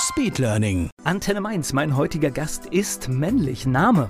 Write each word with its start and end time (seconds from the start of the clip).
Speedlearning. 0.00 0.88
Antenne 1.04 1.40
Mainz, 1.42 1.72
mein 1.74 1.94
heutiger 1.96 2.30
Gast 2.30 2.66
ist 2.66 3.08
männlich. 3.08 3.66
Name, 3.66 4.08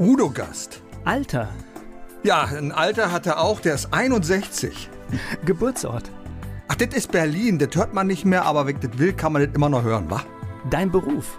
Udo 0.00 0.28
Gast. 0.30 0.82
Alter, 1.04 1.48
Ja, 2.24 2.42
ein 2.44 2.72
Alter 2.72 3.12
hat 3.12 3.26
er 3.26 3.38
auch, 3.40 3.60
der 3.60 3.74
ist 3.76 3.92
61. 3.92 4.90
Geburtsort, 5.44 6.10
Ach, 6.66 6.74
das 6.74 6.94
ist 6.94 7.12
Berlin, 7.12 7.58
das 7.58 7.76
hört 7.76 7.92
man 7.94 8.06
nicht 8.06 8.24
mehr, 8.24 8.44
aber 8.46 8.66
wenn 8.66 8.80
das 8.80 8.98
will, 8.98 9.12
kann 9.12 9.32
man 9.34 9.44
das 9.46 9.54
immer 9.54 9.68
noch 9.68 9.82
hören, 9.84 10.10
wa? 10.10 10.22
dein 10.70 10.90
Beruf, 10.90 11.38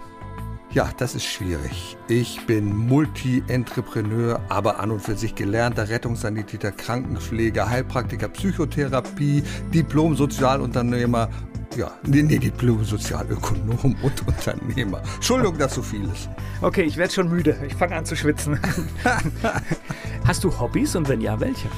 Ja, 0.70 0.88
das 0.98 1.14
ist 1.14 1.24
schwierig. 1.24 1.96
Ich 2.08 2.46
bin 2.46 2.74
Multi-Entrepreneur, 2.74 4.40
aber 4.48 4.78
an 4.80 4.90
und 4.92 5.02
für 5.02 5.16
sich 5.16 5.34
gelernter 5.34 5.88
Rettungssanitäter, 5.88 6.70
Krankenpfleger, 6.72 7.68
Heilpraktiker, 7.68 8.28
Psychotherapie, 8.28 9.42
Diplom-Sozialunternehmer. 9.74 11.28
Ja, 11.76 11.90
nee, 12.06 12.22
nee, 12.22 12.38
Diplom-Sozialökonom 12.38 13.96
und 14.02 14.26
Unternehmer. 14.26 15.02
Entschuldigung, 15.16 15.58
dass 15.58 15.74
so 15.74 15.82
viel 15.82 16.04
ist. 16.04 16.30
Okay, 16.62 16.84
ich 16.84 16.96
werde 16.96 17.12
schon 17.12 17.28
müde. 17.28 17.54
Ich 17.66 17.74
fange 17.74 17.96
an 17.96 18.06
zu 18.06 18.16
schwitzen. 18.16 18.58
Hast 20.24 20.42
du 20.42 20.58
Hobbys 20.58 20.96
und 20.96 21.06
wenn 21.08 21.20
ja, 21.20 21.38
welche? 21.38 21.68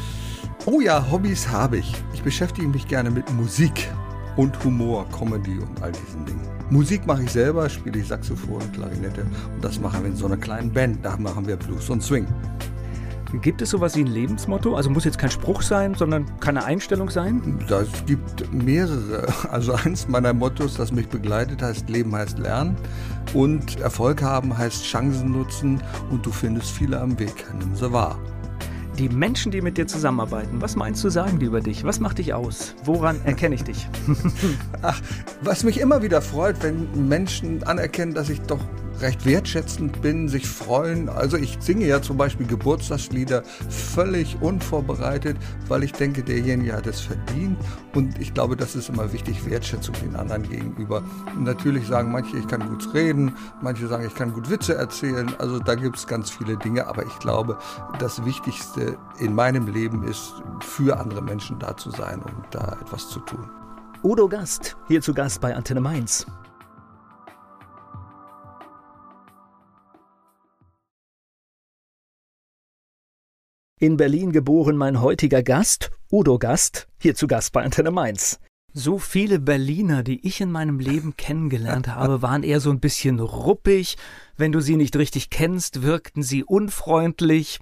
Oh 0.66 0.80
ja, 0.80 1.04
Hobbys 1.10 1.48
habe 1.48 1.78
ich. 1.78 1.92
Ich 2.14 2.22
beschäftige 2.22 2.68
mich 2.68 2.86
gerne 2.86 3.10
mit 3.10 3.28
Musik 3.32 3.88
und 4.36 4.62
Humor, 4.62 5.04
Comedy 5.10 5.58
und 5.58 5.82
all 5.82 5.90
diesen 5.90 6.24
Dingen. 6.24 6.46
Musik 6.70 7.04
mache 7.04 7.24
ich 7.24 7.32
selber, 7.32 7.68
spiele 7.68 7.98
ich 7.98 8.06
Saxophon, 8.06 8.60
Klarinette 8.72 9.22
und 9.54 9.64
das 9.64 9.80
machen 9.80 10.02
wir 10.02 10.10
in 10.10 10.16
so 10.16 10.26
einer 10.26 10.36
kleinen 10.36 10.72
Band. 10.72 11.04
Da 11.04 11.16
machen 11.16 11.46
wir 11.48 11.56
Blues 11.56 11.90
und 11.90 12.04
Swing. 12.04 12.26
Gibt 13.32 13.60
es 13.60 13.70
sowas 13.70 13.94
wie 13.94 14.00
ein 14.00 14.06
Lebensmotto? 14.06 14.74
Also 14.74 14.88
muss 14.88 15.04
jetzt 15.04 15.18
kein 15.18 15.30
Spruch 15.30 15.60
sein, 15.60 15.94
sondern 15.94 16.24
kann 16.40 16.56
eine 16.56 16.64
Einstellung 16.64 17.10
sein? 17.10 17.58
Das 17.68 17.88
gibt 18.06 18.50
mehrere. 18.52 19.26
Also 19.50 19.74
eins 19.74 20.08
meiner 20.08 20.32
Mottos, 20.32 20.76
das 20.76 20.92
mich 20.92 21.08
begleitet, 21.08 21.60
heißt 21.60 21.90
Leben 21.90 22.14
heißt 22.14 22.38
Lernen 22.38 22.76
und 23.34 23.80
Erfolg 23.80 24.22
haben 24.22 24.56
heißt 24.56 24.84
Chancen 24.84 25.32
nutzen 25.32 25.82
und 26.10 26.24
du 26.24 26.30
findest 26.30 26.70
viele 26.70 27.00
am 27.00 27.18
Weg. 27.18 27.44
Nimm 27.58 27.74
sie 27.74 27.92
wahr. 27.92 28.18
Die 28.98 29.08
Menschen, 29.10 29.52
die 29.52 29.60
mit 29.60 29.76
dir 29.76 29.86
zusammenarbeiten, 29.86 30.60
was 30.60 30.74
meinst 30.74 31.04
du, 31.04 31.10
sagen 31.10 31.38
die 31.38 31.46
über 31.46 31.60
dich? 31.60 31.84
Was 31.84 32.00
macht 32.00 32.18
dich 32.18 32.34
aus? 32.34 32.74
Woran 32.84 33.20
erkenne 33.24 33.54
ich 33.54 33.62
dich? 33.62 33.88
Ach, 34.82 35.00
was 35.42 35.62
mich 35.62 35.78
immer 35.78 36.02
wieder 36.02 36.20
freut, 36.22 36.62
wenn 36.62 37.08
Menschen 37.08 37.62
anerkennen, 37.62 38.14
dass 38.14 38.28
ich 38.28 38.40
doch 38.40 38.60
recht 39.00 39.24
wertschätzend 39.26 40.02
bin, 40.02 40.28
sich 40.28 40.46
freuen. 40.48 41.08
Also 41.08 41.36
ich 41.36 41.56
singe 41.60 41.86
ja 41.86 42.02
zum 42.02 42.16
Beispiel 42.16 42.46
Geburtstagslieder 42.46 43.42
völlig 43.68 44.40
unvorbereitet, 44.40 45.36
weil 45.68 45.84
ich 45.84 45.92
denke, 45.92 46.22
derjenige 46.22 46.74
hat 46.74 46.86
es 46.86 47.00
verdient. 47.00 47.58
Und 47.94 48.18
ich 48.18 48.34
glaube, 48.34 48.56
das 48.56 48.76
ist 48.76 48.88
immer 48.88 49.12
wichtig, 49.12 49.48
Wertschätzung 49.48 49.94
den 50.02 50.16
anderen 50.16 50.48
gegenüber. 50.48 51.02
Und 51.34 51.44
natürlich 51.44 51.86
sagen 51.86 52.12
manche, 52.12 52.36
ich 52.36 52.46
kann 52.48 52.68
gut 52.68 52.92
reden, 52.94 53.34
manche 53.62 53.86
sagen, 53.86 54.06
ich 54.06 54.14
kann 54.14 54.32
gut 54.32 54.50
Witze 54.50 54.74
erzählen. 54.74 55.32
Also 55.38 55.58
da 55.58 55.74
gibt 55.74 55.96
es 55.96 56.06
ganz 56.06 56.30
viele 56.30 56.56
Dinge. 56.56 56.86
Aber 56.86 57.04
ich 57.04 57.18
glaube, 57.18 57.58
das 57.98 58.24
Wichtigste 58.24 58.96
in 59.18 59.34
meinem 59.34 59.66
Leben 59.66 60.04
ist, 60.04 60.34
für 60.60 60.98
andere 60.98 61.22
Menschen 61.22 61.58
da 61.58 61.76
zu 61.76 61.90
sein 61.90 62.20
und 62.22 62.34
da 62.50 62.76
etwas 62.80 63.08
zu 63.08 63.20
tun. 63.20 63.48
Udo 64.02 64.28
Gast, 64.28 64.76
hier 64.86 65.00
zu 65.00 65.12
Gast 65.12 65.40
bei 65.40 65.54
Antenne 65.54 65.80
Mainz. 65.80 66.26
In 73.80 73.96
Berlin 73.96 74.32
geboren 74.32 74.76
mein 74.76 75.00
heutiger 75.00 75.44
Gast, 75.44 75.92
Udo 76.10 76.38
Gast, 76.40 76.88
hier 77.00 77.14
zu 77.14 77.28
Gast 77.28 77.52
bei 77.52 77.62
Antenne 77.62 77.92
Mainz. 77.92 78.40
So 78.72 78.98
viele 78.98 79.38
Berliner, 79.38 80.02
die 80.02 80.26
ich 80.26 80.40
in 80.40 80.50
meinem 80.50 80.80
Leben 80.80 81.16
kennengelernt 81.16 81.86
habe, 81.86 82.20
waren 82.20 82.42
eher 82.42 82.58
so 82.58 82.70
ein 82.70 82.80
bisschen 82.80 83.20
ruppig. 83.20 83.96
Wenn 84.36 84.50
du 84.50 84.58
sie 84.60 84.74
nicht 84.74 84.96
richtig 84.96 85.30
kennst, 85.30 85.82
wirkten 85.82 86.24
sie 86.24 86.42
unfreundlich. 86.42 87.60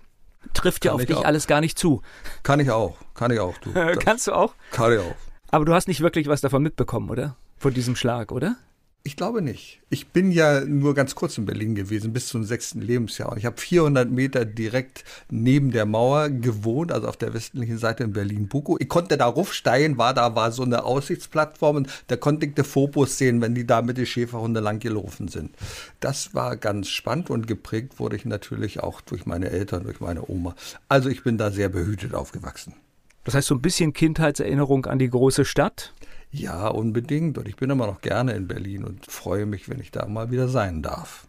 Trifft 0.54 0.86
ja 0.86 0.92
Kann 0.92 0.94
auf 0.96 1.00
ich 1.02 1.08
dich 1.08 1.16
auch. 1.16 1.24
alles 1.24 1.46
gar 1.46 1.60
nicht 1.60 1.78
zu. 1.78 2.00
Kann 2.42 2.60
ich 2.60 2.70
auch, 2.70 2.96
kann 3.12 3.30
ich 3.30 3.38
auch. 3.38 3.58
Du. 3.58 3.72
Kannst 4.00 4.26
du 4.26 4.32
auch? 4.32 4.54
kann 4.72 4.94
ich 4.94 4.98
auch. 5.00 5.14
Aber 5.50 5.66
du 5.66 5.74
hast 5.74 5.86
nicht 5.86 6.00
wirklich 6.00 6.28
was 6.28 6.40
davon 6.40 6.62
mitbekommen, 6.62 7.10
oder? 7.10 7.36
Von 7.58 7.74
diesem 7.74 7.94
Schlag, 7.94 8.32
oder? 8.32 8.56
Ich 9.06 9.14
glaube 9.14 9.40
nicht. 9.40 9.78
Ich 9.88 10.08
bin 10.08 10.32
ja 10.32 10.64
nur 10.64 10.92
ganz 10.96 11.14
kurz 11.14 11.38
in 11.38 11.46
Berlin 11.46 11.76
gewesen, 11.76 12.12
bis 12.12 12.26
zum 12.26 12.42
sechsten 12.42 12.80
Lebensjahr. 12.80 13.30
Und 13.30 13.38
ich 13.38 13.46
habe 13.46 13.56
400 13.56 14.10
Meter 14.10 14.44
direkt 14.44 15.04
neben 15.30 15.70
der 15.70 15.86
Mauer 15.86 16.28
gewohnt, 16.28 16.90
also 16.90 17.06
auf 17.06 17.16
der 17.16 17.32
westlichen 17.32 17.78
Seite 17.78 18.02
in 18.02 18.12
Berlin-Bukow. 18.12 18.78
Ich 18.80 18.88
konnte 18.88 19.16
da 19.16 19.26
raufsteigen, 19.26 19.96
war 19.96 20.12
da 20.12 20.34
war 20.34 20.50
so 20.50 20.64
eine 20.64 20.82
Aussichtsplattform 20.82 21.76
und 21.76 22.04
da 22.08 22.16
konnte 22.16 22.46
ich 22.46 22.54
die 22.54 22.64
Phobos 22.64 23.16
sehen, 23.16 23.40
wenn 23.40 23.54
die 23.54 23.64
da 23.64 23.80
mit 23.80 23.96
den 23.96 24.06
Schäferhunde 24.06 24.58
lang 24.58 24.80
gelaufen 24.80 25.28
sind. 25.28 25.54
Das 26.00 26.34
war 26.34 26.56
ganz 26.56 26.88
spannend 26.88 27.30
und 27.30 27.46
geprägt 27.46 28.00
wurde 28.00 28.16
ich 28.16 28.24
natürlich 28.24 28.80
auch 28.80 29.00
durch 29.02 29.24
meine 29.24 29.50
Eltern, 29.50 29.84
durch 29.84 30.00
meine 30.00 30.28
Oma. 30.28 30.56
Also 30.88 31.10
ich 31.10 31.22
bin 31.22 31.38
da 31.38 31.52
sehr 31.52 31.68
behütet 31.68 32.12
aufgewachsen. 32.12 32.74
Das 33.22 33.36
heißt, 33.36 33.46
so 33.46 33.54
ein 33.54 33.62
bisschen 33.62 33.92
Kindheitserinnerung 33.92 34.86
an 34.86 34.98
die 34.98 35.10
große 35.10 35.44
Stadt. 35.44 35.92
Ja, 36.30 36.68
unbedingt. 36.68 37.38
Und 37.38 37.48
ich 37.48 37.56
bin 37.56 37.70
immer 37.70 37.86
noch 37.86 38.00
gerne 38.00 38.32
in 38.32 38.48
Berlin 38.48 38.84
und 38.84 39.06
freue 39.06 39.46
mich, 39.46 39.68
wenn 39.68 39.80
ich 39.80 39.90
da 39.90 40.06
mal 40.06 40.30
wieder 40.30 40.48
sein 40.48 40.82
darf. 40.82 41.26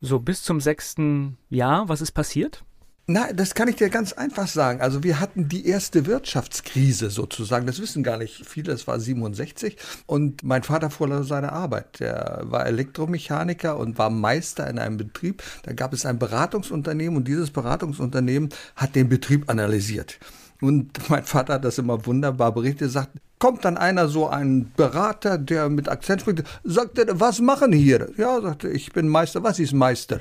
So 0.00 0.18
bis 0.18 0.42
zum 0.42 0.60
sechsten 0.60 1.38
Jahr, 1.48 1.88
was 1.88 2.00
ist 2.00 2.12
passiert? 2.12 2.64
Na, 3.08 3.32
das 3.32 3.54
kann 3.54 3.66
ich 3.66 3.76
dir 3.76 3.90
ganz 3.90 4.12
einfach 4.12 4.46
sagen. 4.46 4.80
Also 4.80 5.02
wir 5.02 5.18
hatten 5.18 5.48
die 5.48 5.66
erste 5.66 6.06
Wirtschaftskrise 6.06 7.10
sozusagen. 7.10 7.66
Das 7.66 7.80
wissen 7.80 8.04
gar 8.04 8.16
nicht 8.16 8.46
viele. 8.46 8.70
Das 8.70 8.86
war 8.86 9.00
67 9.00 9.76
und 10.06 10.44
mein 10.44 10.62
Vater 10.62 10.88
verlor 10.88 11.24
seine 11.24 11.52
Arbeit. 11.52 11.98
Der 11.98 12.42
war 12.44 12.64
Elektromechaniker 12.64 13.76
und 13.76 13.98
war 13.98 14.08
Meister 14.08 14.70
in 14.70 14.78
einem 14.78 14.98
Betrieb. 14.98 15.42
Da 15.64 15.72
gab 15.72 15.92
es 15.92 16.06
ein 16.06 16.20
Beratungsunternehmen 16.20 17.16
und 17.16 17.26
dieses 17.26 17.50
Beratungsunternehmen 17.50 18.50
hat 18.76 18.94
den 18.94 19.08
Betrieb 19.08 19.50
analysiert. 19.50 20.20
Und 20.60 20.96
mein 21.10 21.24
Vater 21.24 21.54
hat 21.54 21.64
das 21.64 21.78
immer 21.78 22.06
wunderbar 22.06 22.52
berichtet, 22.52 22.92
sagt, 22.92 23.18
kommt 23.42 23.64
dann 23.64 23.76
einer 23.76 24.06
so 24.06 24.28
ein 24.28 24.70
Berater, 24.76 25.36
der 25.36 25.68
mit 25.68 25.88
Akzent 25.88 26.20
spricht, 26.20 26.44
sagt 26.62 26.96
er, 27.00 27.18
was 27.18 27.40
machen 27.40 27.72
hier? 27.72 28.08
Ja, 28.16 28.40
sagte 28.40 28.68
ich 28.68 28.92
bin 28.92 29.08
Meister. 29.08 29.42
Was 29.42 29.58
ist 29.58 29.72
Meister? 29.72 30.20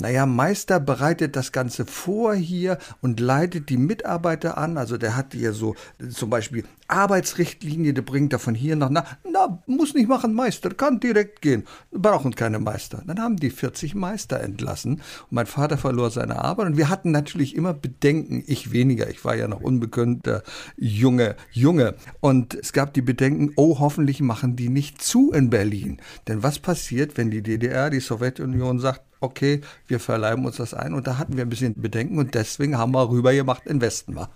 Naja, 0.00 0.26
Meister 0.26 0.78
bereitet 0.78 1.34
das 1.34 1.50
Ganze 1.50 1.84
vor 1.84 2.32
hier 2.32 2.78
und 3.00 3.18
leitet 3.18 3.68
die 3.68 3.76
Mitarbeiter 3.76 4.56
an. 4.56 4.78
Also 4.78 4.96
der 4.96 5.16
hat 5.16 5.32
hier 5.32 5.52
so 5.52 5.74
zum 6.08 6.30
Beispiel 6.30 6.64
Arbeitsrichtlinie, 6.86 7.92
der 7.92 8.02
bringt 8.02 8.32
er 8.32 8.38
von 8.38 8.54
hier 8.54 8.76
nach 8.76 8.90
nach. 8.90 9.16
Na, 9.28 9.60
muss 9.66 9.94
nicht 9.94 10.08
machen, 10.08 10.34
Meister, 10.34 10.70
kann 10.70 11.00
direkt 11.00 11.42
gehen. 11.42 11.64
Brauchen 11.90 12.36
keine 12.36 12.60
Meister. 12.60 13.02
Dann 13.06 13.18
haben 13.18 13.36
die 13.38 13.50
40 13.50 13.96
Meister 13.96 14.40
entlassen 14.40 14.94
und 14.94 15.32
mein 15.32 15.46
Vater 15.46 15.76
verlor 15.76 16.10
seine 16.10 16.44
Arbeit 16.44 16.68
und 16.68 16.76
wir 16.76 16.88
hatten 16.88 17.10
natürlich 17.10 17.56
immer 17.56 17.74
Bedenken, 17.74 18.44
ich 18.46 18.70
weniger, 18.70 19.10
ich 19.10 19.24
war 19.24 19.34
ja 19.34 19.48
noch 19.48 19.60
unbekannter 19.60 20.44
Junge, 20.76 21.34
Junge. 21.50 21.96
Und 22.20 22.54
es 22.54 22.72
gab 22.72 22.94
die 22.94 23.02
Bedenken, 23.02 23.52
oh, 23.56 23.80
hoffentlich 23.80 24.20
machen 24.20 24.54
die 24.54 24.68
nicht 24.68 25.02
zu 25.02 25.32
in 25.32 25.50
Berlin. 25.50 26.00
Denn 26.28 26.44
was 26.44 26.60
passiert, 26.60 27.16
wenn 27.16 27.32
die 27.32 27.42
DDR, 27.42 27.90
die 27.90 28.00
Sowjetunion 28.00 28.78
sagt, 28.78 29.07
okay, 29.20 29.60
wir 29.86 30.00
verleihen 30.00 30.44
uns 30.44 30.56
das 30.56 30.74
ein. 30.74 30.94
Und 30.94 31.06
da 31.06 31.18
hatten 31.18 31.36
wir 31.36 31.44
ein 31.44 31.48
bisschen 31.48 31.80
Bedenken 31.80 32.18
und 32.18 32.34
deswegen 32.34 32.78
haben 32.78 32.92
wir 32.92 33.08
rübergemacht 33.08 33.66
in 33.66 33.76
den 33.76 33.80
Westen 33.80 34.14
war. 34.16 34.30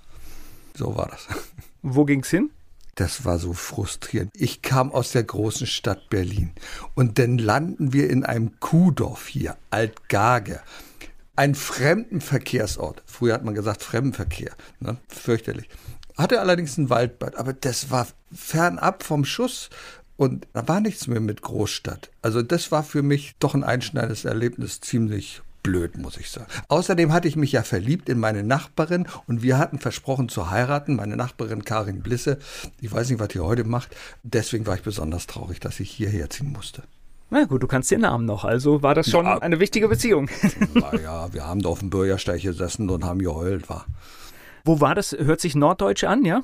So 0.75 0.97
war 0.97 1.09
das. 1.09 1.27
Wo 1.83 2.05
ging's 2.05 2.31
hin? 2.31 2.51
Das 2.95 3.25
war 3.25 3.39
so 3.39 3.55
frustrierend. 3.55 4.31
Ich 4.35 4.61
kam 4.61 4.93
aus 4.93 5.13
der 5.13 5.25
großen 5.25 5.67
Stadt 5.67 6.11
Berlin 6.11 6.53
und 6.95 7.19
dann 7.19 7.39
landen 7.39 7.93
wir 7.93 8.11
in 8.11 8.25
einem 8.25 8.61
Kuhdorf 8.61 9.29
hier, 9.29 9.57
Altgage. 9.71 10.61
Ein 11.35 11.55
Fremdenverkehrsort. 11.55 13.03
Früher 13.07 13.33
hat 13.33 13.45
man 13.45 13.55
gesagt 13.55 13.83
Fremdenverkehr. 13.83 14.53
Ne? 14.81 14.99
Fürchterlich. 15.09 15.71
Hatte 16.19 16.41
allerdings 16.41 16.77
ein 16.77 16.91
Waldbad, 16.91 17.37
aber 17.37 17.55
das 17.55 17.91
war 17.91 18.07
fernab 18.31 19.03
vom 19.03 19.25
Schuss 19.25 19.71
und 20.23 20.47
da 20.53 20.67
war 20.69 20.81
nichts 20.81 21.07
mehr 21.07 21.21
mit 21.21 21.43
Großstadt. 21.43 22.11
Also 22.23 22.43
das 22.43 22.71
war 22.73 22.83
für 22.83 23.03
mich 23.03 23.35
doch 23.39 23.55
ein 23.55 23.65
einschneidendes 23.65 24.25
Erlebnis, 24.25 24.81
ziemlich 24.81 25.43
blöd, 25.63 25.97
muss 25.99 26.17
ich 26.17 26.31
sagen. 26.31 26.47
Außerdem 26.69 27.13
hatte 27.13 27.29
ich 27.29 27.37
mich 27.37 27.53
ja 27.53 27.63
verliebt 27.63 28.09
in 28.09 28.19
meine 28.19 28.43
Nachbarin 28.43 29.07
und 29.27 29.43
wir 29.43 29.59
hatten 29.59 29.79
versprochen 29.79 30.29
zu 30.29 30.51
heiraten, 30.51 30.97
meine 30.97 31.17
Nachbarin 31.17 31.65
Karin 31.65 32.03
Blisse. 32.03 32.39
Ich 32.81 32.93
weiß 32.93 33.11
nicht, 33.11 33.21
was 33.21 33.29
die 33.29 33.41
heute 33.41 33.65
macht. 33.65 33.95
Deswegen 34.23 34.67
war 34.67 34.75
ich 34.75 34.83
besonders 34.83 35.27
traurig, 35.27 35.61
dass 35.61 35.79
ich 35.81 35.91
hierher 35.91 36.31
ziehen 36.31 36.53
musste. 36.53 36.83
Na 37.31 37.45
gut, 37.45 37.63
du 37.63 37.67
kannst 37.67 37.91
den 37.91 38.01
Namen 38.03 38.27
noch, 38.27 38.45
also 38.45 38.83
war 38.83 38.95
das 38.95 39.09
schon 39.09 39.25
Ja. 39.25 39.39
eine 39.39 39.59
wichtige 39.61 39.89
Beziehung. 39.89 40.29
Naja, 40.75 41.33
wir 41.33 41.47
haben 41.47 41.63
da 41.63 41.69
auf 41.71 41.79
dem 41.79 41.91
Bürgersteig 41.91 42.43
gesessen 42.43 42.91
und 42.91 43.05
haben 43.05 43.21
geheult, 43.21 43.69
war. 43.71 43.87
Wo 44.65 44.81
war 44.81 44.95
das? 44.95 45.13
Hört 45.13 45.41
sich 45.41 45.55
Norddeutsch 45.55 46.05
an, 46.05 46.25
ja? 46.25 46.43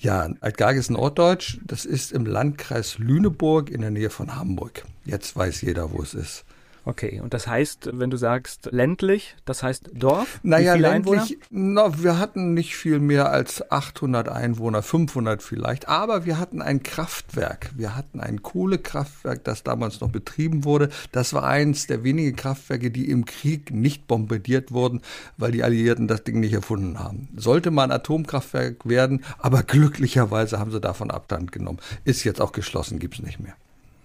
Ja, 0.00 0.30
Altgarg 0.40 0.76
ist 0.76 0.90
Norddeutsch. 0.90 1.58
Das 1.66 1.84
ist 1.84 2.12
im 2.12 2.24
Landkreis 2.24 2.98
Lüneburg 2.98 3.68
in 3.68 3.80
der 3.80 3.90
Nähe 3.90 4.10
von 4.10 4.36
Hamburg. 4.36 4.84
Jetzt 5.04 5.34
weiß 5.34 5.62
jeder, 5.62 5.92
wo 5.92 6.02
es 6.02 6.14
ist. 6.14 6.44
Okay, 6.88 7.20
und 7.20 7.34
das 7.34 7.46
heißt, 7.46 7.90
wenn 7.92 8.08
du 8.08 8.16
sagst 8.16 8.70
ländlich, 8.72 9.36
das 9.44 9.62
heißt 9.62 9.90
Dorf? 9.92 10.40
Naja, 10.42 10.74
ländlich, 10.74 11.36
na, 11.50 12.02
wir 12.02 12.18
hatten 12.18 12.54
nicht 12.54 12.76
viel 12.76 12.98
mehr 12.98 13.30
als 13.30 13.70
800 13.70 14.30
Einwohner, 14.30 14.80
500 14.80 15.42
vielleicht, 15.42 15.86
aber 15.86 16.24
wir 16.24 16.38
hatten 16.38 16.62
ein 16.62 16.82
Kraftwerk. 16.82 17.72
Wir 17.76 17.94
hatten 17.94 18.20
ein 18.20 18.40
Kohlekraftwerk, 18.42 19.44
das 19.44 19.64
damals 19.64 20.00
noch 20.00 20.08
betrieben 20.08 20.64
wurde. 20.64 20.88
Das 21.12 21.34
war 21.34 21.44
eins 21.44 21.88
der 21.88 22.04
wenigen 22.04 22.34
Kraftwerke, 22.36 22.90
die 22.90 23.10
im 23.10 23.26
Krieg 23.26 23.70
nicht 23.70 24.06
bombardiert 24.06 24.72
wurden, 24.72 25.02
weil 25.36 25.52
die 25.52 25.64
Alliierten 25.64 26.08
das 26.08 26.24
Ding 26.24 26.40
nicht 26.40 26.54
erfunden 26.54 26.98
haben. 26.98 27.28
Sollte 27.36 27.70
mal 27.70 27.84
ein 27.84 27.92
Atomkraftwerk 27.92 28.88
werden, 28.88 29.26
aber 29.38 29.62
glücklicherweise 29.62 30.58
haben 30.58 30.70
sie 30.70 30.80
davon 30.80 31.10
Abstand 31.10 31.52
genommen. 31.52 31.80
Ist 32.04 32.24
jetzt 32.24 32.40
auch 32.40 32.52
geschlossen, 32.52 32.98
gibt's 32.98 33.20
nicht 33.20 33.40
mehr. 33.40 33.56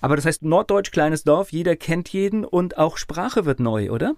Aber 0.03 0.17
das 0.17 0.25
heißt 0.25 0.43
Norddeutsch, 0.43 0.91
kleines 0.91 1.23
Dorf, 1.23 1.53
jeder 1.53 1.77
kennt 1.77 2.09
jeden 2.09 2.43
und 2.43 2.77
auch 2.77 2.97
Sprache 2.97 3.45
wird 3.45 3.61
neu, 3.61 3.89
oder? 3.89 4.15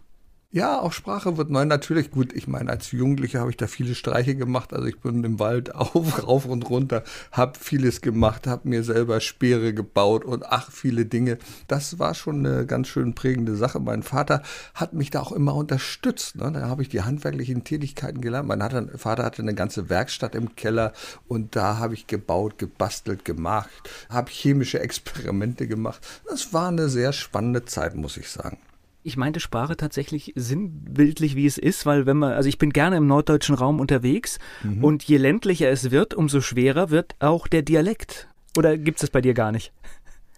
Ja, 0.56 0.80
auch 0.80 0.94
Sprache 0.94 1.36
wird 1.36 1.50
neu. 1.50 1.66
Natürlich 1.66 2.12
gut. 2.12 2.32
Ich 2.32 2.48
meine, 2.48 2.70
als 2.70 2.94
Jugendlicher 2.94 3.42
habe 3.42 3.50
ich 3.50 3.58
da 3.58 3.68
viele 3.68 3.94
Streiche 3.94 4.36
gemacht. 4.36 4.72
Also 4.72 4.88
ich 4.88 4.98
bin 5.02 5.22
im 5.26 5.38
Wald 5.38 5.76
auf, 5.76 6.26
rauf 6.26 6.46
und 6.46 6.70
runter, 6.70 7.04
habe 7.34 7.60
vieles 7.60 8.00
gemacht, 8.00 8.48
habe 8.48 8.70
mir 8.70 8.82
selber 8.86 9.20
Speere 9.20 9.74
gebaut 9.74 10.24
und 10.24 10.46
ach, 10.46 10.72
viele 10.72 11.06
Dinge. 11.06 11.40
Das 11.68 12.00
war 12.00 12.14
schon 12.14 12.46
eine 12.46 12.66
ganz 12.66 12.88
schön 12.88 13.16
prägende 13.16 13.58
Sache. 13.58 13.82
Mein 13.82 14.02
Vater 14.02 14.44
hat 14.74 14.94
mich 14.94 15.10
da 15.10 15.20
auch 15.20 15.34
immer 15.34 15.56
unterstützt. 15.56 16.38
Ne? 16.38 16.50
Da 16.54 16.70
habe 16.70 16.84
ich 16.84 16.88
die 16.88 17.02
handwerklichen 17.02 17.66
Tätigkeiten 17.66 18.22
gelernt. 18.22 18.48
Mein 18.48 18.62
Vater 18.98 19.26
hatte 19.26 19.42
eine 19.42 19.56
ganze 19.56 19.90
Werkstatt 19.90 20.36
im 20.36 20.56
Keller 20.56 20.94
und 21.28 21.58
da 21.58 21.80
habe 21.80 21.96
ich 21.96 22.08
gebaut, 22.08 22.60
gebastelt, 22.60 23.26
gemacht, 23.26 23.90
habe 24.08 24.32
chemische 24.32 24.80
Experimente 24.80 25.68
gemacht. 25.68 26.00
Das 26.30 26.54
war 26.54 26.70
eine 26.70 26.88
sehr 26.88 27.12
spannende 27.12 27.66
Zeit, 27.66 27.96
muss 27.96 28.16
ich 28.16 28.30
sagen. 28.30 28.58
Ich 29.08 29.18
meinte 29.18 29.40
Sprache 29.40 29.78
tatsächlich 29.78 30.34
sinnbildlich, 30.36 31.36
wie 31.36 31.46
es 31.46 31.60
ist, 31.60 31.86
weil 31.86 32.08
wenn 32.08 32.18
man, 32.18 32.34
also 32.34 32.50
ich 32.50 32.58
bin 32.58 32.72
gerne 32.72 32.98
im 32.98 33.06
norddeutschen 33.06 33.54
Raum 33.54 33.80
unterwegs 33.80 34.40
und 34.82 35.04
je 35.04 35.18
ländlicher 35.18 35.70
es 35.70 35.92
wird, 35.92 36.16
umso 36.16 36.42
schwerer 36.42 36.90
wird 36.90 37.14
auch 37.20 37.48
der 37.48 37.62
Dialekt. 37.62 38.28
Oder 38.58 38.80
gibt 38.80 38.98
es 38.98 39.02
das 39.02 39.12
bei 39.12 39.22
dir 39.22 39.36
gar 39.36 39.52
nicht? 39.52 39.72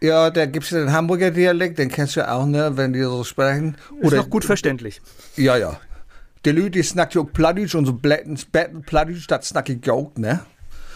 Ja, 0.02 0.30
da 0.32 0.46
gibt's 0.46 0.72
den 0.72 0.92
Hamburger 0.92 1.32
Dialekt, 1.32 1.80
den 1.80 1.88
kennst 1.88 2.18
du 2.18 2.30
auch, 2.30 2.46
ne, 2.46 2.74
wenn 2.76 2.92
die 2.92 3.02
so 3.04 3.24
sprechen. 3.24 3.78
Ist 4.02 4.12
noch 4.14 4.30
gut 4.30 4.44
verständlich. 4.44 5.02
Ja, 5.38 5.56
ja. 5.56 5.80
Die 6.44 6.52
Leute, 6.52 6.72
die 6.72 6.84
snacken 6.84 7.22
auch 7.22 7.32
Plattdeutsch 7.32 7.74
und 7.74 7.86
so 7.86 7.94
Blätten, 7.94 8.38
Betten 8.52 8.82
Plattdeutsch, 8.82 9.28
das 9.30 9.48
snack 9.48 9.70
ich 9.70 9.90
auch, 9.90 10.12
ne? 10.18 10.42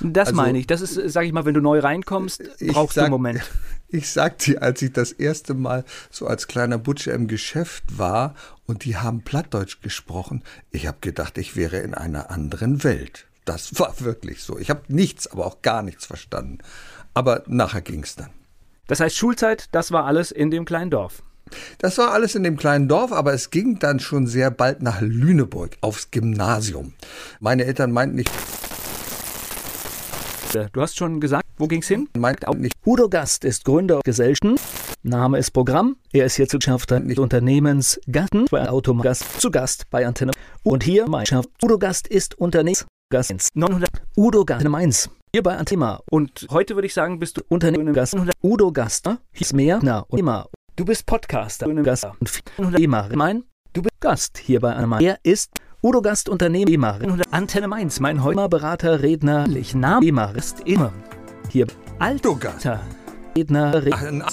Das 0.02 0.28
Also- 0.30 0.42
meine 0.42 0.60
ich. 0.60 0.68
Das 0.68 0.82
ist, 0.82 1.00
sag 1.14 1.24
ich 1.26 1.32
mal, 1.32 1.46
wenn 1.46 1.54
du 1.54 1.62
neu 1.62 1.80
reinkommst, 1.80 2.44
brauchst 2.68 2.98
du 2.98 3.00
sag- 3.00 3.06
einen 3.06 3.12
Moment. 3.12 3.42
Ich 3.94 4.10
sag 4.10 4.38
dir, 4.40 4.62
als 4.62 4.82
ich 4.82 4.94
das 4.94 5.12
erste 5.12 5.54
Mal 5.54 5.84
so 6.10 6.26
als 6.26 6.48
kleiner 6.48 6.78
Butcher 6.78 7.14
im 7.14 7.28
Geschäft 7.28 7.84
war 7.98 8.36
und 8.66 8.86
die 8.86 8.96
haben 8.96 9.24
Plattdeutsch 9.24 9.82
gesprochen, 9.82 10.44
ich 10.72 10.88
habe 10.88 11.00
gedacht, 11.02 11.38
ich 11.38 11.58
wäre 11.58 11.80
in 11.80 11.94
einer 11.94 12.32
anderen 12.32 12.86
Welt. 12.86 13.28
Das 13.44 13.78
war 13.80 14.00
wirklich 14.00 14.44
so. 14.44 14.58
Ich 14.58 14.70
habe 14.70 14.84
nichts, 14.88 15.28
aber 15.28 15.46
auch 15.46 15.62
gar 15.62 15.84
nichts 15.84 16.06
verstanden. 16.06 16.60
Aber 17.14 17.44
nachher 17.48 17.82
ging's 17.82 18.16
dann. 18.16 18.30
Das 18.88 19.02
heißt, 19.02 19.18
Schulzeit, 19.18 19.68
das 19.74 19.92
war 19.92 20.06
alles 20.06 20.32
in 20.32 20.52
dem 20.52 20.64
kleinen 20.64 20.90
Dorf. 20.90 21.22
Das 21.80 21.98
war 21.98 22.12
alles 22.12 22.36
in 22.36 22.44
dem 22.44 22.56
kleinen 22.56 22.88
Dorf, 22.88 23.12
aber 23.12 23.34
es 23.34 23.50
ging 23.50 23.78
dann 23.78 24.00
schon 24.00 24.26
sehr 24.26 24.52
bald 24.52 24.82
nach 24.82 25.02
Lüneburg 25.02 25.72
aufs 25.82 26.12
Gymnasium. 26.12 26.94
Meine 27.42 27.66
Eltern 27.66 27.92
meinten 27.92 28.16
nicht, 28.16 28.32
Du 30.52 30.82
hast 30.82 30.98
schon 30.98 31.22
gesagt, 31.22 31.46
wo 31.58 31.68
ging's 31.68 31.88
hin? 31.88 32.10
meinten 32.18 32.46
auch 32.46 32.56
nicht, 32.56 32.74
Udo 32.86 33.08
Gast 33.08 33.46
ist 33.46 33.64
Gründer 33.64 34.02
Gesellschaft. 34.04 34.60
Name 35.02 35.38
ist 35.38 35.52
Programm. 35.52 35.96
Er 36.12 36.26
ist 36.26 36.36
hier 36.36 36.48
zu 36.48 36.60
Schafter 36.60 37.00
nicht 37.00 37.20
Unternehmensgatten 37.20 38.48
bei 38.52 38.70
Automagast 38.70 39.40
zu 39.40 39.50
Gast 39.50 39.90
bei 39.90 40.06
Antenne. 40.06 40.32
Und 40.64 40.84
hier 40.84 41.08
mein 41.08 41.26
Schaft. 41.26 41.50
Udo 41.64 41.80
Gast 41.80 42.08
ist 42.08 42.38
Unternehmens 42.38 42.86
Gast 43.10 43.34
900 43.54 43.90
Udo 44.18 44.44
Gast 44.44 44.68
Mainz. 44.68 45.10
Hier 45.34 45.42
bei 45.42 45.56
Antema. 45.56 46.02
Und 46.10 46.48
heute 46.52 46.76
würde 46.76 46.88
ich 46.88 46.94
sagen, 46.94 47.20
bist 47.20 47.38
du 47.38 47.42
Unternehmensgast 47.48 48.14
900 48.14 48.36
Udo 48.44 48.74
Gaster. 48.74 49.20
Hieß 49.32 49.54
mehr. 49.54 49.80
Na 49.82 50.00
und 50.10 50.20
immer. 50.20 50.48
Du 50.76 50.84
bist 50.84 51.06
Podcaster. 51.06 51.74
Gaster. 51.76 52.16
Und 52.20 52.30
400 52.30 52.82
immer. 52.82 53.10
Mein. 53.14 53.44
Du 53.72 53.82
bist 53.82 54.02
Gast 54.02 54.38
hier 54.38 54.60
bei 54.60 54.74
Antema. 54.74 55.00
Er 55.00 55.18
ist 55.24 55.52
Udo 55.84 56.02
Gast 56.04 56.30
Unternehmer. 56.30 57.00
Antenne 57.32 57.68
Mainz. 57.68 58.00
Mein 58.00 58.24
Heumer 58.24 58.50
Berater 58.50 59.02
Redner. 59.02 59.48
Ich 59.50 59.74
Name 59.74 60.06
immer 60.06 60.36
ist 60.36 60.60
immer. 60.68 60.94
Hier 61.50 61.66
Udo 62.00 62.36
Gast. 62.36 62.68
Redner 63.36 63.82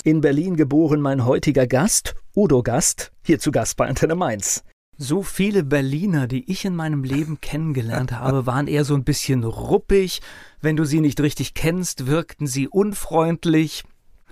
in 0.04 0.20
Berlin 0.20 0.56
geboren, 0.56 1.00
mein 1.00 1.24
heutiger 1.24 1.66
Gast, 1.66 2.16
Udo 2.36 2.62
Gast, 2.62 3.12
hier 3.22 3.38
zu 3.38 3.50
Gast 3.52 3.76
bei 3.76 3.86
Antenne 3.86 4.14
Mainz. 4.14 4.62
So 4.98 5.22
viele 5.22 5.62
Berliner, 5.62 6.26
die 6.26 6.50
ich 6.50 6.64
in 6.64 6.74
meinem 6.76 7.02
Leben 7.04 7.40
kennengelernt 7.40 8.12
habe, 8.12 8.44
waren 8.44 8.66
eher 8.66 8.84
so 8.84 8.94
ein 8.94 9.04
bisschen 9.04 9.44
ruppig. 9.44 10.20
Wenn 10.60 10.76
du 10.76 10.84
sie 10.84 11.00
nicht 11.00 11.20
richtig 11.20 11.54
kennst, 11.54 12.08
wirkten 12.08 12.46
sie 12.46 12.68
unfreundlich. 12.68 13.84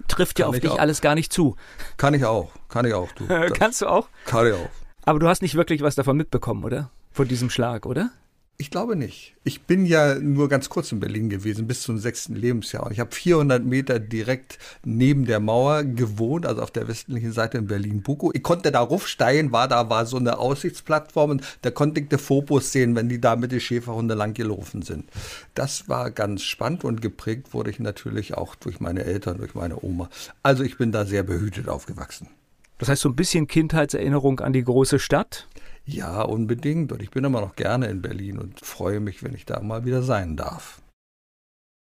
Trifft 0.09 0.39
ja 0.39 0.45
Kann 0.47 0.51
auf 0.51 0.57
ich 0.57 0.63
dich 0.63 0.71
auch. 0.73 0.79
alles 0.79 1.01
gar 1.01 1.15
nicht 1.15 1.33
zu. 1.33 1.57
kann 1.97 2.13
ich 2.13 2.25
auch, 2.27 2.51
kann 2.69 2.85
ich 2.85 2.93
auch. 2.93 3.11
Du, 3.13 3.27
Kannst 3.55 3.81
du 3.81 3.87
auch? 3.87 4.09
kann 4.27 4.47
ich 4.49 4.53
auch. 4.53 4.69
Aber 5.05 5.21
du 5.21 5.29
hast 5.29 5.41
nicht 5.41 5.55
wirklich 5.55 5.81
was 5.83 5.95
davon 5.95 6.17
mitbekommen, 6.17 6.65
oder? 6.65 6.91
Von 7.17 7.29
diesem 7.29 7.49
Schlag, 7.49 7.87
oder? 7.87 8.11
Ich 8.59 8.71
glaube 8.71 8.95
nicht. 8.95 9.37
Ich 9.43 9.63
bin 9.63 9.87
ja 9.87 10.17
nur 10.17 10.51
ganz 10.51 10.69
kurz 10.69 10.93
in 10.93 11.01
Berlin 11.01 11.31
gewesen, 11.31 11.67
bis 11.67 11.81
zum 11.81 11.97
sechsten 11.97 12.37
Lebensjahr. 12.37 12.85
Und 12.85 12.93
ich 12.93 13.01
habe 13.01 13.15
400 13.15 13.65
Meter 13.65 13.99
direkt 13.99 14.59
neben 14.85 15.25
der 15.25 15.41
Mauer 15.41 15.83
gewohnt, 15.85 16.45
also 16.45 16.61
auf 16.61 16.71
der 16.71 16.89
westlichen 16.89 17.33
Seite 17.33 17.57
in 17.57 17.69
Berlin-Bukow. 17.69 18.33
Ich 18.35 18.43
konnte 18.43 18.71
da 18.71 18.81
raufsteigen, 18.81 19.51
war 19.51 19.67
da 19.67 19.89
war 19.89 20.05
so 20.05 20.19
eine 20.19 20.39
Aussichtsplattform 20.39 21.31
und 21.31 21.59
da 21.63 21.71
konnte 21.71 22.01
ich 22.01 22.09
die 22.11 22.19
Phobos 22.19 22.71
sehen, 22.71 22.95
wenn 22.97 23.09
die 23.09 23.19
da 23.19 23.35
mit 23.35 23.51
den 23.51 23.61
Schäferhunde 23.61 24.13
lang 24.13 24.35
gelaufen 24.35 24.83
sind. 24.83 25.07
Das 25.55 25.89
war 25.89 26.11
ganz 26.11 26.43
spannend 26.43 26.85
und 26.85 27.01
geprägt 27.01 27.55
wurde 27.55 27.71
ich 27.71 27.79
natürlich 27.79 28.35
auch 28.35 28.57
durch 28.57 28.79
meine 28.79 29.05
Eltern, 29.05 29.39
durch 29.39 29.55
meine 29.55 29.83
Oma. 29.83 30.11
Also 30.43 30.65
ich 30.65 30.77
bin 30.77 30.93
da 30.93 31.07
sehr 31.07 31.23
behütet 31.23 31.71
aufgewachsen. 31.71 32.29
Das 32.77 32.91
heißt, 32.91 33.01
so 33.01 33.09
ein 33.09 33.17
bisschen 33.17 33.47
Kindheitserinnerung 33.47 34.41
an 34.41 34.53
die 34.53 34.65
große 34.65 34.99
Stadt. 34.99 35.49
Ja, 35.87 36.23
unbedingt. 36.23 36.93
Und 36.93 37.01
ich 37.01 37.11
bin 37.11 37.25
immer 37.25 37.41
noch 37.41 37.55
gerne 37.55 37.87
in 37.87 38.03
Berlin 38.03 38.39
und 38.39 38.61
freue 38.61 39.01
mich, 39.01 39.23
wenn 39.23 39.35
ich 39.35 39.47
da 39.47 39.61
mal 39.61 39.85
wieder 39.85 40.03
sein 40.03 40.37
darf. 40.37 40.83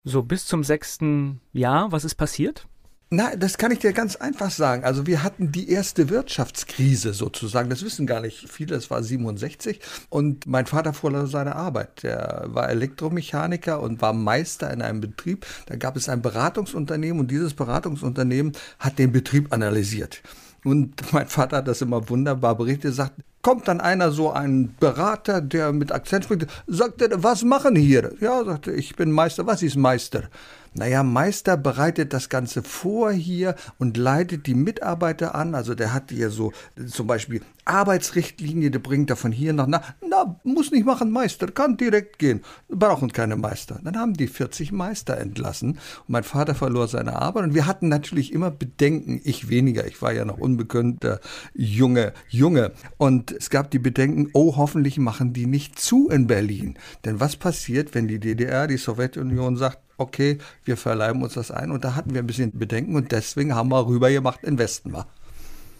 So 0.03 0.23
bis 0.23 0.47
zum 0.47 0.63
sechsten 0.63 1.39
Jahr, 1.53 1.91
was 1.91 2.03
ist 2.03 2.15
passiert? 2.15 2.67
Na, 3.13 3.35
das 3.35 3.57
kann 3.57 3.71
ich 3.71 3.79
dir 3.79 3.91
ganz 3.91 4.15
einfach 4.15 4.49
sagen. 4.49 4.85
Also 4.85 5.05
wir 5.05 5.21
hatten 5.21 5.51
die 5.51 5.69
erste 5.69 6.09
Wirtschaftskrise 6.09 7.13
sozusagen. 7.13 7.69
Das 7.69 7.83
wissen 7.83 8.07
gar 8.07 8.21
nicht 8.21 8.49
viele. 8.49 8.75
Es 8.75 8.89
war 8.89 9.03
67 9.03 9.81
und 10.09 10.47
mein 10.47 10.65
Vater 10.65 10.93
fuhr 10.93 11.27
seine 11.27 11.57
Arbeit. 11.57 12.03
Der 12.03 12.45
war 12.47 12.69
Elektromechaniker 12.69 13.81
und 13.81 14.01
war 14.01 14.13
Meister 14.13 14.71
in 14.71 14.81
einem 14.81 15.01
Betrieb. 15.01 15.45
Da 15.65 15.75
gab 15.75 15.97
es 15.97 16.07
ein 16.07 16.21
Beratungsunternehmen 16.21 17.19
und 17.19 17.29
dieses 17.29 17.53
Beratungsunternehmen 17.53 18.53
hat 18.79 18.97
den 18.97 19.11
Betrieb 19.11 19.51
analysiert. 19.51 20.23
Und 20.63 20.95
mein 21.11 21.27
Vater 21.27 21.57
hat 21.57 21.67
das 21.67 21.81
immer 21.81 22.09
wunderbar 22.09 22.55
berichtet, 22.55 22.95
sagt, 22.95 23.21
kommt 23.41 23.67
dann 23.67 23.81
einer 23.81 24.11
so 24.11 24.31
ein 24.31 24.75
Berater, 24.79 25.41
der 25.41 25.71
mit 25.71 25.91
Akzent 25.91 26.25
spricht, 26.25 26.47
sagt 26.67 27.01
er, 27.01 27.23
was 27.23 27.43
machen 27.43 27.75
hier? 27.75 28.13
Ja, 28.19 28.43
sagte 28.43 28.71
ich 28.71 28.95
bin 28.95 29.11
Meister. 29.11 29.45
Was 29.45 29.63
ist 29.63 29.75
Meister? 29.75 30.23
Naja, 30.73 31.03
Meister 31.03 31.57
bereitet 31.57 32.13
das 32.13 32.29
Ganze 32.29 32.63
vor 32.63 33.11
hier 33.11 33.55
und 33.77 33.97
leitet 33.97 34.47
die 34.47 34.53
Mitarbeiter 34.53 35.35
an. 35.35 35.53
Also 35.53 35.75
der 35.75 35.93
hat 35.93 36.11
hier 36.11 36.29
so 36.29 36.53
zum 36.87 37.07
Beispiel 37.07 37.41
Arbeitsrichtlinie, 37.65 38.71
der 38.71 38.79
bringt 38.79 39.09
er 39.09 39.17
von 39.17 39.33
hier 39.33 39.51
nach 39.51 39.67
na. 39.67 39.81
Na, 40.07 40.39
muss 40.43 40.71
nicht 40.71 40.85
machen, 40.85 41.11
Meister, 41.11 41.47
kann 41.47 41.75
direkt 41.75 42.19
gehen. 42.19 42.41
Brauchen 42.69 43.11
keine 43.11 43.35
Meister. 43.35 43.79
Dann 43.83 43.97
haben 43.97 44.13
die 44.13 44.27
40 44.27 44.71
Meister 44.71 45.17
entlassen. 45.17 45.71
Und 45.71 46.09
mein 46.09 46.23
Vater 46.23 46.55
verlor 46.55 46.87
seine 46.87 47.17
Arbeit 47.17 47.43
und 47.43 47.53
wir 47.53 47.67
hatten 47.67 47.89
natürlich 47.89 48.31
immer 48.31 48.49
Bedenken, 48.49 49.19
ich 49.25 49.49
weniger, 49.49 49.85
ich 49.85 50.01
war 50.01 50.13
ja 50.13 50.23
noch 50.23 50.37
unbekannter 50.37 51.19
Junge, 51.53 52.13
Junge. 52.29 52.71
Und 52.97 53.31
es 53.33 53.49
gab 53.49 53.71
die 53.71 53.79
Bedenken, 53.79 54.29
oh, 54.33 54.55
hoffentlich 54.55 54.97
machen 54.97 55.33
die 55.33 55.47
nicht 55.47 55.77
zu 55.77 56.09
in 56.09 56.27
Berlin. 56.27 56.77
Denn 57.03 57.19
was 57.19 57.35
passiert, 57.35 57.93
wenn 57.93 58.07
die 58.07 58.19
DDR, 58.19 58.67
die 58.67 58.77
Sowjetunion 58.77 59.57
sagt, 59.57 59.79
okay, 60.01 60.37
wir 60.65 60.77
verleihen 60.77 61.21
uns 61.21 61.33
das 61.33 61.51
ein. 61.51 61.71
Und 61.71 61.83
da 61.83 61.95
hatten 61.95 62.13
wir 62.13 62.21
ein 62.21 62.27
bisschen 62.27 62.57
Bedenken 62.57 62.95
und 62.95 63.11
deswegen 63.11 63.55
haben 63.55 63.69
wir 63.69 63.87
rüber 63.87 64.11
gemacht 64.11 64.43
in 64.43 64.57
Westen 64.57 64.93
war. 64.93 65.07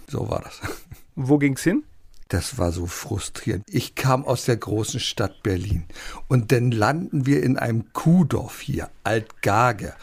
So 0.08 0.30
war 0.30 0.42
das. 0.42 0.62
Wo 1.16 1.38
ging's 1.38 1.64
hin? 1.64 1.84
Das 2.30 2.58
war 2.58 2.72
so 2.72 2.86
frustrierend. 2.86 3.66
Ich 3.68 3.96
kam 3.96 4.24
aus 4.24 4.46
der 4.46 4.56
großen 4.56 5.02
Stadt 5.02 5.44
Berlin 5.44 5.84
und 6.30 6.54
dann 6.54 6.72
landen 6.72 7.26
wir 7.26 7.44
in 7.44 7.58
einem 7.58 7.92
Kuhdorf 7.92 8.62
hier, 8.62 8.90
Altgage. 9.04 9.94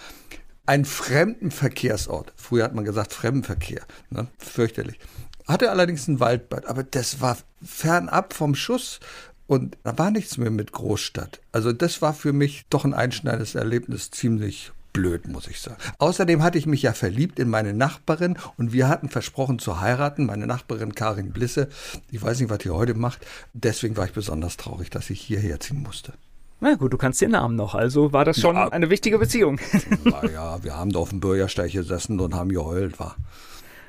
einen 0.67 0.85
fremden 0.85 1.51
Verkehrsort. 1.51 2.35
Früher 2.37 2.65
hat 2.65 2.75
man 2.75 2.85
gesagt 2.85 3.15
Fremdenverkehr, 3.15 3.81
ne? 4.11 4.29
fürchterlich. 4.37 4.99
Hatte 5.47 5.71
allerdings 5.71 6.07
ein 6.07 6.21
Waldbad, 6.21 6.67
aber 6.67 6.83
das 6.83 7.23
war 7.23 7.39
fernab 7.65 8.35
vom 8.35 8.55
Schuss 8.55 9.01
und 9.49 9.79
da 9.83 9.99
war 9.99 10.13
nichts 10.13 10.37
mehr 10.37 10.51
mit 10.51 10.71
Großstadt. 10.73 11.41
Also 11.51 11.73
das 11.73 12.01
war 12.01 12.15
für 12.15 12.33
mich 12.33 12.67
doch 12.71 12.85
ein 12.85 12.95
einschneidendes 12.95 13.57
Erlebnis, 13.57 14.11
ziemlich 14.13 14.71
blöd, 14.93 15.27
muss 15.27 15.49
ich 15.49 15.61
sagen. 15.61 15.79
Außerdem 15.99 16.43
hatte 16.43 16.59
ich 16.59 16.67
mich 16.67 16.83
ja 16.83 16.93
verliebt 16.93 17.39
in 17.39 17.49
meine 17.49 17.73
Nachbarin 17.73 18.37
und 18.59 18.73
wir 18.73 18.89
hatten 18.89 19.09
versprochen 19.09 19.59
zu 19.59 19.81
heiraten. 19.81 20.27
Meine 20.27 20.47
Nachbarin 20.47 20.95
Karin 20.95 21.33
Blisse, 21.33 21.69
ich 22.11 22.23
weiß 22.23 22.41
nicht, 22.41 22.51
was 22.51 22.59
die 22.59 22.71
heute 22.71 22.95
macht. 22.95 23.27
Deswegen 23.55 23.97
war 23.97 24.05
ich 24.05 24.13
besonders 24.13 24.59
traurig, 24.59 24.91
dass 24.91 25.09
ich 25.09 25.21
hierher 25.21 25.59
ziehen 25.61 25.83
musste. 25.83 26.13
Na 26.61 26.75
gut, 26.75 26.93
du 26.93 26.99
kannst 26.99 27.21
den 27.21 27.31
Namen 27.31 27.57
noch, 27.57 27.75
also 27.75 28.13
war 28.13 28.25
das 28.25 28.41
schon 28.41 28.57
ja, 28.57 28.69
eine 28.69 28.91
wichtige 28.91 29.19
Beziehung. 29.19 29.61
Naja, 30.05 30.63
wir 30.63 30.77
haben 30.77 30.93
da 30.93 30.99
auf 30.99 31.11
dem 31.11 31.21
Bürgersteig 31.21 31.73
gesessen 31.73 32.21
und 32.21 32.35
haben 32.35 32.51
geheult, 32.51 32.99
war. 32.99 33.17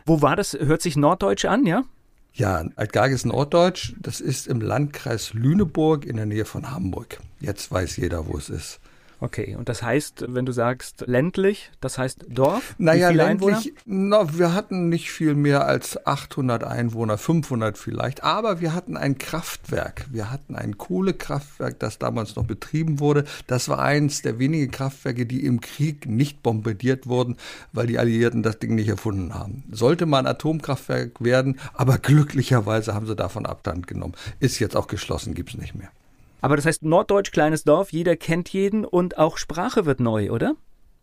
Wo 0.05 0.21
war 0.21 0.35
das? 0.35 0.53
Hört 0.53 0.81
sich 0.81 0.95
Norddeutsch 0.95 1.45
an, 1.45 1.65
ja? 1.65 1.83
Ja, 2.33 2.63
Altgarg 2.75 3.11
ist 3.11 3.25
Norddeutsch. 3.25 3.93
Das 3.99 4.21
ist 4.21 4.47
im 4.47 4.61
Landkreis 4.61 5.33
Lüneburg 5.33 6.05
in 6.05 6.15
der 6.15 6.25
Nähe 6.25 6.45
von 6.45 6.71
Hamburg. 6.71 7.19
Jetzt 7.39 7.71
weiß 7.71 7.97
jeder, 7.97 8.27
wo 8.27 8.37
es 8.37 8.49
ist. 8.49 8.79
Okay, 9.21 9.55
und 9.57 9.67
das 9.67 9.83
heißt, 9.83 10.25
wenn 10.29 10.45
du 10.45 10.53
sagst 10.53 11.03
ländlich, 11.05 11.71
das 11.81 11.97
heißt 11.97 12.25
Dorf? 12.29 12.75
Naja, 12.77 13.09
ländlich, 13.09 13.73
na, 13.85 14.37
wir 14.37 14.53
hatten 14.53 14.87
nicht 14.87 15.11
viel 15.11 15.35
mehr 15.35 15.65
als 15.65 16.05
800 16.05 16.63
Einwohner, 16.63 17.17
500 17.17 17.77
vielleicht, 17.77 18.23
aber 18.23 18.61
wir 18.61 18.73
hatten 18.73 18.95
ein 18.95 19.17
Kraftwerk. 19.17 20.05
Wir 20.09 20.31
hatten 20.31 20.55
ein 20.55 20.77
Kohlekraftwerk, 20.77 21.79
das 21.79 21.99
damals 21.99 22.37
noch 22.37 22.45
betrieben 22.45 23.01
wurde. 23.01 23.25
Das 23.47 23.67
war 23.67 23.79
eins 23.79 24.21
der 24.21 24.39
wenigen 24.39 24.71
Kraftwerke, 24.71 25.25
die 25.25 25.45
im 25.45 25.59
Krieg 25.59 26.07
nicht 26.07 26.41
bombardiert 26.41 27.07
wurden, 27.07 27.35
weil 27.73 27.87
die 27.87 27.99
Alliierten 27.99 28.41
das 28.41 28.59
Ding 28.59 28.75
nicht 28.75 28.87
erfunden 28.87 29.33
haben. 29.33 29.63
Sollte 29.69 30.05
mal 30.05 30.19
ein 30.19 30.27
Atomkraftwerk 30.27 31.21
werden, 31.21 31.59
aber 31.73 31.97
glücklicherweise 31.97 32.93
haben 32.93 33.05
sie 33.05 33.15
davon 33.15 33.45
Abstand 33.45 33.87
genommen. 33.87 34.13
Ist 34.39 34.59
jetzt 34.59 34.77
auch 34.77 34.87
geschlossen, 34.87 35.33
gibt 35.33 35.49
es 35.49 35.57
nicht 35.57 35.75
mehr. 35.75 35.89
Aber 36.41 36.55
das 36.55 36.65
heißt 36.65 36.83
Norddeutsch, 36.83 37.31
kleines 37.31 37.63
Dorf, 37.63 37.91
jeder 37.91 38.15
kennt 38.15 38.49
jeden 38.49 38.85
und 38.85 39.17
auch 39.17 39.37
Sprache 39.37 39.85
wird 39.85 39.99
neu, 39.99 40.31
oder? 40.31 40.55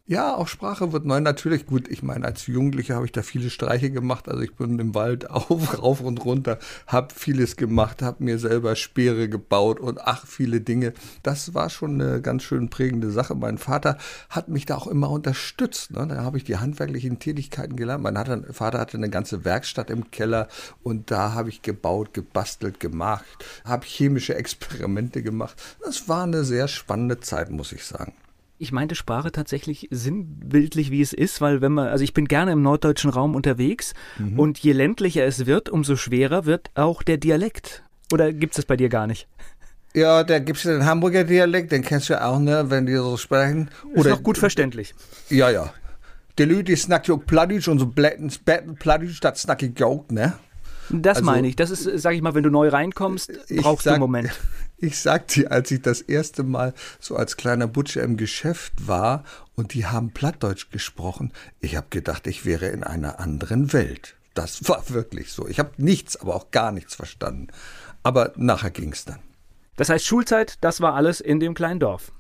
Ja, 0.08 0.36
auch 0.36 0.46
Sprache 0.46 0.92
wird 0.92 1.04
neu. 1.04 1.18
Natürlich 1.20 1.66
gut. 1.66 1.88
Ich 1.88 2.04
meine, 2.04 2.24
als 2.26 2.46
Jugendlicher 2.46 2.94
habe 2.94 3.06
ich 3.06 3.12
da 3.12 3.22
viele 3.22 3.50
Streiche 3.50 3.90
gemacht. 3.90 4.28
Also 4.28 4.40
ich 4.42 4.54
bin 4.54 4.78
im 4.78 4.94
Wald 4.94 5.28
auf, 5.30 5.82
rauf 5.82 6.00
und 6.00 6.24
runter, 6.24 6.60
habe 6.86 7.12
vieles 7.12 7.56
gemacht, 7.56 8.02
habe 8.02 8.22
mir 8.22 8.38
selber 8.38 8.76
Speere 8.76 9.28
gebaut 9.28 9.80
und 9.80 10.00
ach, 10.00 10.24
viele 10.24 10.60
Dinge. 10.60 10.92
Das 11.24 11.54
war 11.54 11.70
schon 11.70 12.00
eine 12.00 12.20
ganz 12.22 12.44
schön 12.44 12.70
prägende 12.70 13.10
Sache. 13.10 13.34
Mein 13.34 13.58
Vater 13.58 13.98
hat 14.30 14.46
mich 14.46 14.64
da 14.64 14.76
auch 14.76 14.86
immer 14.86 15.10
unterstützt. 15.10 15.90
Ne? 15.90 16.06
Da 16.06 16.22
habe 16.22 16.38
ich 16.38 16.44
die 16.44 16.58
handwerklichen 16.58 17.18
Tätigkeiten 17.18 17.74
gelernt. 17.74 18.04
Mein 18.04 18.44
Vater 18.52 18.78
hatte 18.78 18.98
eine 18.98 19.10
ganze 19.10 19.44
Werkstatt 19.44 19.90
im 19.90 20.12
Keller 20.12 20.46
und 20.84 21.10
da 21.10 21.32
habe 21.34 21.48
ich 21.48 21.62
gebaut, 21.62 22.14
gebastelt, 22.14 22.78
gemacht, 22.78 23.44
habe 23.64 23.84
chemische 23.84 24.36
Experimente 24.36 25.24
gemacht. 25.24 25.60
Das 25.84 26.08
war 26.08 26.22
eine 26.22 26.44
sehr 26.44 26.68
spannende 26.68 27.18
Zeit, 27.18 27.50
muss 27.50 27.72
ich 27.72 27.84
sagen. 27.84 28.12
Ich 28.58 28.72
meinte 28.72 28.94
Sprache 28.94 29.32
tatsächlich 29.32 29.88
sinnbildlich, 29.90 30.90
wie 30.90 31.02
es 31.02 31.12
ist, 31.12 31.40
weil 31.40 31.60
wenn 31.60 31.72
man, 31.72 31.88
also 31.88 32.04
ich 32.04 32.14
bin 32.14 32.26
gerne 32.26 32.52
im 32.52 32.62
norddeutschen 32.62 33.10
Raum 33.10 33.34
unterwegs 33.34 33.92
mhm. 34.18 34.38
und 34.38 34.58
je 34.58 34.72
ländlicher 34.72 35.24
es 35.24 35.44
wird, 35.44 35.68
umso 35.68 35.96
schwerer 35.96 36.46
wird 36.46 36.70
auch 36.74 37.02
der 37.02 37.18
Dialekt. 37.18 37.82
Oder 38.12 38.32
gibt 38.32 38.52
es 38.54 38.56
das 38.56 38.64
bei 38.64 38.76
dir 38.76 38.88
gar 38.88 39.06
nicht? 39.06 39.28
Ja, 39.94 40.24
da 40.24 40.38
gibt 40.38 40.58
es 40.58 40.64
den 40.64 40.84
Hamburger 40.84 41.24
Dialekt, 41.24 41.72
den 41.72 41.82
kennst 41.82 42.08
du 42.08 42.14
ja 42.14 42.26
auch, 42.28 42.38
ne, 42.38 42.64
wenn 42.68 42.86
die 42.86 42.94
so 42.96 43.16
sprechen. 43.16 43.70
Oder 43.94 44.10
ist 44.10 44.16
noch 44.16 44.22
gut 44.22 44.38
verständlich. 44.38 44.94
Ja, 45.30 45.50
ja. 45.50 45.72
Die 46.38 46.44
Leute 46.44 46.76
snacken 46.76 47.14
auch 47.14 47.24
Plattdeutsch 47.26 47.68
und 47.68 47.78
so 47.78 47.86
Plattdeutsch, 47.86 49.20
das 49.20 49.42
snack 49.42 49.62
ich 49.62 49.82
auch, 49.82 50.04
ne? 50.10 50.34
Das 50.90 51.18
also, 51.18 51.26
meine 51.26 51.48
ich. 51.48 51.56
Das 51.56 51.70
ist, 51.70 51.84
sag 52.00 52.14
ich 52.14 52.22
mal, 52.22 52.34
wenn 52.34 52.42
du 52.42 52.50
neu 52.50 52.68
reinkommst, 52.68 53.32
brauchst 53.56 53.84
sag, 53.84 53.92
du 53.92 53.94
einen 53.94 54.00
Moment. 54.00 54.30
Ich 54.78 55.00
sag 55.00 55.28
dir, 55.28 55.50
als 55.52 55.70
ich 55.70 55.80
das 55.80 56.02
erste 56.02 56.42
Mal 56.42 56.74
so 57.00 57.16
als 57.16 57.38
kleiner 57.38 57.66
Butcher 57.66 58.02
im 58.02 58.18
Geschäft 58.18 58.86
war 58.86 59.24
und 59.54 59.72
die 59.72 59.86
haben 59.86 60.10
Plattdeutsch 60.10 60.70
gesprochen, 60.70 61.32
ich 61.60 61.76
habe 61.76 61.86
gedacht, 61.88 62.26
ich 62.26 62.44
wäre 62.44 62.66
in 62.66 62.84
einer 62.84 63.18
anderen 63.18 63.72
Welt. 63.72 64.16
Das 64.34 64.68
war 64.68 64.90
wirklich 64.90 65.32
so. 65.32 65.48
Ich 65.48 65.58
habe 65.58 65.70
nichts, 65.78 66.16
aber 66.16 66.34
auch 66.34 66.50
gar 66.50 66.72
nichts 66.72 66.94
verstanden. 66.94 67.48
Aber 68.02 68.32
nachher 68.36 68.70
ging 68.70 68.92
es 68.92 69.06
dann. 69.06 69.20
Das 69.76 69.88
heißt, 69.88 70.04
Schulzeit, 70.04 70.58
das 70.60 70.80
war 70.80 70.94
alles 70.94 71.20
in 71.20 71.40
dem 71.40 71.54
kleinen 71.54 71.80
Dorf. 71.80 72.12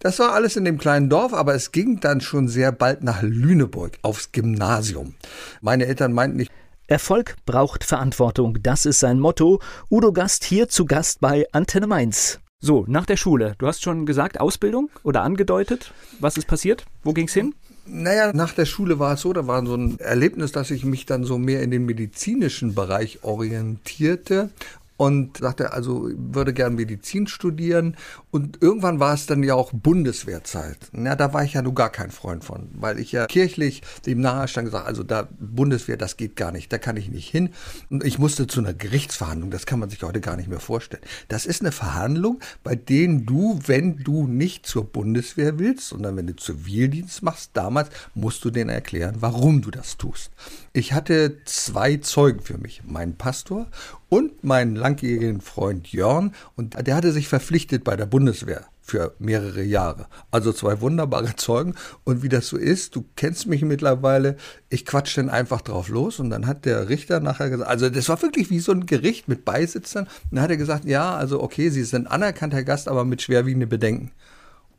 Das 0.00 0.18
war 0.18 0.32
alles 0.32 0.56
in 0.56 0.64
dem 0.64 0.78
kleinen 0.78 1.10
Dorf, 1.10 1.34
aber 1.34 1.54
es 1.54 1.72
ging 1.72 2.00
dann 2.00 2.22
schon 2.22 2.48
sehr 2.48 2.72
bald 2.72 3.02
nach 3.02 3.20
Lüneburg 3.20 3.98
aufs 4.00 4.32
Gymnasium. 4.32 5.14
Meine 5.60 5.84
Eltern 5.86 6.14
meinten, 6.14 6.40
ich 6.40 6.48
Erfolg 6.90 7.36
braucht 7.44 7.84
Verantwortung, 7.84 8.62
das 8.62 8.86
ist 8.86 9.00
sein 9.00 9.20
Motto. 9.20 9.60
Udo 9.90 10.10
Gast 10.10 10.42
hier 10.42 10.70
zu 10.70 10.86
Gast 10.86 11.20
bei 11.20 11.44
Antenne 11.52 11.86
Mainz. 11.86 12.40
So, 12.60 12.86
nach 12.88 13.04
der 13.04 13.18
Schule. 13.18 13.54
Du 13.58 13.66
hast 13.66 13.82
schon 13.82 14.06
gesagt, 14.06 14.40
Ausbildung 14.40 14.88
oder 15.02 15.22
angedeutet. 15.22 15.92
Was 16.18 16.38
ist 16.38 16.46
passiert? 16.46 16.86
Wo 17.04 17.12
ging's 17.12 17.34
hin? 17.34 17.54
Naja, 17.84 18.32
nach 18.32 18.54
der 18.54 18.64
Schule 18.64 18.98
war 18.98 19.12
es 19.12 19.20
so, 19.20 19.34
da 19.34 19.46
war 19.46 19.64
so 19.66 19.74
ein 19.74 20.00
Erlebnis, 20.00 20.50
dass 20.52 20.70
ich 20.70 20.86
mich 20.86 21.04
dann 21.04 21.24
so 21.24 21.36
mehr 21.36 21.62
in 21.62 21.70
den 21.70 21.84
medizinischen 21.84 22.74
Bereich 22.74 23.22
orientierte 23.22 24.48
und 24.96 25.36
sagte, 25.36 25.74
also 25.74 26.08
würde 26.16 26.54
gern 26.54 26.74
Medizin 26.74 27.26
studieren. 27.26 27.96
Und 28.30 28.60
irgendwann 28.60 29.00
war 29.00 29.14
es 29.14 29.24
dann 29.24 29.42
ja 29.42 29.54
auch 29.54 29.72
Bundeswehrzeit. 29.72 30.76
Ja, 30.92 31.16
da 31.16 31.32
war 31.32 31.44
ich 31.44 31.54
ja 31.54 31.62
nur 31.62 31.74
gar 31.74 31.90
kein 31.90 32.10
Freund 32.10 32.44
von, 32.44 32.68
weil 32.74 32.98
ich 32.98 33.10
ja 33.12 33.26
kirchlich 33.26 33.82
dem 34.04 34.20
nahe 34.20 34.48
stand 34.48 34.66
gesagt, 34.66 34.86
also 34.86 35.02
da 35.02 35.28
Bundeswehr, 35.38 35.96
das 35.96 36.18
geht 36.18 36.36
gar 36.36 36.52
nicht, 36.52 36.70
da 36.70 36.76
kann 36.76 36.98
ich 36.98 37.10
nicht 37.10 37.30
hin. 37.30 37.50
Und 37.88 38.04
ich 38.04 38.18
musste 38.18 38.46
zu 38.46 38.60
einer 38.60 38.74
Gerichtsverhandlung, 38.74 39.50
das 39.50 39.64
kann 39.64 39.78
man 39.78 39.88
sich 39.88 40.02
heute 40.02 40.20
gar 40.20 40.36
nicht 40.36 40.48
mehr 40.48 40.60
vorstellen. 40.60 41.02
Das 41.28 41.46
ist 41.46 41.62
eine 41.62 41.72
Verhandlung, 41.72 42.40
bei 42.62 42.74
denen 42.74 43.24
du, 43.24 43.58
wenn 43.64 43.96
du 43.96 44.26
nicht 44.26 44.66
zur 44.66 44.84
Bundeswehr 44.84 45.58
willst, 45.58 45.88
sondern 45.88 46.16
wenn 46.16 46.26
du 46.26 46.36
Zivildienst 46.36 47.22
machst, 47.22 47.52
damals 47.54 47.88
musst 48.14 48.44
du 48.44 48.50
denen 48.50 48.70
erklären, 48.70 49.16
warum 49.20 49.62
du 49.62 49.70
das 49.70 49.96
tust. 49.96 50.32
Ich 50.74 50.92
hatte 50.92 51.38
zwei 51.46 51.96
Zeugen 51.96 52.40
für 52.40 52.58
mich, 52.58 52.82
meinen 52.84 53.16
Pastor 53.16 53.68
und 54.10 54.44
meinen 54.44 54.76
langjährigen 54.76 55.40
Freund 55.40 55.88
Jörn. 55.88 56.32
Und 56.56 56.86
der 56.86 56.94
hatte 56.94 57.12
sich 57.12 57.28
verpflichtet 57.28 57.84
bei 57.84 57.96
der 57.96 58.06
Bundeswehr 58.06 58.17
für 58.88 59.14
mehrere 59.18 59.62
Jahre. 59.62 60.06
Also 60.30 60.52
zwei 60.52 60.80
wunderbare 60.80 61.34
Zeugen. 61.36 61.74
Und 62.04 62.22
wie 62.22 62.28
das 62.28 62.48
so 62.48 62.56
ist, 62.56 62.96
du 62.96 63.04
kennst 63.16 63.46
mich 63.46 63.62
mittlerweile, 63.62 64.36
ich 64.70 64.84
quatsch 64.84 65.16
dann 65.16 65.28
einfach 65.28 65.60
drauf 65.60 65.88
los. 65.88 66.18
Und 66.18 66.30
dann 66.30 66.46
hat 66.46 66.64
der 66.64 66.88
Richter 66.88 67.20
nachher 67.20 67.50
gesagt, 67.50 67.70
also 67.70 67.90
das 67.90 68.08
war 68.08 68.20
wirklich 68.22 68.50
wie 68.50 68.60
so 68.60 68.72
ein 68.72 68.86
Gericht 68.86 69.28
mit 69.28 69.44
Beisitzern. 69.44 70.04
Und 70.04 70.36
dann 70.36 70.42
hat 70.42 70.50
er 70.50 70.56
gesagt, 70.56 70.84
ja, 70.84 71.14
also 71.14 71.42
okay, 71.42 71.68
Sie 71.68 71.84
sind 71.84 72.06
anerkannter 72.06 72.64
Gast, 72.64 72.88
aber 72.88 73.04
mit 73.04 73.22
schwerwiegenden 73.22 73.68
Bedenken. 73.68 74.12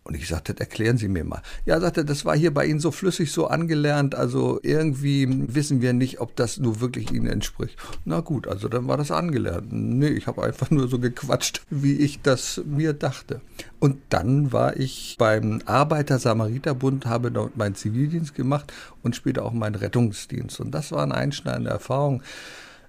Und 0.03 0.15
ich 0.15 0.27
sagte, 0.27 0.59
erklären 0.59 0.97
Sie 0.97 1.07
mir 1.07 1.23
mal. 1.23 1.41
Ja, 1.65 1.79
sagte, 1.79 2.03
das 2.03 2.25
war 2.25 2.35
hier 2.35 2.51
bei 2.53 2.65
Ihnen 2.65 2.79
so 2.79 2.89
flüssig, 2.89 3.31
so 3.31 3.47
angelernt, 3.47 4.15
also 4.15 4.59
irgendwie 4.63 5.27
wissen 5.53 5.81
wir 5.81 5.93
nicht, 5.93 6.19
ob 6.19 6.35
das 6.35 6.57
nur 6.57 6.81
wirklich 6.81 7.11
Ihnen 7.11 7.27
entspricht. 7.27 7.77
Na 8.05 8.21
gut, 8.21 8.47
also 8.47 8.69
dann 8.69 8.87
war 8.87 8.97
das 8.97 9.11
angelernt. 9.11 9.67
Nee, 9.71 10.07
ich 10.07 10.25
habe 10.25 10.43
einfach 10.43 10.71
nur 10.71 10.87
so 10.87 10.97
gequatscht, 10.97 11.61
wie 11.69 11.93
ich 11.93 12.21
das 12.21 12.61
mir 12.65 12.93
dachte. 12.93 13.41
Und 13.79 13.97
dann 14.09 14.51
war 14.51 14.77
ich 14.77 15.15
beim 15.19 15.61
Arbeiter-Samariter-Bund, 15.65 17.05
habe 17.05 17.31
dort 17.31 17.55
meinen 17.57 17.75
Zivildienst 17.75 18.33
gemacht 18.33 18.73
und 19.03 19.15
später 19.15 19.45
auch 19.45 19.53
meinen 19.53 19.75
Rettungsdienst. 19.75 20.59
Und 20.59 20.71
das 20.71 20.91
war 20.91 21.03
eine 21.03 21.15
einschneidende 21.15 21.69
Erfahrung. 21.69 22.23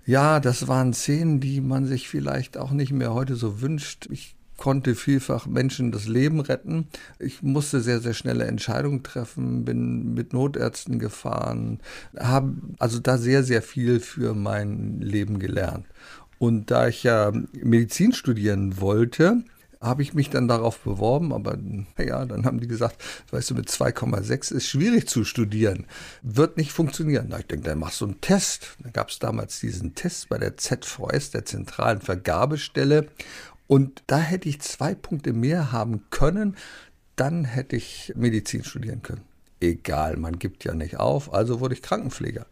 Ja, 0.07 0.41
das 0.41 0.69
waren 0.69 0.95
Szenen, 0.95 1.41
die 1.41 1.61
man 1.61 1.87
sich 1.87 2.09
vielleicht 2.09 2.57
auch 2.57 2.71
nicht 2.71 2.93
mehr 2.93 3.13
heute 3.13 3.37
so 3.37 3.61
wünscht. 3.61 4.09
Ich 4.11 4.37
konnte 4.61 4.95
vielfach 4.95 5.47
Menschen 5.47 5.91
das 5.91 6.07
Leben 6.07 6.39
retten. 6.39 6.87
Ich 7.19 7.43
musste 7.43 7.81
sehr, 7.81 8.01
sehr 8.01 8.13
schnelle 8.13 8.45
Entscheidungen 8.45 9.03
treffen, 9.03 9.65
bin 9.65 10.13
mit 10.13 10.35
Notärzten 10.35 10.99
gefahren, 10.99 11.81
habe 12.19 12.53
also 12.79 13.01
da 13.01 13.17
sehr, 13.17 13.43
sehr 13.43 13.63
viel 13.63 14.01
für 14.01 14.35
mein 14.35 15.01
Leben 15.01 15.39
gelernt. 15.39 15.87
Und 16.39 16.71
da 16.71 16.89
ich 16.89 17.03
ja 17.03 17.33
Medizin 17.53 18.13
studieren 18.13 18.81
wollte, 18.81 19.43
habe 19.81 20.03
ich 20.03 20.13
mich 20.13 20.29
dann 20.29 20.47
darauf 20.47 20.79
beworben, 20.81 21.33
aber 21.33 21.57
naja, 21.97 22.27
dann 22.27 22.45
haben 22.45 22.61
die 22.61 22.69
gesagt, 22.69 23.03
weißt 23.31 23.51
du, 23.51 23.55
mit 23.55 23.71
2,6 23.71 24.53
ist 24.53 24.67
schwierig 24.67 25.09
zu 25.09 25.25
studieren, 25.25 25.87
wird 26.21 26.59
nicht 26.59 26.73
funktionieren. 26.73 27.29
Na, 27.31 27.39
ich 27.39 27.47
denke, 27.47 27.65
dann 27.65 27.79
machst 27.79 28.03
du 28.03 28.05
einen 28.05 28.21
Test. 28.21 28.77
Da 28.81 28.91
gab 28.91 29.09
es 29.09 29.19
damals 29.21 29.59
diesen 29.59 29.95
Test 29.95 30.29
bei 30.29 30.37
der 30.37 30.59
ZVS, 30.59 31.31
der 31.31 31.47
zentralen 31.47 32.03
Vergabestelle. 32.03 33.09
Und 33.71 34.03
da 34.09 34.19
hätte 34.19 34.49
ich 34.49 34.61
zwei 34.63 34.97
Punkte 34.97 35.33
mehr 35.33 35.71
haben 35.71 36.03
können, 36.11 36.57
dann 37.15 37.45
hätte 37.45 37.77
ich 37.77 38.13
Medizin 38.17 38.65
studieren 38.65 39.01
können. 39.03 39.21
Egal, 39.61 40.17
man 40.17 40.41
gibt 40.41 40.65
ja 40.65 40.75
nicht 40.75 40.97
auf, 40.97 41.33
also 41.33 41.61
wurde 41.61 41.75
ich 41.75 41.83
Krankenpfleger. 41.83 42.47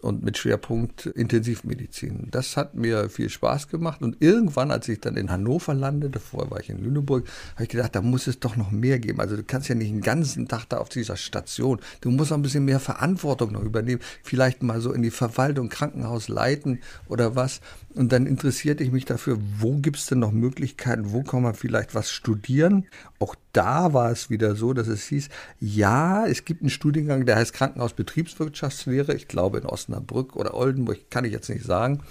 und 0.00 0.22
mit 0.22 0.38
Schwerpunkt 0.38 1.06
Intensivmedizin. 1.06 2.28
Das 2.30 2.56
hat 2.56 2.74
mir 2.74 3.10
viel 3.10 3.28
Spaß 3.28 3.68
gemacht 3.68 4.02
und 4.02 4.16
irgendwann, 4.20 4.70
als 4.70 4.88
ich 4.88 5.00
dann 5.00 5.16
in 5.16 5.30
Hannover 5.30 5.74
landete, 5.74 6.20
vorher 6.20 6.50
war 6.50 6.60
ich 6.60 6.70
in 6.70 6.82
Lüneburg, 6.82 7.28
habe 7.54 7.64
ich 7.64 7.68
gedacht, 7.68 7.94
da 7.94 8.00
muss 8.00 8.26
es 8.26 8.40
doch 8.40 8.56
noch 8.56 8.70
mehr 8.70 8.98
geben. 8.98 9.20
Also 9.20 9.36
du 9.36 9.42
kannst 9.42 9.68
ja 9.68 9.74
nicht 9.74 9.90
den 9.90 10.00
ganzen 10.00 10.48
Tag 10.48 10.64
da 10.68 10.78
auf 10.78 10.88
dieser 10.88 11.16
Station. 11.16 11.80
Du 12.00 12.10
musst 12.10 12.32
auch 12.32 12.36
ein 12.36 12.42
bisschen 12.42 12.64
mehr 12.64 12.80
Verantwortung 12.80 13.52
noch 13.52 13.62
übernehmen. 13.62 14.00
Vielleicht 14.22 14.62
mal 14.62 14.80
so 14.80 14.92
in 14.92 15.02
die 15.02 15.10
Verwaltung, 15.10 15.68
Krankenhaus 15.68 16.28
leiten 16.28 16.80
oder 17.08 17.36
was. 17.36 17.60
Und 17.94 18.12
dann 18.12 18.26
interessierte 18.26 18.84
ich 18.84 18.92
mich 18.92 19.04
dafür, 19.04 19.38
wo 19.58 19.78
gibt 19.78 19.96
es 19.96 20.06
denn 20.06 20.20
noch 20.20 20.30
Möglichkeiten, 20.30 21.10
wo 21.10 21.24
kann 21.24 21.42
man 21.42 21.54
vielleicht 21.54 21.92
was 21.94 22.12
studieren. 22.12 22.86
Auch 23.18 23.34
da 23.52 23.92
war 23.92 24.12
es 24.12 24.30
wieder 24.30 24.54
so, 24.54 24.72
dass 24.72 24.86
es 24.86 25.06
hieß, 25.06 25.28
ja, 25.58 26.24
es 26.26 26.44
gibt 26.44 26.60
einen 26.62 26.70
Studiengang, 26.70 27.26
der 27.26 27.34
heißt 27.34 27.52
Krankenhausbetriebswirtschaftslehre, 27.52 29.14
ich 29.14 29.26
glaube 29.26 29.58
in 29.58 29.66
Osnabrück 29.66 30.36
oder 30.36 30.54
Oldenburg, 30.54 31.10
kann 31.10 31.24
ich 31.24 31.32
jetzt 31.32 31.50
nicht 31.50 31.64
sagen. 31.64 32.02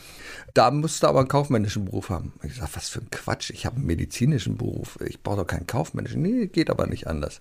Da 0.53 0.69
musste 0.69 1.07
aber 1.07 1.19
einen 1.19 1.29
kaufmännischen 1.29 1.85
Beruf 1.85 2.09
haben. 2.09 2.33
Ich 2.43 2.55
sage, 2.55 2.71
was 2.73 2.89
für 2.89 2.99
ein 2.99 3.09
Quatsch, 3.09 3.49
ich 3.51 3.65
habe 3.65 3.77
einen 3.77 3.85
medizinischen 3.85 4.57
Beruf, 4.57 4.99
ich 5.05 5.23
brauche 5.23 5.37
doch 5.37 5.47
keinen 5.47 5.67
kaufmännischen. 5.67 6.21
Nee, 6.21 6.47
geht 6.47 6.69
aber 6.69 6.87
nicht 6.87 7.07
anders. 7.07 7.39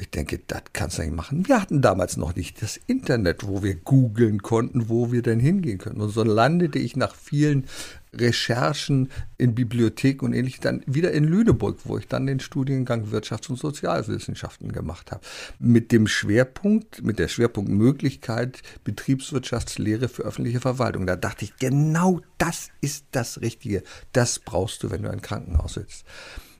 Ich 0.00 0.10
denke, 0.10 0.38
das 0.46 0.62
kannst 0.72 0.98
du 0.98 1.02
nicht 1.02 1.14
machen. 1.14 1.48
Wir 1.48 1.60
hatten 1.60 1.82
damals 1.82 2.16
noch 2.16 2.36
nicht 2.36 2.62
das 2.62 2.76
Internet, 2.86 3.46
wo 3.46 3.64
wir 3.64 3.74
googeln 3.74 4.42
konnten, 4.42 4.88
wo 4.88 5.10
wir 5.10 5.22
denn 5.22 5.40
hingehen 5.40 5.78
können. 5.78 6.00
Und 6.00 6.10
so 6.10 6.22
landete 6.22 6.78
ich 6.78 6.94
nach 6.94 7.16
vielen 7.16 7.66
Recherchen 8.14 9.10
in 9.38 9.54
Bibliotheken 9.54 10.24
und 10.24 10.32
ähnlich 10.32 10.60
dann 10.60 10.82
wieder 10.86 11.10
in 11.12 11.24
Lüneburg, 11.24 11.80
wo 11.84 11.98
ich 11.98 12.06
dann 12.06 12.26
den 12.26 12.38
Studiengang 12.38 13.10
Wirtschafts- 13.10 13.50
und 13.50 13.58
Sozialwissenschaften 13.58 14.72
gemacht 14.72 15.10
habe. 15.10 15.22
Mit 15.58 15.90
dem 15.90 16.06
Schwerpunkt, 16.06 17.02
mit 17.02 17.18
der 17.18 17.28
Schwerpunktmöglichkeit 17.28 18.62
Betriebswirtschaftslehre 18.84 20.08
für 20.08 20.22
öffentliche 20.22 20.60
Verwaltung. 20.60 21.06
Da 21.06 21.16
dachte 21.16 21.44
ich, 21.44 21.56
genau 21.56 22.20
das 22.38 22.70
ist 22.80 23.06
das 23.10 23.40
Richtige. 23.40 23.82
Das 24.12 24.38
brauchst 24.38 24.82
du, 24.84 24.90
wenn 24.90 25.02
du 25.02 25.10
ein 25.10 25.22
Krankenhaus 25.22 25.74
sitzt. 25.74 26.04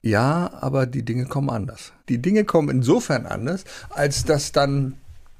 Ja, 0.02 0.50
aber 0.61 0.87
die 0.87 1.05
Dinge 1.05 1.26
kommen 1.26 1.50
anders. 1.50 1.93
Die 2.09 2.19
Dinge 2.19 2.45
kommen 2.45 2.69
insofern 2.69 3.26
anders, 3.26 3.64
als 3.90 4.25
dass 4.25 4.52
dann 4.52 4.95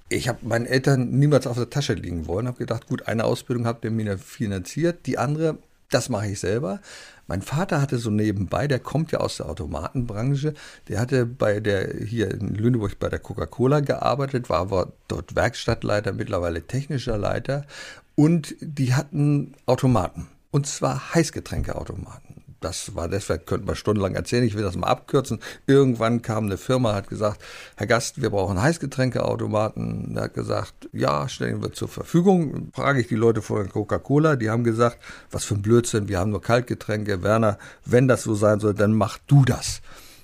ich 0.09 0.29
habe 0.29 0.47
meinen 0.47 0.67
Eltern 0.67 1.11
niemals 1.11 1.47
auf 1.47 1.57
der 1.57 1.71
Tasche 1.71 1.95
liegen 1.95 2.27
wollen, 2.27 2.47
habe 2.47 2.59
gedacht, 2.59 2.87
gut, 2.87 3.07
eine 3.07 3.25
Ausbildung 3.25 3.67
habt 3.67 3.85
ihr 3.85 3.91
mir 3.91 4.19
finanziert, 4.19 5.07
die 5.07 5.19
andere, 5.19 5.59
das 5.91 6.09
mache 6.09 6.29
ich 6.29 6.41
selber. 6.41 6.81
Mein 7.27 7.43
Vater 7.43 7.83
hatte 7.83 7.99
so 7.99 8.11
nebenbei, 8.11 8.67
der 8.69 8.79
kommt 8.79 9.13
ja 9.13 9.21
aus 9.21 9.37
der 9.37 9.51
Automatenbranche, 9.51 10.55
der 10.89 10.99
hatte 10.99 11.27
bei 11.27 11.61
der 11.61 11.95
hier 12.05 12.31
in 12.31 12.55
Lüneburg 12.55 12.99
bei 12.99 13.11
der 13.11 13.19
Coca-Cola 13.19 13.81
gearbeitet, 13.81 14.49
war 14.49 14.61
aber 14.61 14.93
dort 15.09 15.37
Werkstattleiter, 15.37 16.15
mittlerweile 16.15 16.63
technischer 16.63 17.19
Leiter 17.19 17.67
und 18.15 18.57
die 18.61 18.95
hatten 18.95 19.53
Automaten 19.67 20.27
und 20.51 20.67
zwar 20.67 21.15
Heißgetränkeautomaten 21.15 22.38
das 22.61 22.95
war 22.97 23.09
deshalb, 23.09 23.47
könnte 23.47 23.67
man 23.67 23.77
stundenlang 23.77 24.15
erzählen, 24.15 24.45
ich 24.45 24.55
will 24.55 24.63
das 24.63 24.77
mal 24.77 24.89
abkürzen. 24.89 25.39
Irgendwann 25.67 26.23
kam 26.23 26.47
eine 26.47 26.57
Firma, 26.57 26.95
hat 26.95 27.09
gesagt, 27.09 27.41
Herr 27.77 27.87
Gast, 27.87 28.21
wir 28.21 28.31
brauchen 28.31 28.61
Heißgetränkeautomaten. 28.61 30.17
Er 30.17 30.25
hat 30.25 30.35
gesagt, 30.35 30.89
ja, 30.93 31.29
stellen 31.29 31.63
wir 31.63 31.73
zur 31.73 31.89
Verfügung. 31.89 32.71
Frage 32.75 33.01
ich 33.01 33.09
die 33.09 33.15
Leute 33.15 33.43
von 33.43 33.69
Coca-Cola, 33.69 34.37
die 34.37 34.51
haben 34.51 34.65
gesagt, 34.65 34.99
was 35.31 35.45
für 35.45 35.55
ein 35.55 35.63
Blödsinn, 35.63 36.09
wir 36.09 36.19
haben 36.19 36.31
nur 36.31 36.43
Kaltgetränke. 36.43 37.23
Werner, 37.23 37.59
wenn 37.85 38.09
das 38.09 38.23
so 38.23 38.35
sein 38.35 38.61
soll, 38.61 38.75
dann 38.75 38.93
mach 38.93 39.19
du 39.27 39.45
das. 39.45 39.81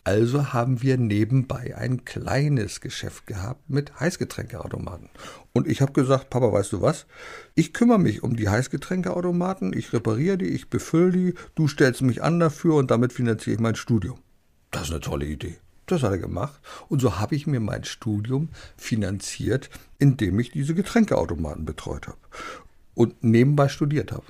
Also 0.06 0.52
haben 0.52 0.82
wir 0.82 0.98
nebenbei 0.98 1.74
ein 1.78 2.04
kleines 2.04 2.82
Geschäft 2.82 3.26
gehabt 3.26 3.70
mit 3.70 3.98
Heißgetränkeautomaten. 3.98 5.08
Und 5.54 5.66
ich 5.66 5.80
habe 5.80 5.92
gesagt, 5.92 6.28
Papa, 6.28 6.52
weißt 6.52 6.74
du 6.74 6.82
was? 6.82 7.06
Ich 7.54 7.72
kümmere 7.72 7.98
mich 7.98 8.22
um 8.22 8.36
die 8.36 8.50
Heißgetränkeautomaten, 8.50 9.72
ich 9.72 9.94
repariere 9.94 10.36
die, 10.36 10.48
ich 10.48 10.68
befülle 10.68 11.10
die, 11.10 11.34
du 11.54 11.68
stellst 11.68 12.02
mich 12.02 12.22
an 12.22 12.38
dafür 12.38 12.74
und 12.74 12.90
damit 12.90 13.14
finanziere 13.14 13.54
ich 13.54 13.60
mein 13.60 13.76
Studium. 13.76 14.18
Das 14.70 14.82
ist 14.82 14.90
eine 14.90 15.00
tolle 15.00 15.24
Idee. 15.24 15.56
Das 15.86 16.02
hat 16.02 16.12
er 16.12 16.18
gemacht. 16.18 16.60
Und 16.88 17.00
so 17.00 17.18
habe 17.18 17.34
ich 17.34 17.46
mir 17.46 17.60
mein 17.60 17.84
Studium 17.84 18.50
finanziert, 18.76 19.70
indem 19.98 20.38
ich 20.38 20.50
diese 20.50 20.74
Getränkeautomaten 20.74 21.64
betreut 21.64 22.08
habe 22.08 22.18
und 22.94 23.24
nebenbei 23.24 23.68
studiert 23.68 24.12
habe 24.12 24.24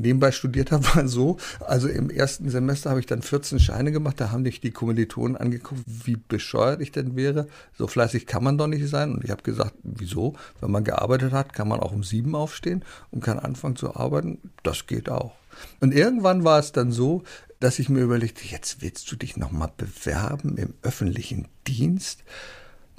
nebenbei 0.00 0.32
studiert 0.32 0.72
habe, 0.72 0.84
war 0.94 1.06
so, 1.06 1.36
also 1.60 1.88
im 1.88 2.10
ersten 2.10 2.48
Semester 2.48 2.90
habe 2.90 3.00
ich 3.00 3.06
dann 3.06 3.22
14 3.22 3.60
Scheine 3.60 3.92
gemacht, 3.92 4.20
da 4.20 4.30
haben 4.30 4.44
dich 4.44 4.60
die 4.60 4.70
Kommilitonen 4.70 5.36
angeguckt, 5.36 5.82
wie 5.86 6.16
bescheuert 6.16 6.80
ich 6.80 6.92
denn 6.92 7.16
wäre. 7.16 7.46
So 7.76 7.86
fleißig 7.86 8.26
kann 8.26 8.44
man 8.44 8.58
doch 8.58 8.66
nicht 8.66 8.88
sein. 8.88 9.12
Und 9.12 9.24
ich 9.24 9.30
habe 9.30 9.42
gesagt, 9.42 9.74
wieso? 9.82 10.34
Wenn 10.60 10.70
man 10.70 10.84
gearbeitet 10.84 11.32
hat, 11.32 11.52
kann 11.52 11.68
man 11.68 11.80
auch 11.80 11.92
um 11.92 12.02
sieben 12.02 12.34
aufstehen 12.34 12.84
und 13.10 13.22
kann 13.22 13.38
anfangen 13.38 13.76
zu 13.76 13.94
arbeiten. 13.94 14.38
Das 14.62 14.86
geht 14.86 15.08
auch. 15.08 15.32
Und 15.80 15.94
irgendwann 15.94 16.44
war 16.44 16.58
es 16.58 16.72
dann 16.72 16.92
so, 16.92 17.22
dass 17.58 17.78
ich 17.78 17.88
mir 17.88 18.00
überlegte, 18.00 18.46
jetzt 18.46 18.80
willst 18.80 19.10
du 19.12 19.16
dich 19.16 19.36
nochmal 19.36 19.70
bewerben 19.76 20.56
im 20.56 20.74
öffentlichen 20.82 21.48
Dienst? 21.66 22.24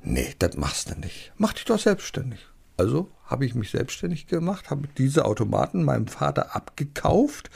Nee, 0.03 0.35
das 0.39 0.55
machst 0.55 0.91
du 0.91 0.99
nicht. 0.99 1.31
Mach 1.37 1.53
dich 1.53 1.65
doch 1.65 1.79
selbstständig. 1.79 2.39
Also 2.77 3.09
habe 3.31 3.45
ich 3.45 3.55
mich 3.55 3.71
selbstständig 3.71 4.27
gemacht, 4.27 4.69
habe 4.69 4.87
diese 4.97 5.25
Automaten 5.25 5.83
meinem 5.83 6.07
Vater 6.07 6.55
abgekauft, 6.55 7.49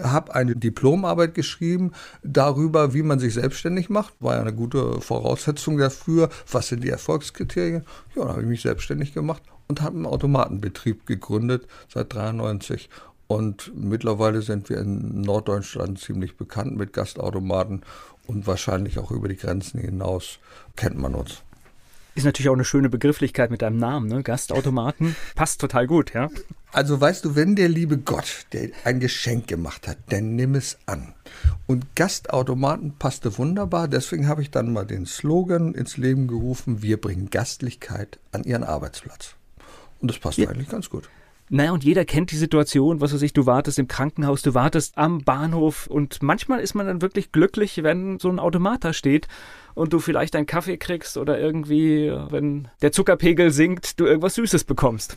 habe 0.00 0.34
eine 0.34 0.54
Diplomarbeit 0.54 1.34
geschrieben 1.34 1.92
darüber, 2.22 2.94
wie 2.94 3.02
man 3.02 3.18
sich 3.18 3.34
selbstständig 3.34 3.88
macht. 3.90 4.14
War 4.20 4.34
ja 4.34 4.40
eine 4.40 4.54
gute 4.54 5.00
Voraussetzung 5.00 5.78
dafür. 5.78 6.28
Was 6.50 6.68
sind 6.68 6.84
die 6.84 6.90
Erfolgskriterien? 6.90 7.84
Ja, 8.14 8.22
dann 8.22 8.32
habe 8.32 8.42
ich 8.42 8.48
mich 8.48 8.62
selbstständig 8.62 9.14
gemacht 9.14 9.42
und 9.68 9.82
habe 9.82 9.96
einen 9.96 10.06
Automatenbetrieb 10.06 11.06
gegründet 11.06 11.66
seit 11.92 12.14
93. 12.14 12.88
Und 13.26 13.72
mittlerweile 13.74 14.42
sind 14.42 14.68
wir 14.68 14.78
in 14.78 15.22
Norddeutschland 15.22 15.98
ziemlich 15.98 16.36
bekannt 16.36 16.76
mit 16.76 16.92
Gastautomaten 16.92 17.82
und 18.26 18.46
wahrscheinlich 18.46 18.98
auch 18.98 19.10
über 19.10 19.28
die 19.28 19.36
Grenzen 19.36 19.80
hinaus 19.80 20.38
kennt 20.76 20.98
man 20.98 21.14
uns. 21.14 21.42
Ist 22.16 22.24
natürlich 22.24 22.48
auch 22.48 22.54
eine 22.54 22.64
schöne 22.64 22.88
Begrifflichkeit 22.88 23.50
mit 23.50 23.60
deinem 23.60 23.76
Namen, 23.76 24.08
ne? 24.08 24.22
Gastautomaten. 24.22 25.14
Passt 25.34 25.60
total 25.60 25.86
gut, 25.86 26.14
ja. 26.14 26.30
Also 26.72 26.98
weißt 26.98 27.26
du, 27.26 27.36
wenn 27.36 27.56
der 27.56 27.68
liebe 27.68 27.98
Gott, 27.98 28.46
der 28.54 28.70
ein 28.84 29.00
Geschenk 29.00 29.48
gemacht 29.48 29.86
hat, 29.86 29.98
dann 30.08 30.34
nimm 30.34 30.54
es 30.54 30.78
an. 30.86 31.14
Und 31.66 31.94
Gastautomaten 31.94 32.96
passte 32.98 33.36
wunderbar, 33.36 33.86
deswegen 33.86 34.28
habe 34.28 34.40
ich 34.40 34.50
dann 34.50 34.72
mal 34.72 34.86
den 34.86 35.04
Slogan 35.04 35.74
ins 35.74 35.98
Leben 35.98 36.26
gerufen, 36.26 36.80
wir 36.80 36.98
bringen 36.98 37.28
Gastlichkeit 37.28 38.18
an 38.32 38.44
ihren 38.44 38.64
Arbeitsplatz. 38.64 39.34
Und 40.00 40.10
das 40.10 40.18
passt 40.18 40.38
ja. 40.38 40.48
eigentlich 40.48 40.70
ganz 40.70 40.88
gut. 40.88 41.10
Naja, 41.48 41.70
und 41.72 41.84
jeder 41.84 42.04
kennt 42.04 42.32
die 42.32 42.36
Situation, 42.36 43.00
was 43.00 43.14
weiß 43.14 43.22
ich, 43.22 43.32
du 43.32 43.46
wartest 43.46 43.78
im 43.78 43.86
Krankenhaus, 43.86 44.42
du 44.42 44.54
wartest 44.54 44.98
am 44.98 45.22
Bahnhof 45.22 45.86
und 45.86 46.20
manchmal 46.20 46.58
ist 46.58 46.74
man 46.74 46.86
dann 46.86 47.02
wirklich 47.02 47.30
glücklich, 47.30 47.82
wenn 47.84 48.18
so 48.18 48.28
ein 48.28 48.40
Automat 48.40 48.84
da 48.84 48.92
steht 48.92 49.28
und 49.74 49.92
du 49.92 50.00
vielleicht 50.00 50.34
einen 50.34 50.46
Kaffee 50.46 50.76
kriegst 50.76 51.16
oder 51.16 51.38
irgendwie, 51.38 52.12
wenn 52.30 52.66
der 52.82 52.90
Zuckerpegel 52.90 53.52
sinkt, 53.52 54.00
du 54.00 54.06
irgendwas 54.06 54.34
Süßes 54.34 54.64
bekommst. 54.64 55.16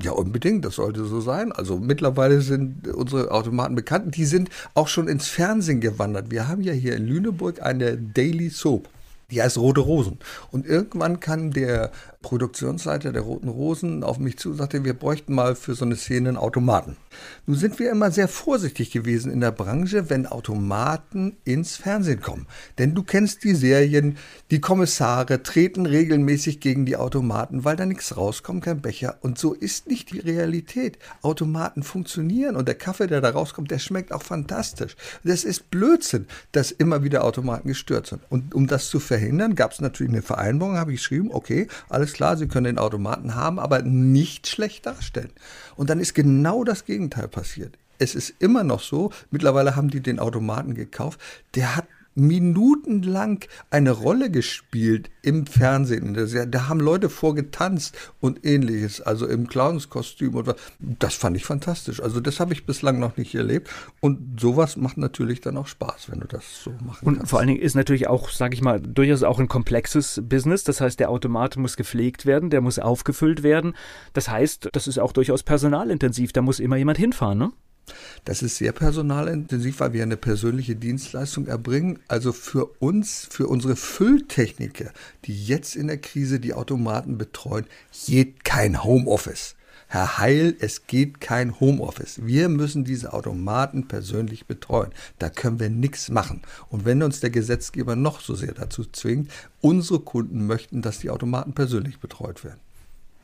Ja, 0.00 0.12
unbedingt, 0.12 0.64
das 0.64 0.76
sollte 0.76 1.04
so 1.04 1.20
sein. 1.20 1.52
Also 1.52 1.78
mittlerweile 1.78 2.40
sind 2.40 2.88
unsere 2.88 3.30
Automaten 3.30 3.74
bekannt. 3.74 4.16
Die 4.16 4.26
sind 4.26 4.50
auch 4.74 4.88
schon 4.88 5.08
ins 5.08 5.28
Fernsehen 5.28 5.80
gewandert. 5.80 6.30
Wir 6.30 6.48
haben 6.48 6.62
ja 6.62 6.72
hier 6.72 6.96
in 6.96 7.06
Lüneburg 7.06 7.62
eine 7.62 7.96
Daily 7.96 8.48
Soap. 8.48 8.88
Die 9.30 9.42
heißt 9.42 9.58
Rote 9.58 9.80
Rosen. 9.80 10.18
Und 10.50 10.66
irgendwann 10.66 11.20
kann 11.20 11.50
der 11.50 11.90
Produktionsleiter 12.22 13.12
der 13.12 13.22
Roten 13.22 13.48
Rosen 13.48 14.04
auf 14.04 14.18
mich 14.18 14.38
zu 14.38 14.50
und 14.50 14.56
sagte, 14.56 14.84
wir 14.84 14.94
bräuchten 14.94 15.34
mal 15.34 15.56
für 15.56 15.74
so 15.74 15.84
eine 15.84 15.96
Szene 15.96 16.28
einen 16.28 16.36
Automaten. 16.36 16.96
Nun 17.46 17.56
sind 17.56 17.78
wir 17.78 17.90
immer 17.90 18.10
sehr 18.10 18.28
vorsichtig 18.28 18.90
gewesen 18.90 19.30
in 19.30 19.40
der 19.40 19.52
Branche, 19.52 20.10
wenn 20.10 20.26
Automaten 20.26 21.36
ins 21.44 21.76
Fernsehen 21.76 22.20
kommen. 22.20 22.46
Denn 22.78 22.94
du 22.94 23.02
kennst 23.02 23.44
die 23.44 23.54
Serien, 23.54 24.16
die 24.50 24.60
Kommissare 24.60 25.42
treten 25.42 25.86
regelmäßig 25.86 26.60
gegen 26.60 26.86
die 26.86 26.96
Automaten, 26.96 27.64
weil 27.64 27.76
da 27.76 27.86
nichts 27.86 28.16
rauskommt, 28.16 28.64
kein 28.64 28.80
Becher. 28.80 29.18
Und 29.20 29.38
so 29.38 29.52
ist 29.52 29.86
nicht 29.86 30.12
die 30.12 30.18
Realität. 30.18 30.98
Automaten 31.22 31.82
funktionieren 31.82 32.56
und 32.56 32.66
der 32.66 32.74
Kaffee, 32.74 33.06
der 33.06 33.20
da 33.20 33.30
rauskommt, 33.30 33.70
der 33.70 33.78
schmeckt 33.78 34.12
auch 34.12 34.22
fantastisch. 34.22 34.96
Das 35.24 35.44
ist 35.44 35.70
Blödsinn, 35.70 36.26
dass 36.52 36.72
immer 36.72 37.02
wieder 37.02 37.24
Automaten 37.24 37.68
gestört 37.68 38.06
sind. 38.06 38.22
Und 38.28 38.54
um 38.54 38.66
das 38.66 38.88
zu 38.88 39.00
verhindern, 39.00 39.54
gab 39.54 39.72
es 39.72 39.80
natürlich 39.80 40.12
eine 40.12 40.22
Vereinbarung, 40.22 40.76
habe 40.76 40.92
ich 40.92 40.98
geschrieben, 40.98 41.30
okay, 41.32 41.68
alles 41.88 42.12
klar, 42.12 42.36
Sie 42.36 42.48
können 42.48 42.64
den 42.64 42.78
Automaten 42.78 43.34
haben, 43.34 43.58
aber 43.58 43.82
nicht 43.82 44.46
schlecht 44.48 44.86
darstellen. 44.86 45.30
Und 45.76 45.90
dann 45.90 46.00
ist 46.00 46.14
genau 46.14 46.64
das 46.64 46.84
Gegenteil 46.84 47.05
passiert. 47.08 47.78
Es 47.98 48.14
ist 48.14 48.34
immer 48.40 48.62
noch 48.62 48.80
so, 48.80 49.10
mittlerweile 49.30 49.74
haben 49.74 49.88
die 49.88 50.00
den 50.00 50.18
Automaten 50.18 50.74
gekauft, 50.74 51.20
der 51.54 51.76
hat 51.76 51.86
minutenlang 52.16 53.44
eine 53.70 53.92
Rolle 53.92 54.30
gespielt 54.30 55.10
im 55.22 55.46
Fernsehen. 55.46 56.16
Da 56.50 56.68
haben 56.68 56.80
Leute 56.80 57.08
vorgetanzt 57.10 57.96
und 58.20 58.44
ähnliches, 58.44 59.00
also 59.00 59.26
im 59.26 59.46
Clownskostüm. 59.46 60.34
Und 60.34 60.54
das 60.80 61.14
fand 61.14 61.36
ich 61.36 61.44
fantastisch. 61.44 62.02
Also 62.02 62.20
das 62.20 62.40
habe 62.40 62.54
ich 62.54 62.66
bislang 62.66 62.98
noch 62.98 63.16
nicht 63.16 63.34
erlebt. 63.34 63.70
Und 64.00 64.40
sowas 64.40 64.76
macht 64.76 64.96
natürlich 64.96 65.40
dann 65.40 65.56
auch 65.56 65.66
Spaß, 65.66 66.10
wenn 66.10 66.20
du 66.20 66.26
das 66.26 66.64
so 66.64 66.70
machen 66.84 67.06
und 67.06 67.16
kannst. 67.18 67.30
vor 67.30 67.38
allen 67.38 67.48
Dingen 67.48 67.60
ist 67.60 67.74
natürlich 67.74 68.08
auch, 68.08 68.30
sage 68.30 68.54
ich 68.54 68.62
mal, 68.62 68.80
durchaus 68.80 69.22
auch 69.22 69.38
ein 69.38 69.48
komplexes 69.48 70.22
Business. 70.24 70.64
Das 70.64 70.80
heißt, 70.80 70.98
der 70.98 71.10
Automat 71.10 71.56
muss 71.56 71.76
gepflegt 71.76 72.24
werden, 72.24 72.50
der 72.50 72.62
muss 72.62 72.78
aufgefüllt 72.78 73.42
werden. 73.42 73.74
Das 74.14 74.30
heißt, 74.30 74.70
das 74.72 74.88
ist 74.88 74.98
auch 74.98 75.12
durchaus 75.12 75.42
personalintensiv. 75.42 76.32
Da 76.32 76.40
muss 76.40 76.60
immer 76.60 76.76
jemand 76.76 76.98
hinfahren, 76.98 77.38
ne? 77.38 77.52
Das 78.24 78.42
ist 78.42 78.56
sehr 78.56 78.72
personalintensiv, 78.72 79.80
weil 79.80 79.92
wir 79.92 80.02
eine 80.02 80.16
persönliche 80.16 80.76
Dienstleistung 80.76 81.46
erbringen. 81.46 82.00
Also 82.08 82.32
für 82.32 82.66
uns, 82.80 83.28
für 83.30 83.46
unsere 83.46 83.76
Fülltechniker, 83.76 84.90
die 85.24 85.46
jetzt 85.46 85.76
in 85.76 85.86
der 85.86 85.98
Krise 85.98 86.40
die 86.40 86.54
Automaten 86.54 87.18
betreuen, 87.18 87.66
geht 88.06 88.44
kein 88.44 88.82
Homeoffice. 88.82 89.54
Herr 89.88 90.18
Heil, 90.18 90.56
es 90.58 90.88
geht 90.88 91.20
kein 91.20 91.60
Homeoffice. 91.60 92.26
Wir 92.26 92.48
müssen 92.48 92.84
diese 92.84 93.12
Automaten 93.12 93.86
persönlich 93.86 94.46
betreuen. 94.46 94.90
Da 95.20 95.30
können 95.30 95.60
wir 95.60 95.70
nichts 95.70 96.10
machen. 96.10 96.42
Und 96.68 96.84
wenn 96.84 97.04
uns 97.04 97.20
der 97.20 97.30
Gesetzgeber 97.30 97.94
noch 97.94 98.20
so 98.20 98.34
sehr 98.34 98.52
dazu 98.52 98.84
zwingt, 98.84 99.30
unsere 99.60 100.00
Kunden 100.00 100.46
möchten, 100.46 100.82
dass 100.82 100.98
die 100.98 101.10
Automaten 101.10 101.52
persönlich 101.52 102.00
betreut 102.00 102.42
werden. 102.42 102.58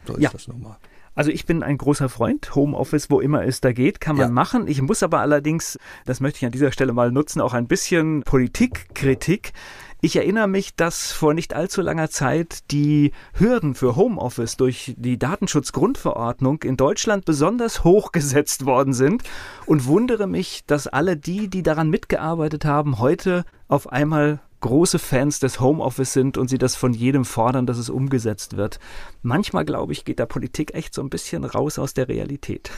So 0.07 0.15
ist 0.15 0.23
ja. 0.23 0.31
das 0.31 0.47
nun 0.47 0.63
mal. 0.63 0.79
Also 1.15 1.31
ich 1.31 1.45
bin 1.45 1.63
ein 1.63 1.77
großer 1.77 2.09
Freund. 2.09 2.55
Homeoffice, 2.55 3.11
wo 3.11 3.21
immer 3.21 3.45
es 3.45 3.61
da 3.61 3.73
geht, 3.73 4.01
kann 4.01 4.17
man 4.17 4.29
ja. 4.29 4.33
machen. 4.33 4.67
Ich 4.67 4.81
muss 4.81 5.03
aber 5.03 5.21
allerdings, 5.21 5.79
das 6.07 6.21
möchte 6.21 6.39
ich 6.39 6.47
an 6.47 6.53
dieser 6.53 6.73
Stelle 6.73 6.93
mal 6.93 7.13
nutzen, 7.13 7.41
auch 7.41 7.53
ein 7.53 7.67
bisschen 7.67 8.23
Politikkritik. 8.23 9.53
Ich 10.05 10.17
erinnere 10.17 10.49
mich, 10.49 10.75
dass 10.75 11.13
vor 11.13 11.33
nicht 11.33 11.55
allzu 11.55 11.81
langer 11.81 12.11
Zeit 12.11 12.71
die 12.73 13.13
Hürden 13.35 13.75
für 13.75 13.95
Homeoffice 13.95 14.57
durch 14.57 14.95
die 14.97 15.17
Datenschutzgrundverordnung 15.17 16.63
in 16.65 16.77
Deutschland 16.77 17.25
besonders 17.25 17.85
hoch 17.85 18.11
gesetzt 18.11 18.67
worden 18.67 18.95
sind 18.95 19.23
und 19.65 19.87
wundere 19.87 20.27
mich, 20.27 20.65
dass 20.67 20.89
alle 20.89 21.17
die, 21.17 21.47
die 21.47 21.63
daran 21.63 21.89
mitgearbeitet 21.89 22.65
haben, 22.65 22.99
heute 22.99 23.45
auf 23.69 23.93
einmal 23.93 24.41
große 24.63 24.99
Fans 24.99 25.39
des 25.39 25.61
Homeoffice 25.61 26.15
sind 26.15 26.39
und 26.39 26.49
sie 26.49 26.59
das 26.59 26.75
von 26.75 26.95
jedem 26.95 27.27
fordern, 27.27 27.67
dass 27.67 27.77
es 27.77 27.91
umgesetzt 27.91 28.57
wird. 28.57 28.81
Manchmal, 29.21 29.67
glaube 29.67 29.93
ich, 29.93 30.07
geht 30.07 30.19
da 30.19 30.27
Politik 30.27 30.73
echt 30.73 30.95
so 30.95 31.03
ein 31.03 31.11
bisschen 31.11 31.45
raus 31.45 31.79
aus 31.79 31.93
der 31.93 32.09
Realität. 32.09 32.71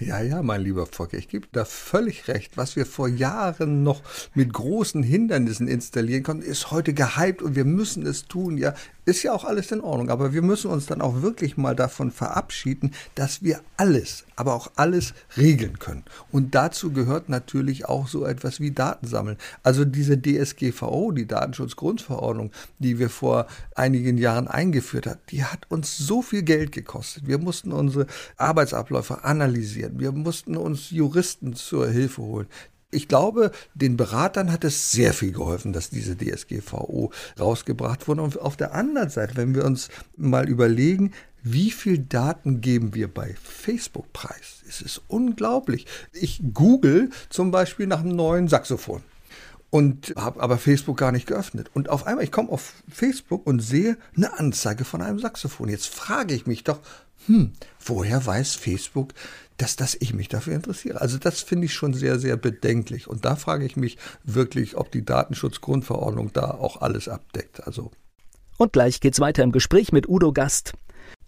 Ja, 0.00 0.20
ja, 0.20 0.42
mein 0.42 0.60
lieber 0.60 0.86
Volker, 0.86 1.16
ich 1.16 1.28
gebe 1.28 1.46
da 1.52 1.64
völlig 1.64 2.26
recht. 2.26 2.56
Was 2.56 2.74
wir 2.74 2.84
vor 2.84 3.06
Jahren 3.08 3.84
noch 3.84 4.02
mit 4.34 4.52
großen 4.52 5.04
Hindernissen 5.04 5.68
installieren 5.68 6.24
konnten, 6.24 6.42
ist 6.42 6.72
heute 6.72 6.94
gehypt 6.94 7.42
und 7.42 7.54
wir 7.54 7.64
müssen 7.64 8.04
es 8.04 8.26
tun. 8.26 8.58
Ja, 8.58 8.74
ist 9.04 9.22
ja 9.22 9.32
auch 9.32 9.44
alles 9.44 9.70
in 9.70 9.80
Ordnung, 9.80 10.10
aber 10.10 10.32
wir 10.32 10.42
müssen 10.42 10.70
uns 10.70 10.86
dann 10.86 11.00
auch 11.00 11.22
wirklich 11.22 11.56
mal 11.56 11.76
davon 11.76 12.10
verabschieden, 12.10 12.92
dass 13.14 13.42
wir 13.42 13.60
alles, 13.76 14.24
aber 14.36 14.54
auch 14.54 14.70
alles 14.76 15.14
regeln 15.36 15.78
können. 15.78 16.04
Und 16.32 16.54
dazu 16.54 16.92
gehört 16.92 17.28
natürlich 17.28 17.86
auch 17.86 18.08
so 18.08 18.24
etwas 18.24 18.60
wie 18.60 18.70
Datensammeln. 18.70 19.36
Also 19.62 19.84
diese 19.84 20.20
DSGVO, 20.20 21.12
die 21.12 21.26
Datenschutzgrundverordnung, 21.26 22.50
die 22.78 22.98
wir 22.98 23.10
vor 23.10 23.46
einigen 23.74 24.18
Jahren 24.18 24.48
eingeführt 24.48 25.06
haben, 25.06 25.20
die 25.30 25.44
hat 25.44 25.70
uns 25.70 25.96
so 25.98 26.22
viel 26.22 26.42
Geld 26.42 26.72
gekostet. 26.72 27.26
Wir 27.26 27.38
mussten 27.38 27.72
unsere 27.72 28.06
Arbeitsabläufe 28.36 29.24
analysieren. 29.24 30.00
Wir 30.00 30.12
mussten 30.12 30.56
uns 30.56 30.90
Juristen 30.90 31.54
zur 31.54 31.88
Hilfe 31.88 32.22
holen 32.22 32.48
ich 32.94 33.08
glaube, 33.08 33.50
den 33.74 33.96
Beratern 33.96 34.52
hat 34.52 34.64
es 34.64 34.92
sehr 34.92 35.12
viel 35.12 35.32
geholfen, 35.32 35.72
dass 35.72 35.90
diese 35.90 36.16
DSGVO 36.16 37.10
rausgebracht 37.38 38.08
wurde. 38.08 38.22
Und 38.22 38.40
auf 38.40 38.56
der 38.56 38.74
anderen 38.74 39.10
Seite, 39.10 39.36
wenn 39.36 39.54
wir 39.54 39.64
uns 39.64 39.88
mal 40.16 40.48
überlegen, 40.48 41.12
wie 41.42 41.70
viel 41.70 41.98
Daten 41.98 42.62
geben 42.62 42.94
wir 42.94 43.12
bei 43.12 43.34
Facebook 43.42 44.12
preis? 44.14 44.62
Es 44.66 44.80
ist 44.80 45.02
unglaublich. 45.08 45.86
Ich 46.12 46.40
google 46.54 47.10
zum 47.28 47.50
Beispiel 47.50 47.86
nach 47.86 48.00
einem 48.00 48.16
neuen 48.16 48.48
Saxophon 48.48 49.02
und 49.74 50.14
habe 50.16 50.40
aber 50.40 50.56
Facebook 50.56 50.96
gar 50.96 51.10
nicht 51.10 51.26
geöffnet. 51.26 51.68
Und 51.74 51.90
auf 51.90 52.06
einmal, 52.06 52.24
ich 52.24 52.30
komme 52.30 52.48
auf 52.48 52.74
Facebook 52.88 53.44
und 53.44 53.58
sehe 53.58 53.98
eine 54.16 54.38
Anzeige 54.38 54.84
von 54.84 55.02
einem 55.02 55.18
Saxophon. 55.18 55.68
Jetzt 55.68 55.88
frage 55.88 56.32
ich 56.32 56.46
mich 56.46 56.62
doch, 56.62 56.78
hm, 57.26 57.52
woher 57.84 58.24
weiß 58.24 58.54
Facebook, 58.54 59.12
dass, 59.56 59.76
dass 59.76 59.96
ich 60.00 60.14
mich 60.14 60.28
dafür 60.28 60.54
interessiere. 60.54 61.00
Also 61.00 61.18
das 61.18 61.40
finde 61.40 61.66
ich 61.66 61.74
schon 61.74 61.94
sehr, 61.94 62.18
sehr 62.18 62.36
bedenklich. 62.36 63.08
Und 63.08 63.24
da 63.24 63.36
frage 63.36 63.64
ich 63.64 63.76
mich 63.76 63.98
wirklich, 64.24 64.76
ob 64.76 64.90
die 64.90 65.04
Datenschutzgrundverordnung 65.04 66.32
da 66.32 66.50
auch 66.50 66.80
alles 66.80 67.08
abdeckt. 67.08 67.66
Also. 67.66 67.90
Und 68.58 68.72
gleich 68.72 69.00
geht's 69.00 69.20
weiter 69.20 69.42
im 69.42 69.52
Gespräch 69.52 69.92
mit 69.92 70.08
Udo 70.08 70.32
Gast. 70.32 70.72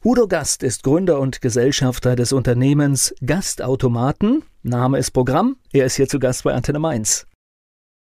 Udo 0.04 0.28
Gast 0.28 0.62
ist 0.62 0.82
Gründer 0.82 1.20
und 1.20 1.40
Gesellschafter 1.40 2.16
des 2.16 2.32
Unternehmens 2.32 3.14
Gastautomaten. 3.24 4.44
Name 4.62 4.98
ist 4.98 5.10
Programm. 5.12 5.56
Er 5.72 5.86
ist 5.86 5.96
hier 5.96 6.08
zu 6.08 6.18
Gast 6.18 6.44
bei 6.44 6.52
Antenne 6.52 6.78
Mainz. 6.78 7.25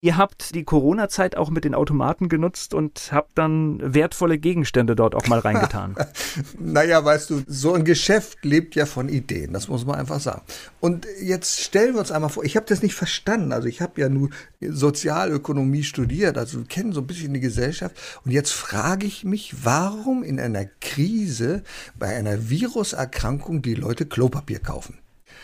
Ihr 0.03 0.17
habt 0.17 0.55
die 0.55 0.63
Corona-Zeit 0.63 1.37
auch 1.37 1.51
mit 1.51 1.63
den 1.63 1.75
Automaten 1.75 2.27
genutzt 2.27 2.73
und 2.73 3.11
habt 3.11 3.37
dann 3.37 3.79
wertvolle 3.93 4.39
Gegenstände 4.39 4.95
dort 4.95 5.13
auch 5.13 5.27
mal 5.27 5.37
reingetan. 5.37 5.95
naja, 6.59 7.05
weißt 7.05 7.29
du, 7.29 7.43
so 7.45 7.75
ein 7.75 7.85
Geschäft 7.85 8.43
lebt 8.43 8.73
ja 8.73 8.87
von 8.87 9.09
Ideen, 9.09 9.53
das 9.53 9.67
muss 9.67 9.85
man 9.85 9.99
einfach 9.99 10.19
sagen. 10.19 10.41
Und 10.79 11.05
jetzt 11.21 11.61
stellen 11.61 11.93
wir 11.93 11.99
uns 11.99 12.11
einmal 12.11 12.31
vor, 12.31 12.43
ich 12.43 12.55
habe 12.55 12.65
das 12.65 12.81
nicht 12.81 12.95
verstanden, 12.95 13.51
also 13.51 13.67
ich 13.67 13.79
habe 13.79 14.01
ja 14.01 14.09
nur 14.09 14.31
Sozialökonomie 14.59 15.83
studiert, 15.83 16.35
also 16.35 16.63
kennen 16.67 16.93
so 16.93 17.01
ein 17.01 17.07
bisschen 17.07 17.35
die 17.35 17.39
Gesellschaft. 17.39 17.95
Und 18.25 18.31
jetzt 18.31 18.53
frage 18.53 19.05
ich 19.05 19.23
mich, 19.23 19.53
warum 19.63 20.23
in 20.23 20.39
einer 20.39 20.65
Krise 20.65 21.61
bei 21.93 22.07
einer 22.07 22.49
Viruserkrankung 22.49 23.61
die 23.61 23.75
Leute 23.75 24.07
Klopapier 24.07 24.61
kaufen. 24.61 24.97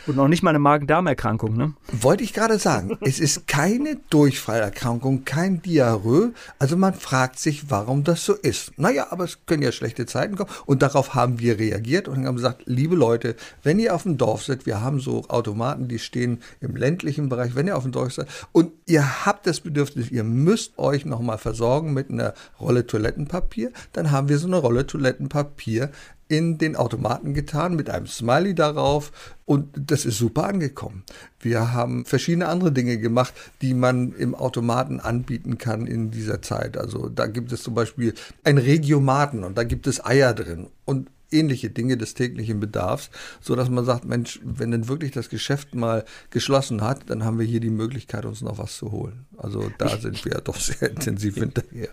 Und 0.07 0.15
noch 0.15 0.29
nicht 0.29 0.41
mal 0.41 0.51
eine 0.51 0.59
Magen-Darm-Erkrankung, 0.59 1.57
ne? 1.57 1.73
Wollte 1.91 2.23
ich 2.23 2.33
gerade 2.33 2.59
sagen. 2.59 2.97
es 3.01 3.19
ist 3.19 3.45
keine 3.45 3.97
Durchfallerkrankung, 4.09 5.25
kein 5.25 5.61
Diarrhoe. 5.61 6.31
Also 6.59 6.77
man 6.77 6.93
fragt 6.93 7.39
sich, 7.39 7.69
warum 7.69 8.05
das 8.05 8.23
so 8.23 8.33
ist. 8.33 8.71
Naja, 8.79 9.07
aber 9.09 9.25
es 9.25 9.45
können 9.45 9.63
ja 9.63 9.73
schlechte 9.73 10.05
Zeiten 10.05 10.37
kommen. 10.37 10.49
Und 10.65 10.81
darauf 10.81 11.13
haben 11.13 11.39
wir 11.39 11.59
reagiert 11.59 12.07
und 12.07 12.25
haben 12.25 12.37
gesagt, 12.37 12.63
liebe 12.65 12.95
Leute, 12.95 13.35
wenn 13.63 13.79
ihr 13.79 13.93
auf 13.93 14.03
dem 14.03 14.17
Dorf 14.17 14.43
seid, 14.43 14.65
wir 14.65 14.79
haben 14.79 15.01
so 15.01 15.25
Automaten, 15.27 15.89
die 15.89 15.99
stehen 15.99 16.41
im 16.61 16.77
ländlichen 16.77 17.27
Bereich, 17.27 17.55
wenn 17.55 17.67
ihr 17.67 17.75
auf 17.75 17.83
dem 17.83 17.91
Dorf 17.91 18.13
seid 18.13 18.27
und 18.53 18.71
ihr 18.85 19.25
habt 19.25 19.45
das 19.45 19.59
Bedürfnis, 19.59 20.09
ihr 20.09 20.23
müsst 20.23 20.77
euch 20.77 21.05
nochmal 21.05 21.37
versorgen 21.37 21.93
mit 21.93 22.09
einer 22.09 22.33
Rolle 22.61 22.87
Toilettenpapier, 22.87 23.71
dann 23.91 24.11
haben 24.11 24.29
wir 24.29 24.37
so 24.37 24.47
eine 24.47 24.57
Rolle 24.57 24.87
Toilettenpapier 24.87 25.91
in 26.27 26.57
den 26.57 26.75
Automaten 26.75 27.33
getan 27.33 27.75
mit 27.75 27.89
einem 27.89 28.07
Smiley 28.07 28.53
darauf 28.53 29.11
und 29.45 29.69
das 29.75 30.05
ist 30.05 30.17
super 30.17 30.45
angekommen. 30.45 31.03
Wir 31.39 31.73
haben 31.73 32.05
verschiedene 32.05 32.47
andere 32.47 32.71
Dinge 32.71 32.97
gemacht, 32.97 33.33
die 33.61 33.73
man 33.73 34.13
im 34.13 34.35
Automaten 34.35 34.99
anbieten 34.99 35.57
kann 35.57 35.87
in 35.87 36.11
dieser 36.11 36.41
Zeit. 36.41 36.77
Also 36.77 37.09
da 37.09 37.27
gibt 37.27 37.51
es 37.51 37.63
zum 37.63 37.73
Beispiel 37.73 38.13
ein 38.43 38.57
Regiomaten 38.57 39.43
und 39.43 39.57
da 39.57 39.63
gibt 39.63 39.87
es 39.87 40.03
Eier 40.03 40.33
drin 40.33 40.67
und 40.85 41.09
ähnliche 41.31 41.69
Dinge 41.69 41.97
des 41.97 42.13
täglichen 42.13 42.59
Bedarfs, 42.59 43.09
so 43.41 43.55
dass 43.55 43.69
man 43.69 43.85
sagt, 43.85 44.05
Mensch, 44.05 44.39
wenn 44.43 44.71
denn 44.71 44.87
wirklich 44.87 45.11
das 45.11 45.29
Geschäft 45.29 45.75
mal 45.75 46.05
geschlossen 46.29 46.81
hat, 46.81 47.09
dann 47.09 47.25
haben 47.25 47.39
wir 47.39 47.45
hier 47.45 47.59
die 47.59 47.69
Möglichkeit, 47.69 48.25
uns 48.25 48.41
noch 48.41 48.57
was 48.57 48.77
zu 48.77 48.91
holen. 48.91 49.25
Also 49.37 49.69
da 49.77 49.97
sind 49.97 50.23
wir 50.23 50.35
doch 50.41 50.59
sehr 50.59 50.89
intensiv 50.89 51.35
hinterher 51.35 51.89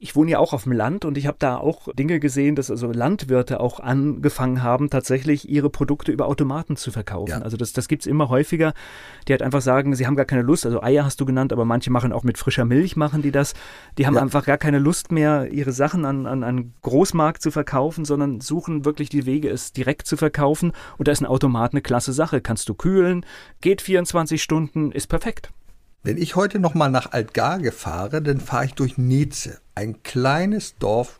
ich 0.00 0.16
wohne 0.16 0.32
ja 0.32 0.38
auch 0.38 0.52
auf 0.52 0.64
dem 0.64 0.72
Land 0.72 1.04
und 1.04 1.18
ich 1.18 1.26
habe 1.26 1.36
da 1.38 1.56
auch 1.56 1.92
Dinge 1.94 2.20
gesehen, 2.20 2.56
dass 2.56 2.70
also 2.70 2.90
Landwirte 2.92 3.60
auch 3.60 3.80
angefangen 3.80 4.62
haben, 4.62 4.90
tatsächlich 4.90 5.48
ihre 5.48 5.70
Produkte 5.70 6.12
über 6.12 6.26
Automaten 6.26 6.76
zu 6.76 6.90
verkaufen. 6.90 7.30
Ja. 7.30 7.38
Also 7.38 7.56
das, 7.56 7.72
das 7.72 7.88
gibt 7.88 8.02
es 8.02 8.06
immer 8.06 8.28
häufiger, 8.28 8.74
die 9.26 9.32
halt 9.32 9.42
einfach 9.42 9.60
sagen, 9.60 9.94
sie 9.94 10.06
haben 10.06 10.16
gar 10.16 10.26
keine 10.26 10.42
Lust, 10.42 10.66
also 10.66 10.82
Eier 10.82 11.04
hast 11.04 11.20
du 11.20 11.24
genannt, 11.24 11.52
aber 11.52 11.64
manche 11.64 11.90
machen 11.90 12.12
auch 12.12 12.22
mit 12.22 12.38
frischer 12.38 12.64
Milch, 12.64 12.96
machen 12.96 13.22
die 13.22 13.32
das. 13.32 13.54
Die 13.98 14.06
haben 14.06 14.14
ja. 14.14 14.22
einfach 14.22 14.44
gar 14.44 14.58
keine 14.58 14.78
Lust 14.78 15.12
mehr, 15.12 15.50
ihre 15.50 15.72
Sachen 15.72 16.04
an, 16.04 16.26
an 16.26 16.44
einen 16.44 16.74
Großmarkt 16.82 17.42
zu 17.42 17.50
verkaufen, 17.50 18.04
sondern 18.04 18.40
suchen 18.40 18.84
wirklich 18.84 19.08
die 19.08 19.26
Wege, 19.26 19.48
es 19.50 19.72
direkt 19.72 20.06
zu 20.06 20.16
verkaufen. 20.16 20.72
Und 20.98 21.08
da 21.08 21.12
ist 21.12 21.20
ein 21.20 21.26
Automat 21.26 21.72
eine 21.72 21.82
klasse 21.82 22.12
Sache. 22.12 22.40
Kannst 22.40 22.68
du 22.68 22.74
kühlen, 22.74 23.24
geht 23.60 23.82
24 23.82 24.42
Stunden, 24.42 24.92
ist 24.92 25.08
perfekt. 25.08 25.52
Wenn 26.06 26.18
ich 26.18 26.36
heute 26.36 26.58
nochmal 26.58 26.90
nach 26.90 27.12
Altgarge 27.12 27.72
fahre, 27.72 28.20
dann 28.20 28.38
fahre 28.38 28.66
ich 28.66 28.74
durch 28.74 28.98
Neze, 28.98 29.58
ein 29.74 30.02
kleines 30.02 30.76
Dorf, 30.76 31.18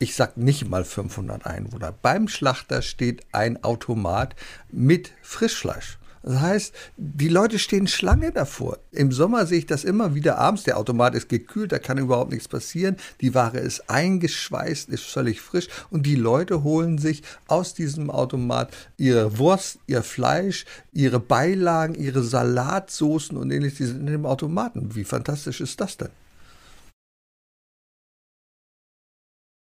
ich 0.00 0.16
sag 0.16 0.36
nicht 0.36 0.68
mal 0.68 0.84
500 0.84 1.46
Einwohner. 1.46 1.92
Beim 1.92 2.26
Schlachter 2.26 2.82
steht 2.82 3.22
ein 3.30 3.62
Automat 3.62 4.34
mit 4.68 5.12
Frischfleisch. 5.22 5.98
Das 6.26 6.40
heißt, 6.40 6.74
die 6.96 7.28
Leute 7.28 7.60
stehen 7.60 7.86
Schlange 7.86 8.32
davor. 8.32 8.80
Im 8.90 9.12
Sommer 9.12 9.46
sehe 9.46 9.58
ich 9.58 9.66
das 9.66 9.84
immer 9.84 10.16
wieder 10.16 10.38
abends. 10.38 10.64
Der 10.64 10.76
Automat 10.76 11.14
ist 11.14 11.28
gekühlt, 11.28 11.70
da 11.70 11.78
kann 11.78 11.98
überhaupt 11.98 12.32
nichts 12.32 12.48
passieren. 12.48 12.96
Die 13.20 13.32
Ware 13.32 13.58
ist 13.58 13.88
eingeschweißt, 13.88 14.88
ist 14.88 15.04
völlig 15.04 15.40
frisch 15.40 15.68
und 15.88 16.04
die 16.04 16.16
Leute 16.16 16.64
holen 16.64 16.98
sich 16.98 17.22
aus 17.46 17.74
diesem 17.74 18.10
Automat 18.10 18.76
ihre 18.96 19.38
Wurst, 19.38 19.78
ihr 19.86 20.02
Fleisch, 20.02 20.64
ihre 20.92 21.20
Beilagen, 21.20 21.94
ihre 21.94 22.24
Salatsoßen 22.24 23.36
und 23.36 23.52
ähnliches. 23.52 23.78
Die 23.78 23.84
sind 23.84 24.00
in 24.00 24.06
dem 24.06 24.26
Automaten. 24.26 24.96
Wie 24.96 25.04
fantastisch 25.04 25.60
ist 25.60 25.80
das 25.80 25.96
denn? 25.96 26.10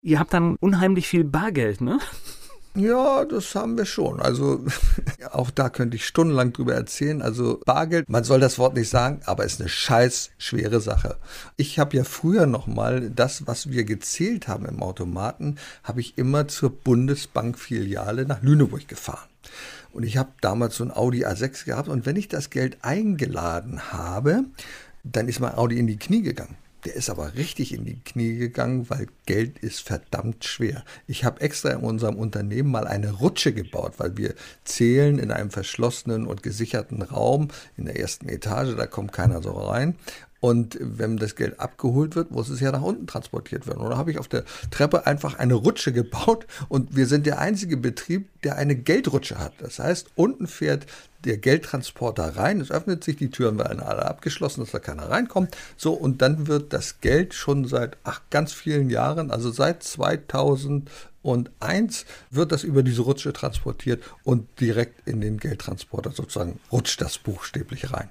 Ihr 0.01 0.17
habt 0.17 0.33
dann 0.33 0.55
unheimlich 0.55 1.07
viel 1.07 1.23
Bargeld, 1.23 1.81
ne? 1.81 1.99
Ja, 2.77 3.25
das 3.25 3.55
haben 3.55 3.75
wir 3.75 3.85
schon. 3.85 4.21
Also 4.21 4.63
auch 5.31 5.49
da 5.49 5.69
könnte 5.69 5.97
ich 5.97 6.05
stundenlang 6.05 6.53
drüber 6.53 6.75
erzählen. 6.75 7.23
Also 7.23 7.59
Bargeld, 7.65 8.07
man 8.07 8.23
soll 8.23 8.39
das 8.39 8.59
Wort 8.59 8.75
nicht 8.75 8.89
sagen, 8.89 9.21
aber 9.25 9.45
ist 9.45 9.59
eine 9.59 9.67
scheiß 9.67 10.29
schwere 10.37 10.79
Sache. 10.79 11.17
Ich 11.55 11.79
habe 11.79 11.97
ja 11.97 12.03
früher 12.03 12.45
noch 12.45 12.67
mal 12.67 13.09
das, 13.09 13.47
was 13.47 13.71
wir 13.71 13.83
gezählt 13.83 14.47
haben 14.47 14.65
im 14.65 14.83
Automaten, 14.83 15.55
habe 15.83 16.01
ich 16.01 16.19
immer 16.19 16.47
zur 16.47 16.69
Bundesbankfiliale 16.69 18.27
nach 18.27 18.43
Lüneburg 18.43 18.87
gefahren. 18.87 19.27
Und 19.91 20.03
ich 20.03 20.17
habe 20.17 20.29
damals 20.41 20.75
so 20.75 20.83
ein 20.83 20.91
Audi 20.91 21.25
A6 21.25 21.65
gehabt 21.65 21.89
und 21.89 22.05
wenn 22.05 22.15
ich 22.15 22.27
das 22.27 22.51
Geld 22.51 22.77
eingeladen 22.83 23.91
habe, 23.91 24.43
dann 25.03 25.27
ist 25.27 25.39
mein 25.39 25.55
Audi 25.55 25.79
in 25.79 25.87
die 25.87 25.97
Knie 25.97 26.21
gegangen. 26.21 26.57
Der 26.87 26.95
ist 26.95 27.09
aber 27.09 27.35
richtig 27.35 27.73
in 27.73 27.83
die 27.83 27.99
Knie 27.99 28.37
gegangen, 28.37 28.89
weil 28.89 29.07
Geld 29.25 29.59
ist 29.59 29.81
verdammt 29.81 30.45
schwer. 30.45 30.85
Ich 31.05 31.25
habe 31.25 31.41
extra 31.41 31.71
in 31.71 31.81
unserem 31.81 32.15
Unternehmen 32.15 32.71
mal 32.71 32.87
eine 32.87 33.11
Rutsche 33.11 33.51
gebaut, 33.51 33.95
weil 33.97 34.15
wir 34.15 34.35
zählen 34.63 35.19
in 35.19 35.31
einem 35.31 35.49
verschlossenen 35.49 36.25
und 36.25 36.43
gesicherten 36.43 37.01
Raum 37.01 37.49
in 37.75 37.87
der 37.87 37.99
ersten 37.99 38.29
Etage, 38.29 38.77
da 38.77 38.85
kommt 38.85 39.11
keiner 39.11 39.41
so 39.41 39.51
rein. 39.51 39.97
Und 40.39 40.77
wenn 40.79 41.17
das 41.17 41.35
Geld 41.35 41.59
abgeholt 41.59 42.15
wird, 42.15 42.31
muss 42.31 42.49
es 42.49 42.59
ja 42.59 42.71
nach 42.71 42.81
unten 42.81 43.07
transportiert 43.07 43.67
werden. 43.67 43.79
Und 43.79 43.89
da 43.89 43.97
habe 43.97 44.11
ich 44.11 44.19
auf 44.19 44.27
der 44.27 44.43
Treppe 44.69 45.07
einfach 45.07 45.39
eine 45.39 45.55
Rutsche 45.55 45.91
gebaut 45.91 46.45
und 46.69 46.95
wir 46.95 47.07
sind 47.07 47.25
der 47.25 47.39
einzige 47.39 47.77
Betrieb, 47.77 48.29
der 48.43 48.57
eine 48.57 48.75
Geldrutsche 48.75 49.39
hat. 49.39 49.53
Das 49.59 49.79
heißt, 49.79 50.11
unten 50.15 50.47
fährt 50.47 50.85
der 51.23 51.37
Geldtransporter 51.37 52.37
rein, 52.37 52.61
es 52.61 52.71
öffnet 52.71 53.03
sich, 53.03 53.17
die 53.17 53.29
Türen 53.29 53.57
werden 53.57 53.79
alle 53.79 54.05
abgeschlossen, 54.05 54.61
dass 54.61 54.71
da 54.71 54.79
keiner 54.79 55.09
reinkommt. 55.09 55.57
So, 55.75 55.93
und 55.93 56.21
dann 56.21 56.47
wird 56.47 56.73
das 56.73 57.01
Geld 57.01 57.33
schon 57.33 57.65
seit 57.65 57.97
ach, 58.03 58.21
ganz 58.29 58.53
vielen 58.53 58.89
Jahren, 58.89 59.31
also 59.31 59.51
seit 59.51 59.83
2001, 59.83 62.05
wird 62.29 62.51
das 62.51 62.63
über 62.63 62.83
diese 62.83 63.01
Rutsche 63.01 63.33
transportiert 63.33 64.03
und 64.23 64.47
direkt 64.59 65.07
in 65.07 65.19
den 65.19 65.37
Geldtransporter 65.37 66.11
sozusagen 66.11 66.59
rutscht 66.71 67.01
das 67.01 67.17
buchstäblich 67.17 67.91
rein. 67.91 68.09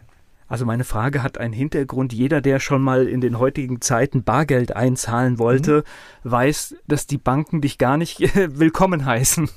Also 0.49 0.65
meine 0.65 0.85
Frage 0.85 1.23
hat 1.23 1.39
einen 1.39 1.53
Hintergrund. 1.53 2.13
Jeder, 2.13 2.41
der 2.41 2.61
schon 2.61 2.83
mal 2.83 3.09
in 3.09 3.21
den 3.21 3.39
heutigen 3.39 3.81
Zeiten 3.81 4.23
Bargeld 4.23 4.75
einzahlen 4.77 5.39
wollte, 5.39 5.85
mhm. 6.23 6.31
weiß, 6.31 6.77
dass 6.87 7.07
die 7.07 7.19
Banken 7.19 7.61
dich 7.61 7.79
gar 7.79 7.97
nicht 7.97 8.21
willkommen 8.35 9.05
heißen. 9.05 9.49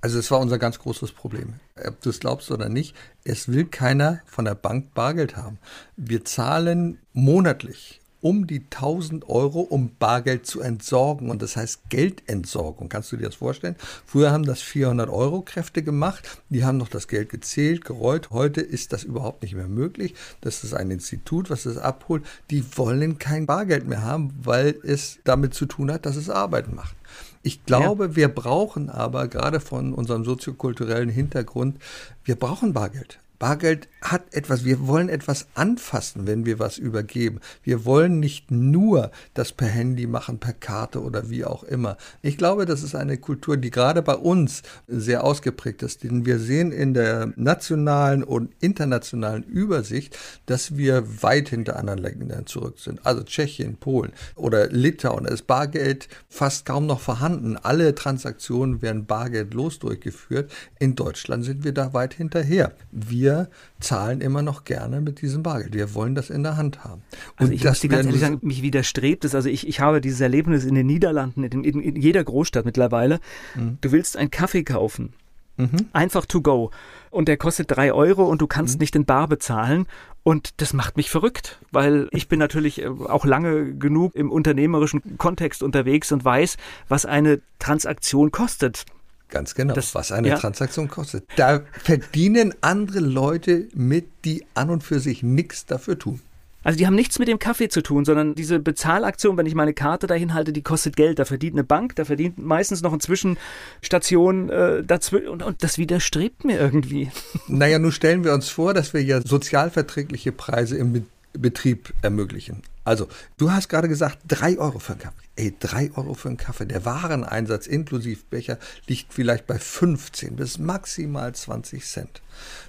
Also 0.00 0.18
es 0.18 0.30
war 0.30 0.38
unser 0.38 0.58
ganz 0.58 0.78
großes 0.78 1.12
Problem. 1.12 1.54
Ob 1.84 2.00
du 2.00 2.10
es 2.10 2.20
glaubst 2.20 2.50
oder 2.50 2.68
nicht, 2.68 2.94
es 3.24 3.48
will 3.48 3.64
keiner 3.64 4.20
von 4.26 4.44
der 4.44 4.54
Bank 4.54 4.94
Bargeld 4.94 5.36
haben. 5.36 5.58
Wir 5.96 6.24
zahlen 6.24 6.98
monatlich 7.12 8.00
um 8.20 8.46
die 8.46 8.60
1000 8.60 9.28
Euro, 9.28 9.60
um 9.60 9.92
Bargeld 9.98 10.46
zu 10.46 10.60
entsorgen. 10.60 11.30
Und 11.30 11.42
das 11.42 11.56
heißt 11.56 11.88
Geldentsorgung. 11.88 12.88
Kannst 12.88 13.12
du 13.12 13.16
dir 13.16 13.26
das 13.26 13.36
vorstellen? 13.36 13.76
Früher 14.06 14.32
haben 14.32 14.44
das 14.44 14.60
400 14.60 15.08
Euro 15.08 15.42
Kräfte 15.42 15.82
gemacht. 15.82 16.40
Die 16.48 16.64
haben 16.64 16.78
noch 16.78 16.88
das 16.88 17.08
Geld 17.08 17.28
gezählt, 17.28 17.84
gerollt. 17.84 18.30
Heute 18.30 18.60
ist 18.60 18.92
das 18.92 19.04
überhaupt 19.04 19.42
nicht 19.42 19.54
mehr 19.54 19.68
möglich. 19.68 20.14
Das 20.40 20.64
ist 20.64 20.74
ein 20.74 20.90
Institut, 20.90 21.50
was 21.50 21.64
das 21.64 21.78
abholt. 21.78 22.24
Die 22.50 22.64
wollen 22.76 23.18
kein 23.18 23.46
Bargeld 23.46 23.86
mehr 23.86 24.02
haben, 24.02 24.32
weil 24.42 24.76
es 24.82 25.18
damit 25.24 25.54
zu 25.54 25.66
tun 25.66 25.92
hat, 25.92 26.06
dass 26.06 26.16
es 26.16 26.30
Arbeit 26.30 26.72
macht. 26.74 26.96
Ich 27.42 27.64
glaube, 27.64 28.04
ja. 28.04 28.16
wir 28.16 28.28
brauchen 28.28 28.90
aber 28.90 29.28
gerade 29.28 29.60
von 29.60 29.94
unserem 29.94 30.24
soziokulturellen 30.24 31.08
Hintergrund, 31.08 31.78
wir 32.24 32.36
brauchen 32.36 32.72
Bargeld. 32.72 33.18
Bargeld 33.38 33.88
hat 34.02 34.34
etwas, 34.34 34.64
wir 34.64 34.86
wollen 34.86 35.08
etwas 35.08 35.46
anfassen, 35.54 36.26
wenn 36.26 36.44
wir 36.44 36.58
was 36.58 36.78
übergeben. 36.78 37.40
Wir 37.62 37.84
wollen 37.84 38.18
nicht 38.18 38.50
nur 38.50 39.12
das 39.34 39.52
per 39.52 39.68
Handy 39.68 40.06
machen, 40.06 40.38
per 40.38 40.52
Karte 40.52 41.02
oder 41.02 41.30
wie 41.30 41.44
auch 41.44 41.62
immer. 41.62 41.96
Ich 42.22 42.36
glaube, 42.36 42.66
das 42.66 42.82
ist 42.82 42.94
eine 42.94 43.18
Kultur, 43.18 43.56
die 43.56 43.70
gerade 43.70 44.02
bei 44.02 44.14
uns 44.14 44.62
sehr 44.86 45.22
ausgeprägt 45.22 45.82
ist, 45.82 46.02
denn 46.02 46.26
wir 46.26 46.38
sehen 46.38 46.72
in 46.72 46.94
der 46.94 47.32
nationalen 47.36 48.24
und 48.24 48.52
internationalen 48.60 49.44
Übersicht, 49.44 50.18
dass 50.46 50.76
wir 50.76 51.22
weit 51.22 51.48
hinter 51.48 51.76
anderen 51.76 52.00
Ländern 52.00 52.46
zurück 52.46 52.78
sind. 52.78 53.06
Also 53.06 53.22
Tschechien, 53.22 53.76
Polen 53.76 54.12
oder 54.34 54.68
Litauen 54.68 55.28
da 55.28 55.34
ist 55.34 55.46
Bargeld 55.46 56.08
fast 56.28 56.64
kaum 56.64 56.86
noch 56.86 57.00
vorhanden. 57.00 57.56
Alle 57.56 57.94
Transaktionen 57.94 58.82
werden 58.82 59.06
bargeldlos 59.06 59.78
durchgeführt. 59.78 60.50
In 60.78 60.94
Deutschland 60.94 61.44
sind 61.44 61.64
wir 61.64 61.72
da 61.72 61.92
weit 61.92 62.14
hinterher. 62.14 62.72
Wir 62.90 63.27
wir 63.28 63.48
zahlen 63.80 64.20
immer 64.20 64.42
noch 64.42 64.64
gerne 64.64 65.00
mit 65.00 65.20
diesem 65.20 65.42
Bargeld. 65.42 65.74
Wir 65.74 65.94
wollen 65.94 66.14
das 66.14 66.30
in 66.30 66.42
der 66.42 66.56
Hand 66.56 66.84
haben. 66.84 67.02
Und 67.38 67.40
also 67.40 67.52
ich 67.52 67.64
muss 67.64 67.80
dir 67.80 67.88
ganz 67.88 68.06
ehrlich 68.06 68.20
sagen, 68.20 68.38
mich 68.42 68.62
widerstrebt 68.62 69.24
es. 69.24 69.34
Also 69.34 69.48
ich, 69.48 69.68
ich 69.68 69.80
habe 69.80 70.00
dieses 70.00 70.20
Erlebnis 70.20 70.64
in 70.64 70.74
den 70.74 70.86
Niederlanden, 70.86 71.44
in, 71.44 71.64
in, 71.64 71.80
in 71.80 71.96
jeder 71.96 72.24
Großstadt 72.24 72.64
mittlerweile. 72.64 73.20
Mhm. 73.54 73.78
Du 73.80 73.92
willst 73.92 74.16
einen 74.16 74.30
Kaffee 74.30 74.64
kaufen. 74.64 75.12
Mhm. 75.56 75.88
Einfach 75.92 76.24
to 76.24 76.40
go. 76.40 76.70
Und 77.10 77.28
der 77.28 77.36
kostet 77.36 77.70
drei 77.70 77.92
Euro 77.92 78.24
und 78.24 78.40
du 78.40 78.46
kannst 78.46 78.76
mhm. 78.76 78.80
nicht 78.80 78.96
in 78.96 79.04
Bar 79.04 79.28
bezahlen. 79.28 79.86
Und 80.22 80.60
das 80.60 80.72
macht 80.72 80.96
mich 80.96 81.10
verrückt, 81.10 81.58
weil 81.70 82.08
ich 82.12 82.28
bin 82.28 82.38
natürlich 82.38 82.82
äh, 82.82 82.88
auch 82.88 83.24
lange 83.24 83.74
genug 83.74 84.14
im 84.14 84.30
unternehmerischen 84.30 85.18
Kontext 85.18 85.62
unterwegs 85.62 86.12
und 86.12 86.24
weiß, 86.24 86.56
was 86.88 87.06
eine 87.06 87.40
Transaktion 87.58 88.30
kostet. 88.30 88.84
Ganz 89.28 89.54
genau, 89.54 89.74
das, 89.74 89.94
was 89.94 90.10
eine 90.10 90.28
ja. 90.28 90.38
Transaktion 90.38 90.88
kostet. 90.88 91.24
Da 91.36 91.60
verdienen 91.82 92.54
andere 92.62 93.00
Leute 93.00 93.68
mit, 93.74 94.06
die 94.24 94.46
an 94.54 94.70
und 94.70 94.82
für 94.82 95.00
sich 95.00 95.22
nichts 95.22 95.66
dafür 95.66 95.98
tun. 95.98 96.20
Also 96.64 96.76
die 96.76 96.86
haben 96.86 96.96
nichts 96.96 97.18
mit 97.18 97.28
dem 97.28 97.38
Kaffee 97.38 97.68
zu 97.68 97.82
tun, 97.82 98.04
sondern 98.04 98.34
diese 98.34 98.58
Bezahlaktion, 98.58 99.36
wenn 99.36 99.46
ich 99.46 99.54
meine 99.54 99.74
Karte 99.74 100.06
dahin 100.06 100.34
halte, 100.34 100.52
die 100.52 100.62
kostet 100.62 100.96
Geld. 100.96 101.18
Da 101.18 101.24
verdient 101.24 101.54
eine 101.54 101.64
Bank, 101.64 101.94
da 101.96 102.04
verdient 102.04 102.38
meistens 102.38 102.82
noch 102.82 102.90
eine 102.90 102.98
Zwischenstation 102.98 104.50
äh, 104.50 104.82
dazwischen 104.82 105.28
und, 105.28 105.42
und 105.42 105.62
das 105.62 105.78
widerstrebt 105.78 106.44
mir 106.44 106.58
irgendwie. 106.58 107.10
Naja, 107.48 107.78
nun 107.78 107.92
stellen 107.92 108.24
wir 108.24 108.34
uns 108.34 108.48
vor, 108.48 108.74
dass 108.74 108.92
wir 108.92 109.02
ja 109.02 109.20
sozialverträgliche 109.22 110.32
Preise 110.32 110.76
im 110.76 111.06
Betrieb 111.32 111.94
ermöglichen. 112.02 112.62
Also, 112.88 113.06
du 113.36 113.52
hast 113.52 113.68
gerade 113.68 113.86
gesagt, 113.86 114.20
drei 114.26 114.56
Euro 114.56 114.78
für 114.78 114.92
einen 114.92 115.02
Kaffee. 115.02 115.22
Ey, 115.36 115.54
drei 115.60 115.90
Euro 115.94 116.14
für 116.14 116.28
einen 116.28 116.38
Kaffee. 116.38 116.64
Der 116.64 116.86
Wareneinsatz 116.86 117.66
inklusive 117.66 118.22
Becher 118.30 118.56
liegt 118.86 119.12
vielleicht 119.12 119.46
bei 119.46 119.58
15 119.58 120.36
bis 120.36 120.56
maximal 120.56 121.34
20 121.34 121.84
Cent. 121.84 122.22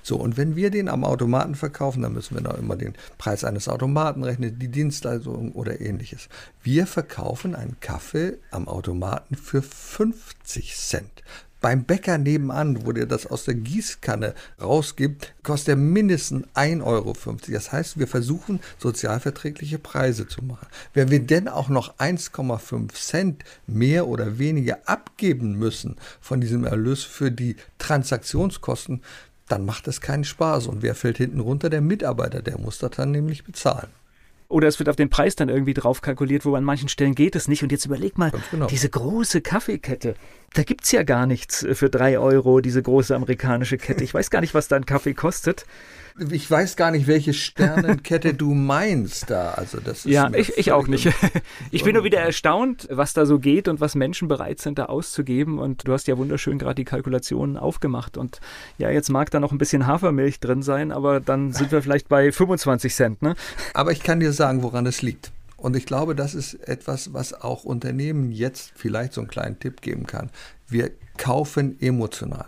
So, 0.04 0.18
und 0.18 0.36
wenn 0.36 0.58
wir 0.58 0.72
den 0.72 0.90
am 0.90 1.06
Automaten 1.06 1.56
verkaufen, 1.56 2.02
dann 2.02 2.12
müssen 2.12 2.36
wir 2.36 2.42
noch 2.42 2.58
immer 2.58 2.76
den 2.76 2.96
Preis 3.18 3.46
eines 3.46 3.70
Automaten 3.70 4.26
rechnen, 4.26 4.60
die 4.60 4.68
Dienstleistung 4.68 5.54
oder 5.54 5.80
ähnliches. 5.80 6.28
Wir 6.64 6.86
verkaufen 6.86 7.56
einen 7.56 7.80
Kaffee 7.80 8.40
am 8.52 8.68
Automaten 8.68 9.36
für 9.36 9.62
50 9.62 10.76
Cent. 10.76 11.24
Beim 11.62 11.84
Bäcker 11.84 12.18
nebenan, 12.18 12.86
wo 12.86 12.94
der 12.94 13.06
das 13.06 13.28
aus 13.28 13.44
der 13.44 13.56
Gießkanne 13.56 14.34
rausgibt, 14.62 15.34
kostet 15.44 15.70
er 15.70 15.76
mindestens 15.76 16.48
1,50 16.56 16.84
Euro. 16.84 17.16
Das 17.50 17.72
heißt, 17.72 18.00
wir 18.00 18.08
versuchen, 18.08 18.62
sozialverträgliche 18.78 19.78
Preise 19.78 20.28
zu 20.28 20.44
machen. 20.44 20.68
Wenn 20.94 21.12
wir 21.12 21.20
denn 21.20 21.50
auch 21.50 21.68
noch 21.68 21.98
1,5 21.98 22.94
Cent 22.94 23.44
mehr 23.68 24.08
oder 24.08 24.40
weniger 24.40 24.80
abgeben 24.86 25.54
müssen 25.54 25.98
von 26.22 26.40
diesem 26.40 26.64
Erlös 26.64 27.04
für 27.04 27.30
die 27.30 27.58
Transaktionskosten, 27.78 29.02
dann 29.50 29.66
macht 29.66 29.88
es 29.88 30.00
keinen 30.00 30.24
Spaß. 30.24 30.68
Und 30.68 30.82
wer 30.82 30.96
fällt 30.96 31.18
hinten 31.18 31.42
runter? 31.42 31.70
Der 31.70 31.82
Mitarbeiter, 31.82 32.42
der 32.42 32.58
muss 32.58 32.78
das 32.78 32.92
dann 32.92 33.12
nämlich 33.12 33.44
bezahlen. 33.44 33.90
Oder 34.50 34.68
es 34.68 34.80
wird 34.80 34.90
auf 34.90 34.96
den 34.96 35.10
Preis 35.10 35.36
dann 35.36 35.48
irgendwie 35.48 35.76
drauf 35.76 36.02
kalkuliert, 36.02 36.44
wo 36.44 36.56
an 36.56 36.64
manchen 36.64 36.90
Stellen 36.90 37.14
geht 37.14 37.36
es 37.36 37.48
nicht. 37.48 37.62
Und 37.62 37.72
jetzt 37.72 37.86
überleg 37.86 38.18
mal, 38.18 38.32
genau. 38.50 38.66
diese 38.66 38.90
große 38.90 39.42
Kaffeekette, 39.42 40.16
da 40.56 40.64
gibt 40.64 40.86
es 40.86 40.92
ja 40.92 41.04
gar 41.04 41.28
nichts 41.28 41.66
für 41.74 41.90
drei 41.90 42.18
Euro, 42.18 42.60
diese 42.60 42.82
große 42.82 43.16
amerikanische 43.16 43.78
Kette. 43.78 44.04
Ich 44.04 44.14
weiß 44.14 44.32
gar 44.32 44.42
nicht, 44.42 44.56
was 44.56 44.68
da 44.68 44.76
ein 44.76 44.88
Kaffee 44.88 45.14
kostet 45.14 45.66
ich 46.32 46.50
weiß 46.50 46.76
gar 46.76 46.92
nicht, 46.92 47.08
welche 47.08 47.34
Sternenkette 47.34 48.34
du 48.34 48.54
meinst 48.54 49.30
da. 49.30 49.52
Also 49.52 49.80
das 49.80 50.04
ja, 50.04 50.30
ich, 50.34 50.58
ich 50.58 50.72
auch 50.72 50.88
nicht. 50.88 51.10
Ich 51.72 51.84
bin 51.84 51.94
nur 51.94 52.04
wieder 52.04 52.20
erstaunt, 52.20 52.88
was 52.92 53.14
da 53.14 53.26
so 53.26 53.38
geht 53.38 53.68
und 53.68 53.80
was 53.80 53.94
Menschen 53.94 54.28
bereit 54.28 54.60
sind, 54.60 54.80
da 54.80 54.86
auszugeben. 54.86 55.60
Und 55.60 55.88
du 55.88 55.94
hast 55.94 56.08
ja 56.08 56.18
wunderschön 56.18 56.58
gerade 56.58 56.76
die 56.76 56.84
Kalkulationen 56.84 57.58
aufgemacht. 57.58 58.18
Und 58.18 58.40
ja, 58.78 58.90
jetzt 58.90 59.10
mag 59.10 59.30
da 59.32 59.40
noch 59.40 59.52
ein 59.52 59.58
bisschen 59.58 59.86
Hafermilch 59.86 60.40
drin 60.40 60.64
sein, 60.64 60.92
aber 60.92 61.20
dann 61.20 61.54
sind 61.54 61.72
wir 61.72 61.82
vielleicht 61.82 62.10
bei 62.10 62.32
25 62.32 62.94
Cent. 62.94 63.22
Ne? 63.22 63.36
Aber 63.74 63.92
ich 63.92 64.02
kann 64.02 64.20
dir 64.20 64.32
sagen, 64.40 64.64
woran 64.64 64.88
es 64.88 65.04
liegt. 65.04 65.32
Und 65.58 65.76
ich 65.76 65.86
glaube, 65.86 66.16
das 66.16 66.34
ist 66.34 66.56
etwas, 66.68 67.14
was 67.14 67.34
auch 67.34 67.66
Unternehmen 67.66 68.32
jetzt 68.32 68.72
vielleicht 68.76 69.14
so 69.14 69.22
einen 69.22 69.30
kleinen 69.30 69.60
Tipp 69.60 69.82
geben 69.82 70.08
kann. 70.08 70.32
Wir 70.68 70.92
kaufen 71.18 71.80
emotional. 71.82 72.48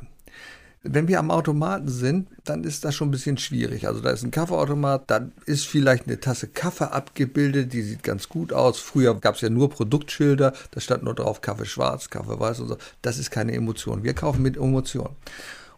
Wenn 0.83 1.07
wir 1.07 1.19
am 1.19 1.29
Automaten 1.29 1.89
sind, 1.89 2.29
dann 2.43 2.63
ist 2.63 2.83
das 2.85 2.95
schon 2.95 3.09
ein 3.09 3.11
bisschen 3.11 3.37
schwierig. 3.37 3.85
Also 3.85 3.99
da 3.99 4.09
ist 4.09 4.23
ein 4.23 4.31
Kaffeeautomat, 4.31 5.11
dann 5.11 5.31
ist 5.45 5.67
vielleicht 5.67 6.07
eine 6.07 6.19
Tasse 6.19 6.47
Kaffee 6.47 6.91
abgebildet, 6.91 7.71
die 7.73 7.83
sieht 7.83 8.01
ganz 8.01 8.29
gut 8.29 8.51
aus. 8.51 8.79
Früher 8.79 9.13
gab 9.19 9.35
es 9.35 9.41
ja 9.41 9.49
nur 9.49 9.69
Produktschilder, 9.69 10.53
da 10.71 10.79
stand 10.79 11.03
nur 11.03 11.13
drauf 11.13 11.41
Kaffee 11.41 11.65
schwarz, 11.65 12.09
Kaffee 12.09 12.39
weiß 12.39 12.61
und 12.61 12.69
so. 12.69 12.77
Das 13.03 13.19
ist 13.19 13.29
keine 13.29 13.51
Emotion. 13.51 14.03
Wir 14.03 14.15
kaufen 14.15 14.41
mit 14.41 14.57
Emotion. 14.57 15.09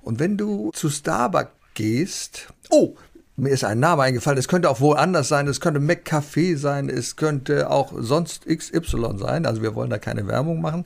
Und 0.02 0.20
wenn 0.20 0.38
du 0.38 0.72
zu 0.72 0.90
Starbucks 0.90 1.52
gehst, 1.74 2.54
oh, 2.70 2.96
mir 3.36 3.50
ist 3.50 3.64
ein 3.64 3.80
Name 3.80 4.04
eingefallen, 4.04 4.38
es 4.38 4.48
könnte 4.48 4.70
auch 4.70 4.80
woanders 4.80 5.28
sein, 5.28 5.48
es 5.48 5.60
könnte 5.60 5.80
McCafé 5.80 6.58
sein, 6.58 6.90
es 6.90 7.16
könnte 7.16 7.70
auch 7.70 7.94
sonst 7.98 8.46
XY 8.46 9.18
sein, 9.18 9.46
also 9.46 9.62
wir 9.62 9.76
wollen 9.76 9.90
da 9.90 9.98
keine 9.98 10.28
Werbung 10.28 10.62
machen. 10.62 10.86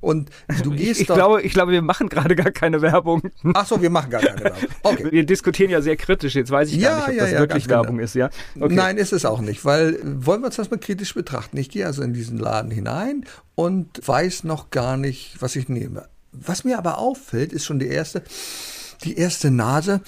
Und 0.00 0.30
du 0.62 0.70
gehst 0.76 1.00
ich, 1.00 1.08
ich 1.08 1.14
glaube, 1.14 1.42
ich 1.42 1.52
glaube, 1.52 1.72
wir 1.72 1.82
machen 1.82 2.08
gerade 2.08 2.36
gar 2.36 2.52
keine 2.52 2.80
Werbung. 2.82 3.22
Ach 3.54 3.66
so, 3.66 3.82
wir 3.82 3.90
machen 3.90 4.10
gar 4.10 4.20
keine 4.20 4.44
Werbung. 4.44 4.68
Okay. 4.82 5.08
Wir 5.10 5.26
diskutieren 5.26 5.70
ja 5.70 5.82
sehr 5.82 5.96
kritisch. 5.96 6.34
Jetzt 6.34 6.50
weiß 6.50 6.70
ich 6.70 6.76
ja, 6.76 6.90
gar 6.90 6.96
nicht, 6.98 7.08
ob 7.08 7.14
ja, 7.16 7.22
das 7.22 7.32
ja, 7.32 7.38
wirklich 7.40 7.68
Werbung 7.68 7.96
genau. 7.96 8.04
ist. 8.04 8.14
Ja? 8.14 8.30
Okay. 8.58 8.74
Nein, 8.74 8.96
ist 8.96 9.12
es 9.12 9.24
auch 9.24 9.40
nicht, 9.40 9.64
weil 9.64 9.98
wollen 10.02 10.40
wir 10.40 10.46
uns 10.46 10.56
das 10.56 10.70
mal 10.70 10.78
kritisch 10.78 11.14
betrachten. 11.14 11.56
Ich 11.56 11.68
gehe 11.68 11.84
also 11.84 12.02
in 12.02 12.12
diesen 12.12 12.38
Laden 12.38 12.70
hinein 12.70 13.24
und 13.54 14.06
weiß 14.06 14.44
noch 14.44 14.70
gar 14.70 14.96
nicht, 14.96 15.36
was 15.40 15.56
ich 15.56 15.68
nehme. 15.68 16.08
Was 16.32 16.64
mir 16.64 16.78
aber 16.78 16.98
auffällt, 16.98 17.52
ist 17.52 17.64
schon 17.64 17.80
die 17.80 17.88
erste, 17.88 18.22
die 19.02 19.16
erste 19.16 19.50
Nase. 19.50 20.00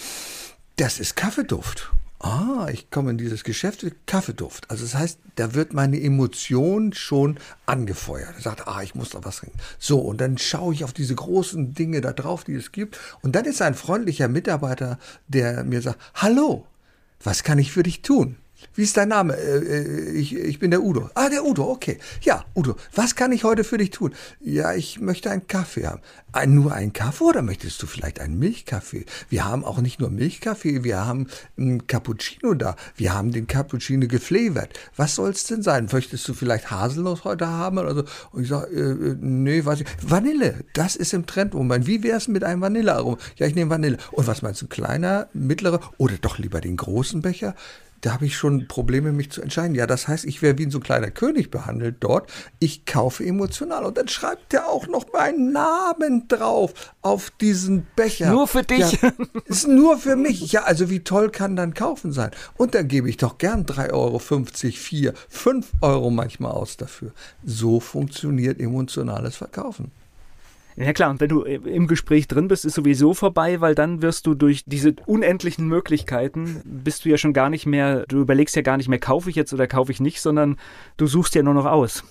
Das 0.76 0.98
ist 0.98 1.16
Kaffeeduft 1.16 1.90
ah, 2.20 2.68
ich 2.70 2.90
komme 2.90 3.10
in 3.10 3.18
dieses 3.18 3.44
Geschäft, 3.44 3.84
Kaffeeduft. 4.06 4.70
Also 4.70 4.84
das 4.84 4.94
heißt, 4.94 5.18
da 5.36 5.54
wird 5.54 5.72
meine 5.72 6.00
Emotion 6.00 6.92
schon 6.92 7.38
angefeuert. 7.66 8.34
Er 8.36 8.42
sagt, 8.42 8.68
ah, 8.68 8.82
ich 8.82 8.94
muss 8.94 9.10
da 9.10 9.24
was 9.24 9.36
trinken. 9.36 9.58
So, 9.78 9.98
und 9.98 10.20
dann 10.20 10.38
schaue 10.38 10.74
ich 10.74 10.84
auf 10.84 10.92
diese 10.92 11.14
großen 11.14 11.74
Dinge 11.74 12.00
da 12.00 12.12
drauf, 12.12 12.44
die 12.44 12.54
es 12.54 12.72
gibt. 12.72 12.98
Und 13.22 13.34
dann 13.34 13.46
ist 13.46 13.62
ein 13.62 13.74
freundlicher 13.74 14.28
Mitarbeiter, 14.28 14.98
der 15.28 15.64
mir 15.64 15.82
sagt, 15.82 15.98
hallo, 16.14 16.66
was 17.22 17.42
kann 17.42 17.58
ich 17.58 17.72
für 17.72 17.82
dich 17.82 18.02
tun? 18.02 18.36
Wie 18.74 18.82
ist 18.82 18.96
dein 18.96 19.08
Name? 19.08 19.36
Äh, 19.36 19.58
äh, 19.58 20.10
ich, 20.12 20.34
ich 20.34 20.58
bin 20.58 20.70
der 20.70 20.82
Udo. 20.82 21.10
Ah, 21.14 21.28
der 21.28 21.44
Udo, 21.44 21.70
okay. 21.70 21.98
Ja, 22.22 22.44
Udo, 22.54 22.76
was 22.94 23.14
kann 23.14 23.32
ich 23.32 23.44
heute 23.44 23.64
für 23.64 23.78
dich 23.78 23.90
tun? 23.90 24.12
Ja, 24.40 24.74
ich 24.74 25.00
möchte 25.00 25.30
einen 25.30 25.46
Kaffee 25.46 25.86
haben. 25.86 26.00
Ein, 26.32 26.54
nur 26.54 26.72
einen 26.72 26.92
Kaffee 26.92 27.24
oder 27.24 27.42
möchtest 27.42 27.82
du 27.82 27.86
vielleicht 27.86 28.20
einen 28.20 28.38
Milchkaffee? 28.38 29.04
Wir 29.28 29.44
haben 29.44 29.64
auch 29.64 29.78
nicht 29.78 30.00
nur 30.00 30.10
Milchkaffee, 30.10 30.84
wir 30.84 31.04
haben 31.04 31.26
einen 31.58 31.86
Cappuccino 31.86 32.54
da. 32.54 32.76
Wir 32.96 33.14
haben 33.14 33.32
den 33.32 33.46
Cappuccino 33.46 34.06
geflavert. 34.06 34.78
Was 34.96 35.16
soll 35.16 35.30
es 35.30 35.44
denn 35.44 35.62
sein? 35.62 35.88
Möchtest 35.92 36.28
du 36.28 36.34
vielleicht 36.34 36.70
Haselnuss 36.70 37.24
heute 37.24 37.48
haben 37.48 37.78
oder 37.78 37.94
so? 37.94 38.04
Und 38.32 38.42
ich 38.42 38.48
sage, 38.48 38.68
äh, 38.74 39.10
äh, 39.10 39.16
nee, 39.20 39.64
weiß 39.64 39.80
ich. 39.80 39.86
Vanille, 40.02 40.64
das 40.74 40.96
ist 40.96 41.12
im 41.14 41.26
Trend 41.26 41.54
Moment. 41.54 41.86
Wie 41.86 42.08
es 42.08 42.28
mit 42.28 42.44
einem 42.44 42.60
Vanillearom? 42.60 43.18
Ja, 43.36 43.46
ich 43.46 43.54
nehme 43.54 43.70
Vanille. 43.70 43.98
Und 44.12 44.26
was 44.26 44.42
meinst 44.42 44.62
du, 44.62 44.66
kleiner, 44.66 45.28
mittlerer 45.32 45.80
oder 45.98 46.16
doch 46.18 46.38
lieber 46.38 46.60
den 46.60 46.76
großen 46.76 47.22
Becher? 47.22 47.54
Da 48.00 48.12
habe 48.14 48.26
ich 48.26 48.36
schon 48.36 48.66
Probleme, 48.66 49.12
mich 49.12 49.30
zu 49.30 49.42
entscheiden. 49.42 49.74
Ja, 49.74 49.86
das 49.86 50.08
heißt, 50.08 50.24
ich 50.24 50.42
wäre 50.42 50.56
wie 50.58 50.70
so 50.70 50.78
ein 50.78 50.82
kleiner 50.82 51.10
König 51.10 51.50
behandelt 51.50 51.96
dort. 52.00 52.30
Ich 52.58 52.86
kaufe 52.86 53.24
emotional. 53.24 53.84
Und 53.84 53.98
dann 53.98 54.08
schreibt 54.08 54.54
er 54.54 54.68
auch 54.68 54.86
noch 54.86 55.12
meinen 55.12 55.52
Namen 55.52 56.26
drauf 56.28 56.72
auf 57.02 57.30
diesen 57.30 57.86
Becher. 57.96 58.30
Nur 58.30 58.48
für 58.48 58.62
dich. 58.62 59.00
Ja, 59.02 59.12
ist 59.44 59.68
nur 59.68 59.98
für 59.98 60.16
mich. 60.16 60.52
Ja, 60.52 60.62
also 60.62 60.88
wie 60.88 61.00
toll 61.00 61.30
kann 61.30 61.56
dann 61.56 61.74
kaufen 61.74 62.12
sein? 62.12 62.30
Und 62.56 62.74
dann 62.74 62.88
gebe 62.88 63.08
ich 63.08 63.18
doch 63.18 63.38
gern 63.38 63.66
3,50 63.66 63.92
Euro, 63.92 64.18
4, 64.18 65.14
5 65.28 65.72
Euro 65.82 66.10
manchmal 66.10 66.52
aus 66.52 66.76
dafür. 66.76 67.12
So 67.44 67.80
funktioniert 67.80 68.60
emotionales 68.60 69.36
Verkaufen. 69.36 69.92
Ja 70.82 70.94
klar, 70.94 71.10
und 71.10 71.20
wenn 71.20 71.28
du 71.28 71.42
im 71.42 71.86
Gespräch 71.86 72.26
drin 72.26 72.48
bist, 72.48 72.64
ist 72.64 72.74
sowieso 72.74 73.12
vorbei, 73.12 73.60
weil 73.60 73.74
dann 73.74 74.00
wirst 74.00 74.26
du 74.26 74.34
durch 74.34 74.64
diese 74.64 74.94
unendlichen 75.04 75.68
Möglichkeiten, 75.68 76.62
bist 76.64 77.04
du 77.04 77.10
ja 77.10 77.18
schon 77.18 77.34
gar 77.34 77.50
nicht 77.50 77.66
mehr, 77.66 78.06
du 78.08 78.20
überlegst 78.20 78.56
ja 78.56 78.62
gar 78.62 78.78
nicht 78.78 78.88
mehr, 78.88 78.98
kaufe 78.98 79.28
ich 79.28 79.36
jetzt 79.36 79.52
oder 79.52 79.66
kaufe 79.66 79.92
ich 79.92 80.00
nicht, 80.00 80.22
sondern 80.22 80.56
du 80.96 81.06
suchst 81.06 81.34
ja 81.34 81.42
nur 81.42 81.52
noch 81.52 81.66
aus. 81.66 82.02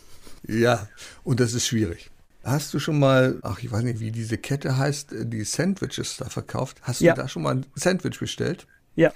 Ja, 0.48 0.88
und 1.24 1.40
das 1.40 1.56
ist 1.56 1.66
schwierig. 1.66 2.12
Hast 2.44 2.72
du 2.74 2.80
schon 2.80 3.00
mal, 3.00 3.40
ach, 3.42 3.60
ich 3.62 3.72
weiß 3.72 3.84
nicht, 3.84 4.00
wie 4.00 4.12
diese 4.12 4.38
Kette 4.38 4.78
heißt, 4.78 5.16
die 5.24 5.44
Sandwiches 5.44 6.18
da 6.18 6.26
verkauft? 6.26 6.78
Hast 6.84 7.02
ja. 7.02 7.16
du 7.16 7.22
da 7.22 7.28
schon 7.28 7.42
mal 7.42 7.56
ein 7.56 7.66
Sandwich 7.74 8.20
bestellt? 8.20 8.68
Ja. 8.96 9.12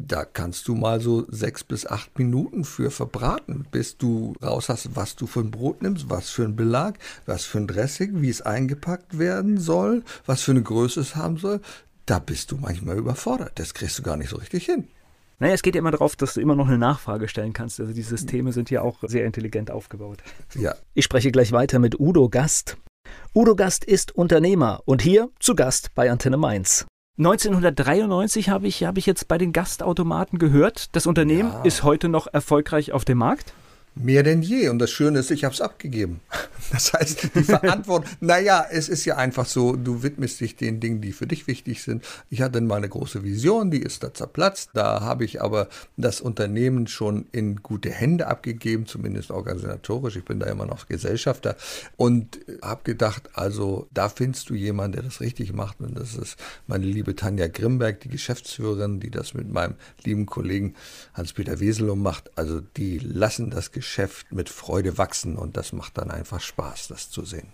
Da 0.00 0.24
kannst 0.24 0.68
du 0.68 0.76
mal 0.76 1.00
so 1.00 1.26
sechs 1.28 1.64
bis 1.64 1.84
acht 1.84 2.16
Minuten 2.20 2.64
für 2.64 2.92
verbraten, 2.92 3.66
bis 3.72 3.98
du 3.98 4.34
raus 4.40 4.68
hast, 4.68 4.94
was 4.94 5.16
du 5.16 5.26
für 5.26 5.40
ein 5.40 5.50
Brot 5.50 5.82
nimmst, 5.82 6.08
was 6.08 6.30
für 6.30 6.44
ein 6.44 6.54
Belag, 6.54 7.00
was 7.26 7.44
für 7.44 7.58
ein 7.58 7.66
Dressing, 7.66 8.22
wie 8.22 8.28
es 8.28 8.40
eingepackt 8.40 9.18
werden 9.18 9.58
soll, 9.58 10.04
was 10.24 10.42
für 10.42 10.52
eine 10.52 10.62
Größe 10.62 11.00
es 11.00 11.16
haben 11.16 11.36
soll. 11.36 11.60
Da 12.06 12.20
bist 12.20 12.52
du 12.52 12.56
manchmal 12.58 12.96
überfordert. 12.96 13.58
Das 13.58 13.74
kriegst 13.74 13.98
du 13.98 14.04
gar 14.04 14.16
nicht 14.16 14.30
so 14.30 14.36
richtig 14.36 14.66
hin. 14.66 14.86
Naja, 15.40 15.54
es 15.54 15.62
geht 15.62 15.74
ja 15.74 15.80
immer 15.80 15.90
darauf, 15.90 16.14
dass 16.14 16.34
du 16.34 16.40
immer 16.40 16.54
noch 16.54 16.68
eine 16.68 16.78
Nachfrage 16.78 17.26
stellen 17.26 17.52
kannst. 17.52 17.80
Also 17.80 17.92
die 17.92 18.02
Systeme 18.02 18.52
sind 18.52 18.70
ja 18.70 18.82
auch 18.82 18.98
sehr 19.02 19.24
intelligent 19.24 19.70
aufgebaut. 19.70 20.18
Ja. 20.54 20.76
Ich 20.94 21.04
spreche 21.04 21.32
gleich 21.32 21.50
weiter 21.50 21.80
mit 21.80 21.98
Udo 21.98 22.28
Gast. 22.28 22.76
Udo 23.34 23.56
Gast 23.56 23.84
ist 23.84 24.14
Unternehmer 24.14 24.80
und 24.84 25.02
hier 25.02 25.30
zu 25.40 25.56
Gast 25.56 25.92
bei 25.94 26.10
Antenne 26.10 26.36
Mainz. 26.36 26.86
1993 27.18 28.48
habe 28.48 28.68
ich, 28.68 28.84
hab 28.84 28.96
ich 28.96 29.04
jetzt 29.04 29.26
bei 29.26 29.38
den 29.38 29.52
Gastautomaten 29.52 30.38
gehört. 30.38 30.94
Das 30.94 31.06
Unternehmen 31.06 31.50
ja. 31.52 31.62
ist 31.62 31.82
heute 31.82 32.08
noch 32.08 32.28
erfolgreich 32.32 32.92
auf 32.92 33.04
dem 33.04 33.18
Markt. 33.18 33.52
Mehr 34.00 34.22
denn 34.22 34.42
je. 34.42 34.68
Und 34.68 34.78
das 34.78 34.90
Schöne 34.90 35.18
ist, 35.18 35.30
ich 35.30 35.44
habe 35.44 35.54
es 35.54 35.60
abgegeben. 35.60 36.20
Das 36.70 36.92
heißt, 36.92 37.30
die 37.34 37.44
Verantwortung, 37.44 38.10
naja, 38.20 38.66
es 38.70 38.90
ist 38.90 39.06
ja 39.06 39.16
einfach 39.16 39.46
so, 39.46 39.74
du 39.74 40.02
widmest 40.02 40.38
dich 40.40 40.54
den 40.54 40.80
Dingen, 40.80 41.00
die 41.00 41.12
für 41.12 41.26
dich 41.26 41.46
wichtig 41.46 41.82
sind. 41.82 42.04
Ich 42.28 42.42
hatte 42.42 42.60
mal 42.60 42.76
eine 42.76 42.90
große 42.90 43.24
Vision, 43.24 43.70
die 43.70 43.80
ist 43.80 44.02
da 44.02 44.12
zerplatzt. 44.12 44.70
Da 44.74 45.00
habe 45.00 45.24
ich 45.24 45.40
aber 45.40 45.68
das 45.96 46.20
Unternehmen 46.20 46.86
schon 46.86 47.26
in 47.32 47.62
gute 47.62 47.90
Hände 47.90 48.26
abgegeben, 48.26 48.84
zumindest 48.84 49.30
organisatorisch. 49.30 50.16
Ich 50.16 50.26
bin 50.26 50.40
da 50.40 50.46
immer 50.46 50.66
noch 50.66 50.88
Gesellschafter 50.88 51.56
und 51.96 52.38
habe 52.60 52.82
gedacht, 52.84 53.30
also 53.32 53.86
da 53.94 54.10
findest 54.10 54.50
du 54.50 54.54
jemanden, 54.54 54.96
der 54.96 55.04
das 55.04 55.22
richtig 55.22 55.54
macht. 55.54 55.80
Und 55.80 55.98
das 55.98 56.16
ist 56.16 56.36
meine 56.66 56.84
liebe 56.84 57.16
Tanja 57.16 57.46
Grimberg, 57.46 58.00
die 58.00 58.10
Geschäftsführerin, 58.10 59.00
die 59.00 59.10
das 59.10 59.32
mit 59.32 59.50
meinem 59.50 59.76
lieben 60.04 60.26
Kollegen 60.26 60.74
Hans-Peter 61.14 61.60
Weselum 61.60 62.02
macht. 62.02 62.30
Also 62.36 62.60
die 62.76 62.98
lassen 62.98 63.48
das 63.48 63.72
Geschäft 63.72 63.87
Geschäft 63.88 64.30
mit 64.30 64.50
Freude 64.50 64.98
wachsen 64.98 65.36
und 65.36 65.56
das 65.56 65.72
macht 65.72 65.96
dann 65.96 66.10
einfach 66.10 66.42
Spaß, 66.42 66.88
das 66.88 67.08
zu 67.08 67.24
sehen. 67.24 67.48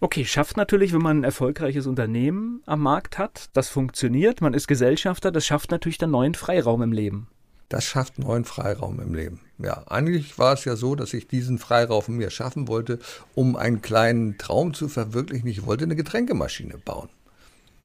Okay, 0.00 0.24
schafft 0.24 0.56
natürlich, 0.56 0.92
wenn 0.92 1.00
man 1.00 1.20
ein 1.20 1.24
erfolgreiches 1.24 1.86
Unternehmen 1.86 2.60
am 2.66 2.80
Markt 2.80 3.18
hat, 3.18 3.50
das 3.52 3.68
funktioniert, 3.68 4.40
man 4.40 4.52
ist 4.52 4.66
Gesellschafter, 4.66 5.30
das 5.30 5.46
schafft 5.46 5.70
natürlich 5.70 5.98
dann 5.98 6.10
neuen 6.10 6.34
Freiraum 6.34 6.82
im 6.82 6.90
Leben. 6.90 7.28
Das 7.68 7.84
schafft 7.84 8.18
neuen 8.18 8.44
Freiraum 8.44 8.98
im 8.98 9.14
Leben. 9.14 9.42
Ja, 9.58 9.84
eigentlich 9.86 10.38
war 10.38 10.54
es 10.54 10.64
ja 10.64 10.74
so, 10.74 10.96
dass 10.96 11.14
ich 11.14 11.28
diesen 11.28 11.60
Freiraum 11.60 12.02
mir 12.08 12.30
schaffen 12.30 12.66
wollte, 12.66 12.98
um 13.36 13.54
einen 13.54 13.80
kleinen 13.80 14.38
Traum 14.38 14.74
zu 14.74 14.88
verwirklichen. 14.88 15.46
Ich 15.46 15.66
wollte 15.66 15.84
eine 15.84 15.94
Getränkemaschine 15.94 16.78
bauen. 16.78 17.10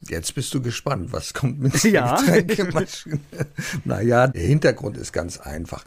Jetzt 0.01 0.33
bist 0.33 0.51
du 0.55 0.61
gespannt, 0.61 1.13
was 1.13 1.35
kommt 1.35 1.59
mit 1.59 1.83
der 1.83 1.91
ja. 1.91 2.15
Getränkemaschine. 2.15 3.19
naja, 3.83 4.25
der 4.25 4.41
Hintergrund 4.41 4.97
ist 4.97 5.13
ganz 5.13 5.37
einfach. 5.39 5.85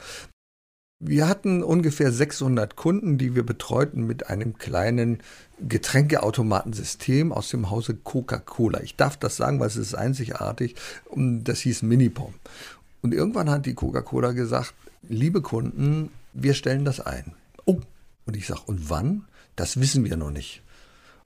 Wir 1.01 1.29
hatten 1.29 1.63
ungefähr 1.63 2.11
600 2.11 2.75
Kunden, 2.75 3.19
die 3.19 3.37
wir 3.37 3.47
betreuten 3.47 4.05
mit 4.05 4.29
einem 4.29 4.59
kleinen 4.59 5.19
Getränkeautomatensystem 5.61 7.33
aus 7.33 7.51
dem 7.51 7.71
Hause 7.71 7.95
Coca-Cola. 7.95 8.81
Ich 8.81 8.97
darf 8.97 9.17
das 9.17 9.37
sagen, 9.37 9.61
weil 9.61 9.69
es 9.69 9.77
ist 9.77 9.95
einzigartig. 9.95 10.75
Das 11.15 11.61
hieß 11.61 11.83
Minipom. 11.83 12.35
Und 13.01 13.15
irgendwann 13.15 13.49
hat 13.49 13.67
die 13.67 13.75
Coca-Cola 13.75 14.33
gesagt, 14.33 14.75
liebe 15.09 15.41
Kunden, 15.41 16.11
wir 16.33 16.55
stellen 16.55 16.85
das 16.85 16.99
ein. 16.99 17.33
Oh, 17.65 17.81
und 18.27 18.37
ich 18.37 18.49
sage, 18.49 18.63
und 18.67 18.91
wann? 18.91 19.25
Das 19.55 19.79
wissen 19.81 20.05
wir 20.05 20.17
noch 20.17 20.33
nicht. 20.33 20.63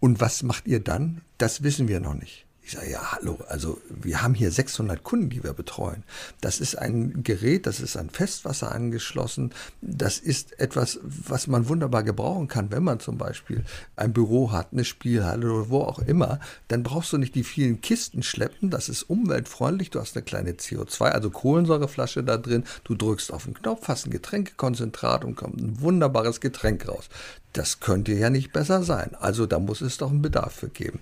Und 0.01 0.21
was 0.21 0.43
macht 0.43 0.67
ihr 0.67 0.81
dann? 0.81 1.23
Das 1.39 1.63
wissen 1.63 1.89
wir 1.89 2.01
noch 2.01 2.15
nicht. 2.15 2.45
Ich 2.65 2.73
sage, 2.73 2.93
ja, 2.93 3.13
hallo, 3.13 3.39
also 3.49 3.81
wir 3.89 4.23
haben 4.23 4.35
hier 4.35 4.53
600 4.53 5.03
Kunden, 5.03 5.31
die 5.31 5.43
wir 5.43 5.53
betreuen. 5.53 6.05
Das 6.41 6.61
ist 6.61 6.79
ein 6.79 7.25
Gerät, 7.25 7.67
das 7.67 7.81
ist 7.81 7.97
an 7.97 8.09
Festwasser 8.09 8.71
angeschlossen. 8.71 9.53
Das 9.81 10.19
ist 10.19 10.61
etwas, 10.61 11.01
was 11.03 11.49
man 11.49 11.69
wunderbar 11.69 12.05
gebrauchen 12.05 12.47
kann, 12.47 12.71
wenn 12.71 12.85
man 12.85 13.01
zum 13.01 13.19
Beispiel 13.19 13.65
ein 13.97 14.13
Büro 14.13 14.53
hat, 14.53 14.69
eine 14.71 14.85
Spielhalle 14.85 15.53
oder 15.53 15.71
wo 15.71 15.81
auch 15.81 15.99
immer. 15.99 16.39
Dann 16.69 16.85
brauchst 16.85 17.13
du 17.13 17.19
nicht 17.19 17.35
die 17.35 17.43
vielen 17.43 17.81
Kisten 17.81 18.23
schleppen. 18.23 18.71
Das 18.71 18.89
ist 18.89 19.03
umweltfreundlich. 19.03 19.91
Du 19.91 19.99
hast 19.99 20.17
eine 20.17 20.25
kleine 20.25 20.53
CO2, 20.53 21.07
also 21.07 21.31
Kohlensäureflasche 21.31 22.23
da 22.23 22.37
drin. 22.37 22.63
Du 22.85 22.95
drückst 22.95 23.33
auf 23.33 23.45
den 23.45 23.55
Knopf, 23.55 23.89
hast 23.89 24.07
ein 24.07 24.13
Getränkekonzentrat 24.13 25.25
und 25.25 25.35
kommt 25.35 25.61
ein 25.61 25.81
wunderbares 25.81 26.41
Getränk 26.41 26.87
raus. 26.87 27.09
Das 27.53 27.81
könnte 27.81 28.13
ja 28.13 28.31
nicht 28.31 28.53
besser 28.53 28.85
sein. 28.85 29.17
Also 29.19 29.47
da 29.47 29.59
muss 29.59 29.81
es 29.81 29.99
doch 29.99 30.11
einen 30.11 30.23
Bedarf 30.23 30.55
für 30.55 30.69
geben. 30.69 31.01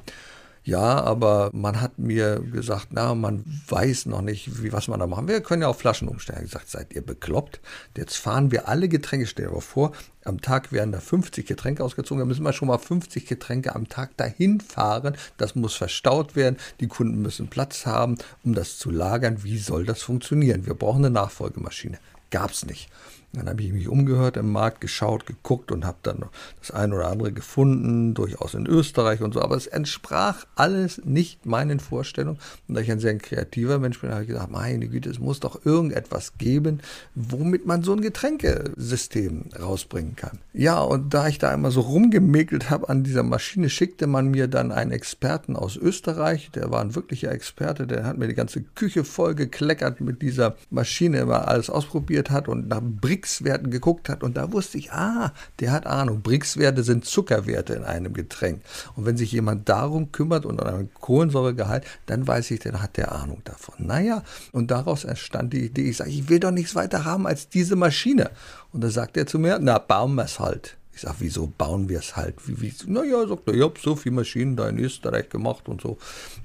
Ja, 0.71 1.03
aber 1.03 1.51
man 1.53 1.81
hat 1.81 1.99
mir 1.99 2.39
gesagt, 2.39 2.91
na, 2.91 3.17
man 3.17 3.45
weiß 3.67 4.07
noch 4.07 4.23
nicht, 4.23 4.63
wie, 4.63 4.73
was 4.73 4.87
man 4.87 5.01
da 5.01 5.09
machen. 5.09 5.27
Wir 5.27 5.41
können 5.41 5.63
ja 5.63 5.69
auf 5.69 5.81
Flaschen 5.81 6.07
umstellen. 6.07 6.45
Ich 6.45 6.53
gesagt, 6.53 6.71
seid 6.71 6.93
ihr 6.93 7.05
bekloppt? 7.05 7.61
Jetzt 7.97 8.17
fahren 8.19 8.53
wir 8.53 8.69
alle 8.69 8.89
Getränke, 8.89 9.27
stell 9.27 9.49
dir 9.49 9.61
vor, 9.63 9.91
am 10.23 10.41
Tag 10.41 10.71
werden 10.71 10.93
da 10.93 11.01
50 11.01 11.45
Getränke 11.45 11.83
ausgezogen. 11.83 12.21
Da 12.21 12.25
müssen 12.25 12.45
wir 12.45 12.53
schon 12.53 12.69
mal 12.69 12.79
50 12.79 13.27
Getränke 13.27 13.75
am 13.75 13.89
Tag 13.89 14.17
dahin 14.17 14.61
fahren. 14.61 15.17
Das 15.39 15.57
muss 15.57 15.75
verstaut 15.75 16.37
werden. 16.37 16.57
Die 16.79 16.87
Kunden 16.87 17.21
müssen 17.21 17.49
Platz 17.49 17.85
haben, 17.85 18.15
um 18.45 18.55
das 18.55 18.79
zu 18.79 18.91
lagern. 18.91 19.43
Wie 19.43 19.59
soll 19.59 19.85
das 19.85 20.03
funktionieren? 20.03 20.67
Wir 20.67 20.75
brauchen 20.75 21.05
eine 21.05 21.11
Nachfolgemaschine. 21.11 21.99
gab 22.31 22.53
es 22.53 22.65
nicht. 22.65 22.89
Dann 23.33 23.49
habe 23.49 23.63
ich 23.63 23.73
mich 23.73 23.87
umgehört 23.87 24.37
im 24.37 24.51
Markt, 24.51 24.81
geschaut, 24.81 25.25
geguckt 25.25 25.71
und 25.71 25.85
habe 25.85 25.99
dann 26.03 26.25
das 26.59 26.73
eine 26.73 26.97
oder 26.97 27.09
andere 27.09 27.33
gefunden, 27.33 28.13
durchaus 28.13 28.55
in 28.55 28.67
Österreich 28.67 29.21
und 29.21 29.35
so. 29.35 29.41
Aber 29.41 29.57
es 29.57 29.69
entsprach 29.69 30.47
alles 30.57 31.01
nicht 31.05 31.47
meinen 31.47 31.79
Vorstellungen. 31.79 32.41
Und 32.67 32.75
da 32.75 32.81
ich 32.81 32.91
ein 32.91 32.99
sehr 32.99 33.17
kreativer 33.19 33.79
Mensch 33.79 34.01
bin, 34.01 34.11
habe 34.11 34.23
ich 34.23 34.29
gesagt, 34.29 34.51
meine 34.51 34.89
Güte, 34.89 35.11
es 35.11 35.21
muss 35.21 35.39
doch 35.39 35.65
irgendetwas 35.65 36.39
geben, 36.39 36.81
womit 37.15 37.67
man 37.67 37.85
so 37.85 37.93
ein 37.93 38.01
Getränkesystem 38.01 39.51
rausbringen 39.61 40.17
kann. 40.17 40.41
Ja, 40.53 40.81
und 40.81 41.15
da 41.15 41.29
ich 41.29 41.39
da 41.39 41.51
einmal 41.51 41.71
so 41.71 41.83
rumgemäkelt 41.83 42.69
habe 42.69 42.89
an 42.89 43.05
dieser 43.05 43.23
Maschine, 43.23 43.69
schickte 43.69 44.09
man 44.09 44.29
mir 44.29 44.49
dann 44.49 44.73
einen 44.73 44.91
Experten 44.91 45.55
aus 45.55 45.77
Österreich. 45.77 46.51
Der 46.57 46.73
war 46.73 46.81
ein 46.81 46.97
wirklicher 46.97 47.31
Experte, 47.31 47.87
der 47.87 48.05
hat 48.05 48.19
mir 48.19 48.27
die 48.27 48.35
ganze 48.35 48.63
Küche 48.63 49.05
voll 49.05 49.37
gekleckert 49.37 50.01
mit 50.01 50.21
dieser 50.21 50.57
Maschine, 50.71 51.21
immer 51.21 51.47
alles 51.47 51.71
ausprobiert 51.71 52.31
hat 52.31 52.49
und 52.49 52.69
nach 52.69 52.81
Brick 52.83 53.20
Brix-Werten 53.21 53.71
geguckt 53.71 54.09
hat 54.09 54.23
und 54.23 54.37
da 54.37 54.51
wusste 54.51 54.79
ich, 54.79 54.93
ah, 54.93 55.33
der 55.61 55.73
hat 55.73 55.87
Ahnung. 55.87 56.23
Brix-Werte 56.23 56.83
sind 56.83 57.05
Zuckerwerte 57.05 57.75
in 57.75 57.85
einem 57.85 58.15
Getränk. 58.15 58.63
Und 58.97 59.05
wenn 59.05 59.19
sich 59.19 59.31
jemand 59.33 59.69
darum 59.69 60.11
kümmert 60.11 60.47
und 60.47 60.61
an 60.61 60.67
einem 60.67 60.95
Kohlensäuregehalt, 60.95 61.85
dann 62.07 62.27
weiß 62.27 62.51
ich, 62.53 62.61
dann 62.61 62.81
hat 62.81 62.97
der 62.97 63.13
Ahnung 63.13 63.43
davon. 63.45 63.75
Naja, 63.79 64.23
und 64.53 64.71
daraus 64.71 65.05
entstand 65.05 65.53
die 65.53 65.67
Idee, 65.67 65.91
ich 65.91 65.99
sage, 65.99 66.11
ich 66.11 66.29
will 66.31 66.41
doch 66.41 66.51
nichts 66.51 66.75
weiter 66.75 67.05
haben 67.05 67.27
als 67.27 67.49
diese 67.49 67.77
Maschine. 67.77 68.31
Und 68.73 68.83
da 68.83 68.89
sagt 68.89 69.19
er 69.19 69.27
zu 69.27 69.39
mir, 69.39 69.59
na, 69.61 69.79
bauen 69.79 70.15
wir 70.15 70.25
es 70.25 70.41
halt. 70.41 70.79
Ich 70.95 71.03
sage, 71.03 71.17
wieso 71.19 71.47
bauen 71.47 71.89
wir 71.89 71.99
es 71.99 72.17
halt? 72.17 72.37
Wie, 72.49 72.61
wie? 72.61 72.73
Naja, 72.87 73.27
sagt 73.27 73.49
er, 73.49 73.55
ich 73.55 73.63
habe 73.63 73.75
so 73.79 73.97
viele 73.97 74.15
Maschinen 74.17 74.57
da 74.57 74.69
in 74.69 74.79
Österreich 74.79 75.29
gemacht 75.29 75.69
und 75.69 75.83
so. 75.83 75.99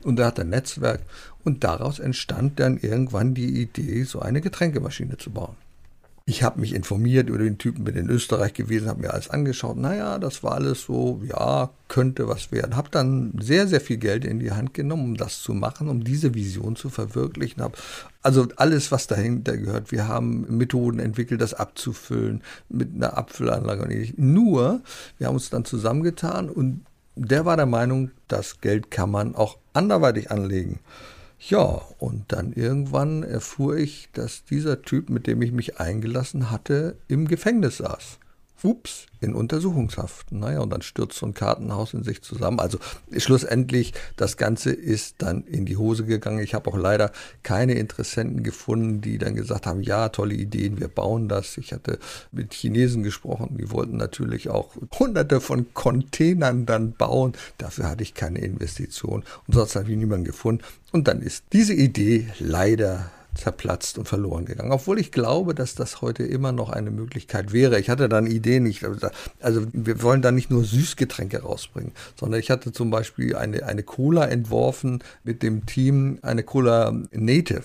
Und 0.03 0.19
er 0.19 0.27
hat 0.27 0.39
ein 0.39 0.49
Netzwerk. 0.49 1.01
Und 1.45 1.63
daraus 1.63 1.99
entstand 1.99 2.59
dann 2.59 2.77
irgendwann 2.77 3.33
die 3.33 3.61
Idee, 3.61 4.03
so 4.03 4.19
eine 4.19 4.41
Getränkemaschine 4.41 5.17
zu 5.17 5.29
bauen. 5.31 5.55
Ich 6.27 6.41
habe 6.41 6.59
mich 6.59 6.73
informiert 6.73 7.29
über 7.29 7.37
den 7.37 7.59
Typen, 7.59 7.83
bin 7.83 7.95
in 7.95 8.09
Österreich 8.09 8.55
gewesen, 8.55 8.89
habe 8.89 9.01
mir 9.01 9.13
alles 9.13 9.29
angeschaut. 9.29 9.77
Naja, 9.77 10.17
das 10.17 10.41
war 10.41 10.53
alles 10.53 10.81
so, 10.81 11.21
ja, 11.23 11.69
könnte 11.87 12.27
was 12.27 12.51
werden. 12.51 12.75
Habe 12.75 12.89
dann 12.89 13.31
sehr, 13.39 13.67
sehr 13.67 13.79
viel 13.79 13.97
Geld 13.97 14.25
in 14.25 14.39
die 14.39 14.51
Hand 14.51 14.73
genommen, 14.73 15.03
um 15.03 15.17
das 15.17 15.43
zu 15.43 15.53
machen, 15.53 15.87
um 15.87 16.03
diese 16.03 16.33
Vision 16.33 16.75
zu 16.75 16.89
verwirklichen. 16.89 17.61
Hab 17.61 17.77
also 18.23 18.47
alles, 18.55 18.91
was 18.91 19.05
dahinter 19.05 19.55
gehört. 19.55 19.91
Wir 19.91 20.07
haben 20.07 20.47
Methoden 20.57 20.97
entwickelt, 20.97 21.41
das 21.41 21.53
abzufüllen 21.53 22.41
mit 22.69 22.95
einer 22.95 23.15
Abfüllanlage 23.15 23.83
und 23.83 23.91
ähnlich. 23.91 24.15
Nur, 24.17 24.81
wir 25.19 25.27
haben 25.27 25.35
uns 25.35 25.51
dann 25.51 25.63
zusammengetan 25.63 26.49
und 26.49 26.87
der 27.15 27.45
war 27.45 27.55
der 27.55 27.67
Meinung, 27.67 28.09
das 28.27 28.61
Geld 28.61 28.89
kann 28.89 29.11
man 29.11 29.35
auch 29.35 29.59
anderweitig 29.73 30.31
anlegen. 30.31 30.79
Ja, 31.47 31.81
und 31.99 32.31
dann 32.31 32.53
irgendwann 32.53 33.21
erfuhr 33.21 33.77
ich, 33.77 34.09
dass 34.13 34.45
dieser 34.45 34.81
Typ, 34.81 35.09
mit 35.11 35.27
dem 35.27 35.43
ich 35.43 35.51
mich 35.51 35.79
eingelassen 35.79 36.49
hatte, 36.49 36.97
im 37.07 37.27
Gefängnis 37.27 37.77
saß 37.77 38.19
ups, 38.65 39.05
in 39.21 39.33
Untersuchungshaft. 39.33 40.31
Naja, 40.31 40.59
und 40.59 40.69
dann 40.69 40.81
stürzt 40.81 41.17
so 41.17 41.25
ein 41.25 41.33
Kartenhaus 41.33 41.93
in 41.93 42.03
sich 42.03 42.21
zusammen. 42.21 42.59
Also 42.59 42.77
schlussendlich, 43.17 43.93
das 44.17 44.37
Ganze 44.37 44.71
ist 44.71 45.15
dann 45.19 45.43
in 45.43 45.65
die 45.65 45.77
Hose 45.77 46.05
gegangen. 46.05 46.39
Ich 46.39 46.53
habe 46.53 46.69
auch 46.69 46.77
leider 46.77 47.11
keine 47.43 47.73
Interessenten 47.73 48.43
gefunden, 48.43 49.01
die 49.01 49.17
dann 49.17 49.35
gesagt 49.35 49.65
haben, 49.65 49.81
ja, 49.81 50.09
tolle 50.09 50.35
Ideen, 50.35 50.79
wir 50.79 50.87
bauen 50.87 51.27
das. 51.27 51.57
Ich 51.57 51.73
hatte 51.73 51.99
mit 52.31 52.53
Chinesen 52.53 53.03
gesprochen, 53.03 53.57
die 53.57 53.71
wollten 53.71 53.97
natürlich 53.97 54.49
auch 54.49 54.71
hunderte 54.97 55.41
von 55.41 55.73
Containern 55.73 56.65
dann 56.65 56.93
bauen. 56.93 57.33
Dafür 57.57 57.89
hatte 57.89 58.03
ich 58.03 58.13
keine 58.13 58.39
Investition 58.39 59.23
und 59.47 59.53
sonst 59.53 59.75
habe 59.75 59.91
ich 59.91 59.97
niemanden 59.97 60.25
gefunden. 60.25 60.63
Und 60.91 61.07
dann 61.07 61.21
ist 61.21 61.43
diese 61.51 61.73
Idee 61.73 62.27
leider 62.39 63.11
zerplatzt 63.35 63.97
und 63.97 64.07
verloren 64.07 64.45
gegangen. 64.45 64.71
Obwohl 64.71 64.99
ich 64.99 65.11
glaube, 65.11 65.53
dass 65.53 65.75
das 65.75 66.01
heute 66.01 66.23
immer 66.23 66.51
noch 66.51 66.69
eine 66.69 66.89
Möglichkeit 66.89 67.53
wäre. 67.53 67.79
Ich 67.79 67.89
hatte 67.89 68.09
dann 68.09 68.27
Ideen 68.27 68.63
nicht. 68.63 68.83
Also 69.41 69.65
wir 69.73 70.01
wollen 70.01 70.21
da 70.21 70.31
nicht 70.31 70.49
nur 70.49 70.63
Süßgetränke 70.63 71.41
rausbringen, 71.41 71.91
sondern 72.19 72.39
ich 72.39 72.49
hatte 72.49 72.71
zum 72.71 72.89
Beispiel 72.89 73.35
eine, 73.35 73.65
eine 73.65 73.83
Cola 73.83 74.25
entworfen 74.25 75.03
mit 75.23 75.43
dem 75.43 75.65
Team, 75.65 76.19
eine 76.21 76.43
Cola 76.43 76.93
Native. 77.11 77.63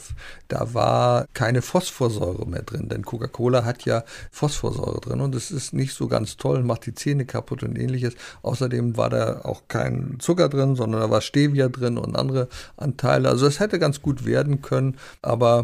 Da 0.49 0.75
war 0.75 1.27
keine 1.33 1.63
Phosphorsäure 1.63 2.47
mehr 2.47 2.63
drin, 2.63 2.89
denn 2.89 3.05
Coca-Cola 3.05 3.65
hat 3.65 3.85
ja 3.85 4.05
Phosphorsäure 4.31 5.01
drin 5.01 5.21
und 5.21 5.35
es 5.35 5.51
ist 5.51 5.73
nicht 5.73 5.95
so 5.95 6.09
ganz 6.09 6.37
toll, 6.37 6.63
macht 6.65 6.87
die 6.87 6.95
Zähne 6.95 7.25
kaputt 7.25 7.63
und 7.63 7.79
ähnliches. 7.79 8.15
Außerdem 8.43 8.97
war 8.97 9.11
da 9.11 9.43
auch 9.43 9.63
kein 9.69 10.17
Zucker 10.19 10.49
drin, 10.49 10.75
sondern 10.75 11.01
da 11.01 11.11
war 11.11 11.21
Stevia 11.21 11.69
drin 11.69 11.99
und 11.99 12.17
andere 12.17 12.49
Anteile. 12.77 13.29
Also 13.29 13.47
es 13.47 13.61
hätte 13.61 13.79
ganz 13.79 14.03
gut 14.03 14.25
werden 14.25 14.63
können, 14.63 14.97
aber 15.23 15.60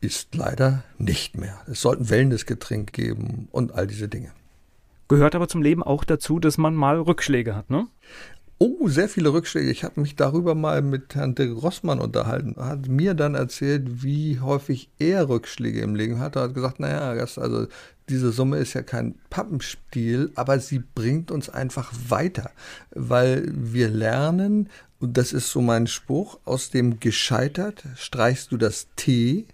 ist 0.00 0.34
leider 0.34 0.84
nicht 0.98 1.36
mehr. 1.36 1.58
Es 1.66 1.80
sollten 1.80 2.10
Wellnessgetränk 2.10 2.92
geben 2.92 3.48
und 3.52 3.72
all 3.72 3.86
diese 3.86 4.08
Dinge. 4.08 4.30
Gehört 5.08 5.34
aber 5.34 5.48
zum 5.48 5.62
Leben 5.62 5.82
auch 5.82 6.04
dazu, 6.04 6.38
dass 6.38 6.58
man 6.58 6.74
mal 6.74 7.00
Rückschläge 7.00 7.54
hat, 7.54 7.70
ne? 7.70 7.86
Oh, 8.58 8.88
sehr 8.88 9.10
viele 9.10 9.34
Rückschläge. 9.34 9.70
Ich 9.70 9.84
habe 9.84 10.00
mich 10.00 10.16
darüber 10.16 10.54
mal 10.54 10.80
mit 10.80 11.14
Herrn 11.14 11.34
de 11.34 11.52
Grossmann 11.52 12.00
unterhalten. 12.00 12.54
Er 12.56 12.68
hat 12.68 12.88
mir 12.88 13.12
dann 13.12 13.34
erzählt, 13.34 14.02
wie 14.02 14.40
häufig 14.40 14.88
er 14.98 15.28
Rückschläge 15.28 15.82
im 15.82 15.94
Leben 15.94 16.20
hat. 16.20 16.36
Er 16.36 16.44
hat 16.44 16.54
gesagt, 16.54 16.80
naja, 16.80 17.14
das, 17.14 17.38
also 17.38 17.66
diese 18.08 18.32
Summe 18.32 18.56
ist 18.56 18.72
ja 18.72 18.82
kein 18.82 19.16
Pappenspiel, 19.28 20.30
aber 20.36 20.58
sie 20.58 20.82
bringt 20.94 21.30
uns 21.30 21.50
einfach 21.50 21.92
weiter, 22.08 22.50
weil 22.92 23.46
wir 23.52 23.90
lernen, 23.90 24.70
und 25.00 25.18
das 25.18 25.34
ist 25.34 25.50
so 25.50 25.60
mein 25.60 25.86
Spruch, 25.86 26.38
aus 26.46 26.70
dem 26.70 26.98
gescheitert 26.98 27.84
streichst 27.96 28.52
du 28.52 28.56
das 28.56 28.88
T 28.96 29.44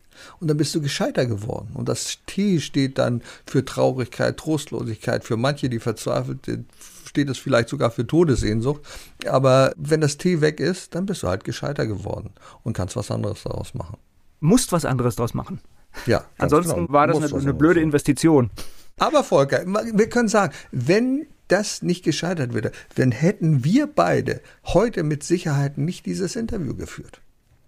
und 0.41 0.49
dann 0.49 0.57
bist 0.57 0.75
du 0.75 0.81
gescheiter 0.81 1.27
geworden. 1.27 1.71
Und 1.75 1.89
das 1.89 2.19
T 2.27 2.61
steht 2.61 2.99
dann 2.99 3.23
für 3.47 3.65
Traurigkeit, 3.65 4.37
Trostlosigkeit. 4.37 5.25
Für 5.25 5.37
manche, 5.37 5.69
die 5.69 5.79
verzweifelt 5.79 6.47
sind, 6.47 6.67
steht 7.07 7.29
es 7.29 7.39
vielleicht 7.39 7.69
sogar 7.69 7.91
für 7.91 8.07
Todessehnsucht. 8.07 8.83
Aber 9.27 9.73
wenn 9.77 10.01
das 10.01 10.19
T 10.19 10.41
weg 10.41 10.61
ist, 10.61 10.95
dann 10.95 11.07
bist 11.07 11.23
du 11.23 11.29
halt 11.29 11.45
gescheiter 11.45 11.87
geworden 11.87 12.31
und 12.63 12.77
kannst 12.77 12.97
was 12.97 13.11
anderes 13.11 13.43
daraus 13.43 13.75
machen. 13.75 13.99
Musst 14.41 14.73
was 14.73 14.85
anderes 14.85 15.17
daraus 15.17 15.35
machen. 15.35 15.61
Ja. 16.07 16.25
Ansonsten 16.39 16.75
genau. 16.75 16.93
war 16.93 17.07
das 17.07 17.17
eine, 17.17 17.41
eine 17.41 17.55
blöde 17.55 17.81
Investition. 17.81 18.51
Aber 18.99 19.25
Volker, 19.25 19.65
wir 19.67 20.09
können 20.09 20.29
sagen, 20.29 20.53
wenn 20.71 21.27
das 21.49 21.83
nicht 21.83 22.03
gescheitert 22.05 22.55
wäre, 22.55 22.73
dann 22.95 23.13
hätten 23.13 23.65
wir 23.65 23.87
beide 23.87 24.41
heute 24.65 25.03
mit 25.03 25.23
Sicherheit 25.23 25.77
nicht 25.77 26.07
dieses 26.07 26.37
Interview 26.37 26.75
geführt. 26.75 27.21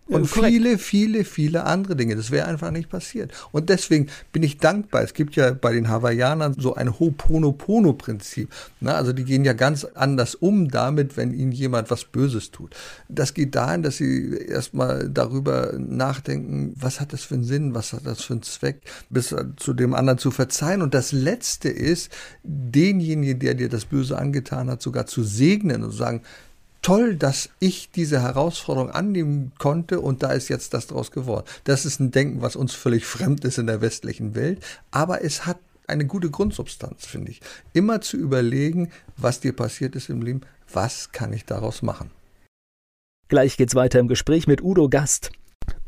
Und 0.06 0.30
ja, 0.36 0.42
viele, 0.42 0.76
viele, 0.76 1.24
viele 1.24 1.64
andere 1.64 1.96
Dinge. 1.96 2.14
Das 2.14 2.30
wäre 2.30 2.46
einfach 2.46 2.70
nicht 2.70 2.90
passiert. 2.90 3.32
Und 3.52 3.70
deswegen 3.70 4.08
bin 4.32 4.42
ich 4.42 4.58
dankbar. 4.58 5.02
Es 5.02 5.14
gibt 5.14 5.34
ja 5.34 5.52
bei 5.52 5.72
den 5.72 5.88
Hawaiianern 5.88 6.56
so 6.58 6.74
ein 6.74 6.90
Ho'oponopono-Prinzip. 6.90 8.50
Also 8.84 9.14
die 9.14 9.24
gehen 9.24 9.46
ja 9.46 9.54
ganz 9.54 9.84
anders 9.84 10.34
um 10.34 10.68
damit, 10.68 11.16
wenn 11.16 11.32
ihnen 11.32 11.52
jemand 11.52 11.90
was 11.90 12.04
Böses 12.04 12.50
tut. 12.50 12.76
Das 13.08 13.32
geht 13.32 13.54
dahin, 13.54 13.82
dass 13.82 13.96
sie 13.96 14.36
erstmal 14.46 15.08
darüber 15.08 15.72
nachdenken, 15.78 16.74
was 16.78 17.00
hat 17.00 17.14
das 17.14 17.22
für 17.22 17.34
einen 17.34 17.44
Sinn, 17.44 17.74
was 17.74 17.94
hat 17.94 18.04
das 18.04 18.22
für 18.22 18.34
einen 18.34 18.42
Zweck, 18.42 18.82
bis 19.08 19.34
zu 19.56 19.72
dem 19.72 19.94
anderen 19.94 20.18
zu 20.18 20.30
verzeihen. 20.30 20.82
Und 20.82 20.92
das 20.92 21.12
Letzte 21.12 21.70
ist, 21.70 22.12
denjenigen, 22.42 23.38
der 23.38 23.54
dir 23.54 23.70
das 23.70 23.86
Böse 23.86 24.18
angetan 24.18 24.68
hat, 24.68 24.82
sogar 24.82 25.06
zu 25.06 25.22
segnen 25.22 25.82
und 25.82 25.92
zu 25.92 25.96
sagen, 25.96 26.20
toll, 26.84 27.16
dass 27.16 27.48
ich 27.58 27.90
diese 27.90 28.22
Herausforderung 28.22 28.90
annehmen 28.90 29.52
konnte 29.58 30.00
und 30.00 30.22
da 30.22 30.30
ist 30.30 30.48
jetzt 30.48 30.74
das 30.74 30.86
draus 30.86 31.10
geworden. 31.10 31.46
Das 31.64 31.84
ist 31.84 31.98
ein 31.98 32.12
Denken, 32.12 32.42
was 32.42 32.54
uns 32.54 32.74
völlig 32.74 33.06
fremd 33.06 33.44
ist 33.44 33.58
in 33.58 33.66
der 33.66 33.80
westlichen 33.80 34.36
Welt, 34.36 34.64
aber 34.92 35.24
es 35.24 35.46
hat 35.46 35.58
eine 35.86 36.06
gute 36.06 36.30
Grundsubstanz, 36.30 37.06
finde 37.06 37.32
ich. 37.32 37.40
Immer 37.72 38.00
zu 38.00 38.16
überlegen, 38.16 38.90
was 39.16 39.40
dir 39.40 39.54
passiert 39.54 39.96
ist 39.96 40.08
im 40.08 40.22
Leben, 40.22 40.42
was 40.72 41.10
kann 41.12 41.32
ich 41.32 41.44
daraus 41.44 41.82
machen. 41.82 42.10
Gleich 43.28 43.56
geht's 43.56 43.74
weiter 43.74 43.98
im 43.98 44.08
Gespräch 44.08 44.46
mit 44.46 44.62
Udo 44.62 44.88
Gast. 44.88 45.32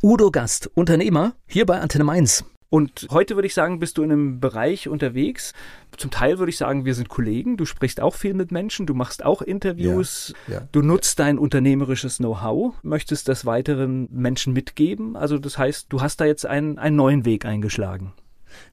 Udo 0.02 0.30
Gast, 0.30 0.70
Unternehmer, 0.74 1.34
hier 1.46 1.66
bei 1.66 1.80
Antenne 1.80 2.04
Mainz. 2.04 2.44
Und 2.68 3.06
heute 3.10 3.36
würde 3.36 3.46
ich 3.46 3.54
sagen, 3.54 3.78
bist 3.78 3.96
du 3.96 4.02
in 4.02 4.10
einem 4.10 4.40
Bereich 4.40 4.88
unterwegs. 4.88 5.52
Zum 5.96 6.10
Teil 6.10 6.38
würde 6.38 6.50
ich 6.50 6.56
sagen, 6.56 6.84
wir 6.84 6.94
sind 6.94 7.08
Kollegen. 7.08 7.56
Du 7.56 7.64
sprichst 7.64 8.00
auch 8.00 8.14
viel 8.14 8.34
mit 8.34 8.50
Menschen, 8.50 8.86
du 8.86 8.94
machst 8.94 9.24
auch 9.24 9.40
Interviews, 9.40 10.34
ja, 10.48 10.54
ja, 10.54 10.68
du 10.72 10.82
nutzt 10.82 11.18
dein 11.20 11.38
unternehmerisches 11.38 12.18
Know-how, 12.18 12.74
möchtest 12.82 13.28
das 13.28 13.46
weiteren 13.46 14.08
Menschen 14.10 14.52
mitgeben. 14.52 15.16
Also 15.16 15.38
das 15.38 15.58
heißt, 15.58 15.86
du 15.90 16.00
hast 16.00 16.20
da 16.20 16.24
jetzt 16.24 16.44
einen, 16.44 16.78
einen 16.78 16.96
neuen 16.96 17.24
Weg 17.24 17.44
eingeschlagen. 17.44 18.12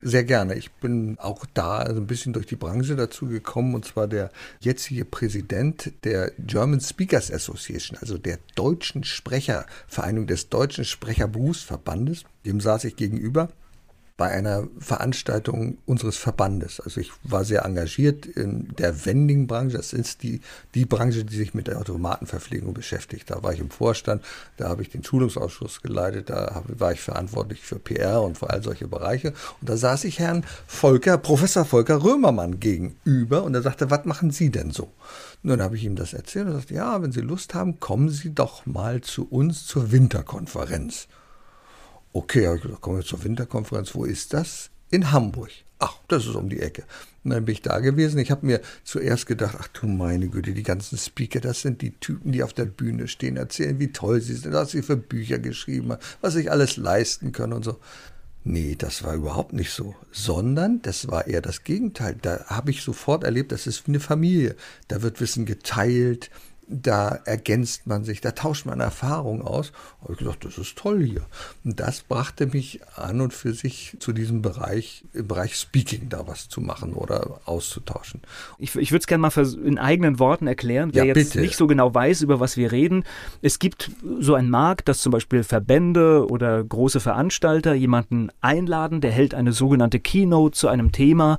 Sehr 0.02 0.24
gerne. 0.24 0.56
Ich 0.56 0.72
bin 0.72 1.18
auch 1.20 1.46
da 1.54 1.78
also 1.78 2.00
ein 2.00 2.08
bisschen 2.08 2.34
durch 2.34 2.46
die 2.46 2.56
Branche 2.56 2.96
dazu 2.96 3.28
gekommen, 3.28 3.76
und 3.76 3.86
zwar 3.86 4.08
der 4.08 4.32
jetzige 4.60 5.06
Präsident 5.06 5.92
der 6.04 6.32
German 6.40 6.80
Speakers 6.80 7.32
Association, 7.32 7.98
also 8.00 8.18
der 8.18 8.40
deutschen 8.56 9.04
Sprechervereinigung 9.04 10.28
des 10.28 10.50
deutschen 10.50 10.86
Sprecherberufsverbandes. 10.86 12.24
Dem 12.46 12.60
saß 12.60 12.86
ich 12.86 12.96
gegenüber 12.96 13.50
bei 14.16 14.30
einer 14.30 14.68
Veranstaltung 14.78 15.78
unseres 15.86 16.18
Verbandes. 16.18 16.80
Also 16.80 17.02
ich 17.02 17.12
war 17.24 17.44
sehr 17.46 17.66
engagiert 17.66 18.28
in 18.28 18.68
der 18.78 19.06
Vending-Branche. 19.06 19.76
Das 19.76 19.92
ist 19.92 20.22
die, 20.22 20.42
die 20.76 20.86
Branche, 20.86 21.26
die 21.26 21.36
sich 21.36 21.56
mit 21.56 21.66
der 21.68 21.80
Automatenverpflegung 21.80 22.76
beschäftigt. 22.76 23.32
Da 23.32 23.42
war 23.42 23.54
ich 23.54 23.60
im 23.60 23.72
Vorstand, 23.72 24.24
da 24.58 24.70
habe 24.70 24.84
ich 24.84 24.90
den 24.90 25.04
Schulungsausschuss 25.04 25.82
geleitet, 25.82 26.30
da 26.30 26.64
war 26.68 26.92
ich 26.92 27.02
verantwortlich 27.02 27.62
für 27.62 27.80
PR 27.80 28.22
und 28.22 28.38
für 28.38 28.52
all 28.52 28.62
solche 28.62 28.88
Bereiche. 28.88 29.34
Und 29.62 29.70
da 29.70 29.78
saß 29.78 30.04
ich 30.04 30.20
Herrn 30.20 30.46
Volker, 30.68 31.18
Professor 31.18 31.66
Volker 31.66 32.04
Römermann 32.04 32.60
gegenüber 32.60 33.44
und 33.44 33.56
er 33.56 33.64
sagte, 33.64 33.90
was 33.90 34.06
machen 34.06 34.30
Sie 34.30 34.52
denn 34.52 34.70
so? 34.70 34.92
Und 35.42 35.50
dann 35.50 35.62
habe 35.62 35.76
ich 35.76 35.84
ihm 35.84 35.96
das 35.96 36.14
erzählt 36.14 36.48
und 36.48 36.54
sagte, 36.54 36.76
ja, 36.76 37.02
wenn 37.02 37.12
Sie 37.12 37.22
Lust 37.22 37.56
haben, 37.56 37.80
kommen 37.80 38.10
Sie 38.10 38.34
doch 38.34 38.68
mal 38.68 39.02
zu 39.02 39.28
uns 39.28 39.66
zur 39.66 39.92
Winterkonferenz. 39.92 41.08
Okay, 42.16 42.42
gesagt, 42.42 42.82
kommen 42.82 42.98
wir 42.98 43.04
zur 43.04 43.24
Winterkonferenz. 43.24 43.96
Wo 43.96 44.06
ist 44.06 44.34
das? 44.34 44.70
In 44.92 45.12
Hamburg. 45.12 45.50
Ach, 45.80 45.98
das 46.08 46.28
ist 46.28 46.36
um 46.36 46.48
die 46.48 46.62
Ecke. 46.62 46.84
Und 47.24 47.32
dann 47.32 47.44
bin 47.44 47.54
ich 47.54 47.64
da 47.64 47.80
gewesen. 47.80 48.20
Ich 48.20 48.30
habe 48.30 48.46
mir 48.46 48.62
zuerst 48.84 49.26
gedacht, 49.26 49.58
ach 49.60 49.68
du 49.70 49.88
meine 49.88 50.28
Güte, 50.28 50.54
die 50.54 50.62
ganzen 50.62 51.00
Speaker, 51.00 51.40
das 51.40 51.62
sind 51.62 51.82
die 51.82 51.92
Typen, 51.92 52.32
die 52.32 52.44
auf 52.44 52.54
der 52.54 52.66
Bühne 52.66 53.08
stehen, 53.08 53.36
erzählen, 53.36 53.80
wie 53.80 53.92
toll 53.92 54.22
sie 54.22 54.36
sind, 54.36 54.54
was 54.54 54.72
sie 54.72 54.84
für 54.84 54.96
Bücher 54.96 55.40
geschrieben 55.40 55.92
haben, 55.92 56.02
was 56.22 56.36
ich 56.36 56.52
alles 56.52 56.78
leisten 56.78 57.32
können 57.32 57.54
und 57.54 57.66
so. 57.66 57.80
Nee, 58.44 58.76
das 58.78 59.04
war 59.04 59.16
überhaupt 59.16 59.54
nicht 59.54 59.72
so, 59.72 59.96
sondern 60.12 60.82
das 60.84 61.08
war 61.08 61.28
eher 61.28 61.42
das 61.42 61.64
Gegenteil. 61.64 62.16
Da 62.22 62.46
habe 62.46 62.72
ich 62.72 62.84
sofort 62.84 63.24
erlebt, 63.24 63.52
das 63.52 63.66
ist 63.66 63.88
eine 63.88 64.02
Familie. 64.02 64.56
Da 64.90 65.02
wird 65.02 65.20
Wissen 65.20 65.46
geteilt, 65.46 66.30
da 66.68 67.20
ergänzt 67.26 67.88
man 67.88 68.04
sich, 68.04 68.22
da 68.22 68.32
tauscht 68.32 68.66
man 68.66 68.80
Erfahrungen 68.80 69.42
aus. 69.42 69.72
Habe 70.02 70.14
ich 70.14 70.20
gesagt, 70.20 70.46
das 70.46 70.58
ist 70.58 70.78
toll 70.78 71.04
hier. 71.04 71.26
Und 71.64 71.80
das 71.80 72.02
brachte 72.02 72.48
mich 72.48 72.82
an 72.96 73.22
und 73.22 73.34
für 73.34 73.54
sich 73.54 73.98
zu 74.00 74.14
diesem 74.14 74.42
Bereich, 74.42 75.04
im 75.14 75.28
Bereich 75.28 75.56
Speaking 75.56 76.10
da 76.10 76.28
was 76.28 76.50
zu 76.50 76.62
machen 76.62 76.94
oder 76.94 77.42
auszutauschen. 77.46 78.22
Ich, 78.58 78.76
ich 78.76 78.92
würde 78.92 79.02
es 79.02 79.08
gerne 79.08 79.22
mal 79.22 79.32
in 79.66 79.78
eigenen 79.78 80.20
Worten 80.20 80.48
erklären, 80.48 80.92
wer 80.94 81.06
ja, 81.06 81.16
jetzt 81.16 81.36
nicht 81.36 81.58
so 81.58 81.68
genau 81.68 81.94
weiß, 81.94 82.22
über 82.22 82.40
was 82.40 82.58
wir 82.58 82.72
reden. 82.72 83.04
Es 83.42 83.60
gibt 83.60 83.92
so 84.20 84.36
einen 84.36 84.50
Markt, 84.50 84.88
dass 84.88 85.02
zum 85.02 85.12
Beispiel 85.12 85.44
Verbände 85.44 86.28
oder 86.28 86.64
große 86.64 87.00
Veranstalter 87.00 87.74
jemanden 87.74 88.30
einladen, 88.42 89.02
der 89.02 89.12
hält 89.12 89.34
eine 89.34 89.52
sogenannte 89.52 90.00
Keynote 90.00 90.58
zu 90.58 90.68
einem 90.68 90.92
Thema 90.92 91.38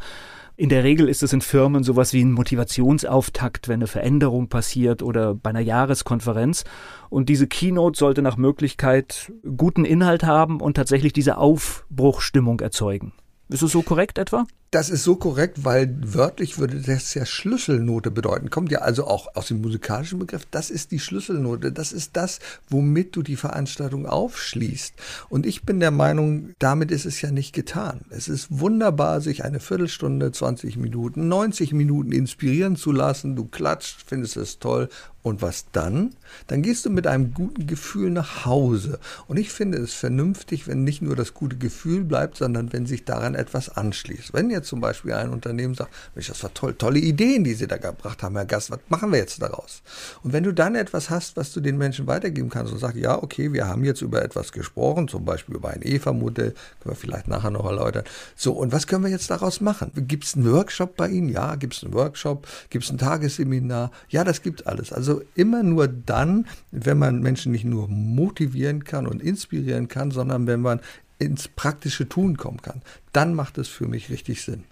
in 0.57 0.69
der 0.69 0.85
Regel 0.85 1.09
ist 1.09 1.23
es 1.23 1.33
in 1.33 1.41
Firmen 1.41 1.83
sowas 1.83 2.13
wie 2.13 2.23
ein 2.23 2.33
Motivationsauftakt, 2.33 3.67
wenn 3.69 3.81
eine 3.81 3.89
Veränderung 3.89 4.49
passiert 4.49 5.03
oder 5.03 5.35
bei 5.35 5.51
einer 5.51 5.61
Jahreskonferenz. 5.61 6.65
Und 7.11 7.29
diese 7.29 7.49
Keynote 7.49 7.99
sollte 7.99 8.23
nach 8.23 8.37
Möglichkeit 8.37 9.33
guten 9.57 9.85
Inhalt 9.85 10.23
haben 10.23 10.61
und 10.61 10.75
tatsächlich 10.75 11.13
diese 11.13 11.39
Aufbruchstimmung 11.39 12.61
erzeugen. 12.61 13.13
Ist 13.49 13.63
es 13.63 13.73
so 13.73 13.83
korrekt 13.83 14.19
etwa? 14.19 14.47
Das 14.75 14.91
ist 14.91 15.05
so 15.05 15.15
korrekt, 15.15 15.65
weil 15.65 15.95
wörtlich 16.03 16.59
würde 16.59 16.81
das 16.81 17.15
ja 17.15 17.25
Schlüsselnote 17.25 18.11
bedeuten. 18.11 18.51
Kommt 18.51 18.73
ja 18.73 18.81
also 18.81 19.07
auch 19.07 19.37
aus 19.37 19.47
dem 19.47 19.61
musikalischen 19.61 20.19
Begriff. 20.19 20.49
Das 20.51 20.69
ist 20.69 20.91
die 20.91 20.99
Schlüsselnote. 20.99 21.71
Das 21.71 21.93
ist 21.93 22.17
das, 22.17 22.41
womit 22.69 23.15
du 23.15 23.23
die 23.23 23.37
Veranstaltung 23.37 24.05
aufschließt. 24.05 24.95
Und 25.29 25.47
ich 25.47 25.63
bin 25.63 25.79
der 25.79 25.93
Meinung, 25.93 26.55
damit 26.59 26.91
ist 26.91 27.05
es 27.05 27.23
ja 27.23 27.31
nicht 27.31 27.53
getan. 27.53 28.01
Es 28.11 28.27
ist 28.27 28.49
wunderbar, 28.51 29.21
sich 29.21 29.45
eine 29.45 29.61
Viertelstunde, 29.61 30.33
20 30.33 30.77
Minuten, 30.77 31.29
90 31.29 31.73
Minuten 31.73 32.11
inspirieren 32.11 32.75
zu 32.75 32.91
lassen. 32.91 33.37
Du 33.37 33.45
klatscht, 33.45 34.03
findest 34.05 34.37
es 34.37 34.59
toll. 34.59 34.89
Und 35.25 35.41
was 35.41 35.65
dann? 35.73 36.11
Dann 36.49 36.61
gehst 36.61 36.85
du 36.85 36.91
mit 36.91 37.07
einem 37.07 37.33
guten 37.33 37.67
Gefühl 37.67 38.11
nach 38.11 38.45
Hause. 38.45 38.99
Und 39.27 39.39
ich 39.39 39.51
finde 39.51 39.79
es 39.79 39.95
vernünftig, 39.95 40.69
wenn 40.69 40.85
nicht 40.85 41.01
nur 41.01 41.17
das 41.17 41.33
gute 41.33 41.57
Gefühl 41.57 42.05
bleibt, 42.05 42.37
sondern 42.37 42.75
wenn 42.75 42.85
sich 42.85 43.07
daran 43.07 43.35
etwas 43.35 43.71
anschließt. 43.71 44.35
Wenn 44.35 44.51
jetzt 44.51 44.64
zum 44.65 44.81
Beispiel 44.81 45.13
ein 45.13 45.31
Unternehmen 45.31 45.75
sagt, 45.75 45.91
Mensch, 46.15 46.29
das 46.29 46.43
war 46.43 46.53
toll, 46.55 46.75
tolle 46.75 46.99
Ideen, 46.99 47.45
die 47.45 47.55
Sie 47.55 47.67
da 47.67 47.77
gebracht 47.77 48.23
haben, 48.23 48.37
Herr 48.37 48.47
Gast, 48.47 48.71
was 48.71 48.81
machen 48.89 49.13
wir 49.13 49.19
jetzt 49.19 49.41
daraus? 49.41 49.83
Und 50.23 50.33
wenn 50.33 50.45
du 50.45 50.53
dann 50.53 50.75
etwas 50.75 51.11
hast, 51.11 51.37
was 51.37 51.53
du 51.53 51.61
den 51.61 51.79
Menschen 51.79 52.07
weitergeben 52.07 52.49
kannst 52.49 52.73
und 52.73 52.79
sagst, 52.79 52.97
ja, 52.97 53.23
okay, 53.23 53.53
wir 53.53 53.67
haben 53.67 53.85
jetzt 53.85 54.03
über 54.03 54.23
etwas 54.23 54.53
gesprochen, 54.53 55.09
zum 55.09 55.25
Beispiel 55.25 55.57
über 55.57 55.71
ein 55.71 55.83
EVA-Modell, 55.83 56.51
können 56.81 56.95
wir 56.95 56.95
vielleicht 56.95 57.29
nachher 57.29 57.51
noch 57.51 57.65
erläutern. 57.65 58.05
So, 58.37 58.53
und 58.53 58.73
was 58.73 58.87
können 58.87 59.05
wir 59.05 59.11
jetzt 59.11 59.31
daraus 59.31 59.61
machen? 59.61 59.91
Gibt 59.95 60.25
es 60.25 60.35
einen 60.35 60.51
Workshop 60.51 60.97
bei 60.97 61.09
Ihnen? 61.09 61.29
Ja, 61.29 61.55
gibt 61.57 61.75
es 61.75 61.85
einen 61.85 61.95
Workshop? 61.95 62.47
Gibt 62.71 62.85
es 62.85 62.91
ein 62.91 62.99
Tagesseminar? 62.99 63.91
Ja, 64.09 64.25
das 64.25 64.43
gibt 64.43 64.67
alles. 64.67 64.93
Also 64.93 65.23
immer 65.35 65.63
nur 65.63 65.89
dann, 65.89 66.47
wenn 66.71 66.99
man 66.99 67.21
Menschen 67.21 67.53
nicht 67.53 67.65
nur 67.65 67.89
motivieren 67.89 68.85
kann 68.85 69.07
und 69.07 69.23
inspirieren 69.23 69.89
kann, 69.89 70.11
sondern 70.11 70.47
wenn 70.47 70.61
man 70.61 70.81
ins 71.25 71.49
praktische 71.49 72.09
Tun 72.09 72.37
kommen 72.37 72.63
kann, 72.63 72.83
dann 73.13 73.35
macht 73.35 73.59
es 73.59 73.69
für 73.69 73.87
mich 73.87 74.11
richtig 74.11 74.43
Sinn. 74.43 74.65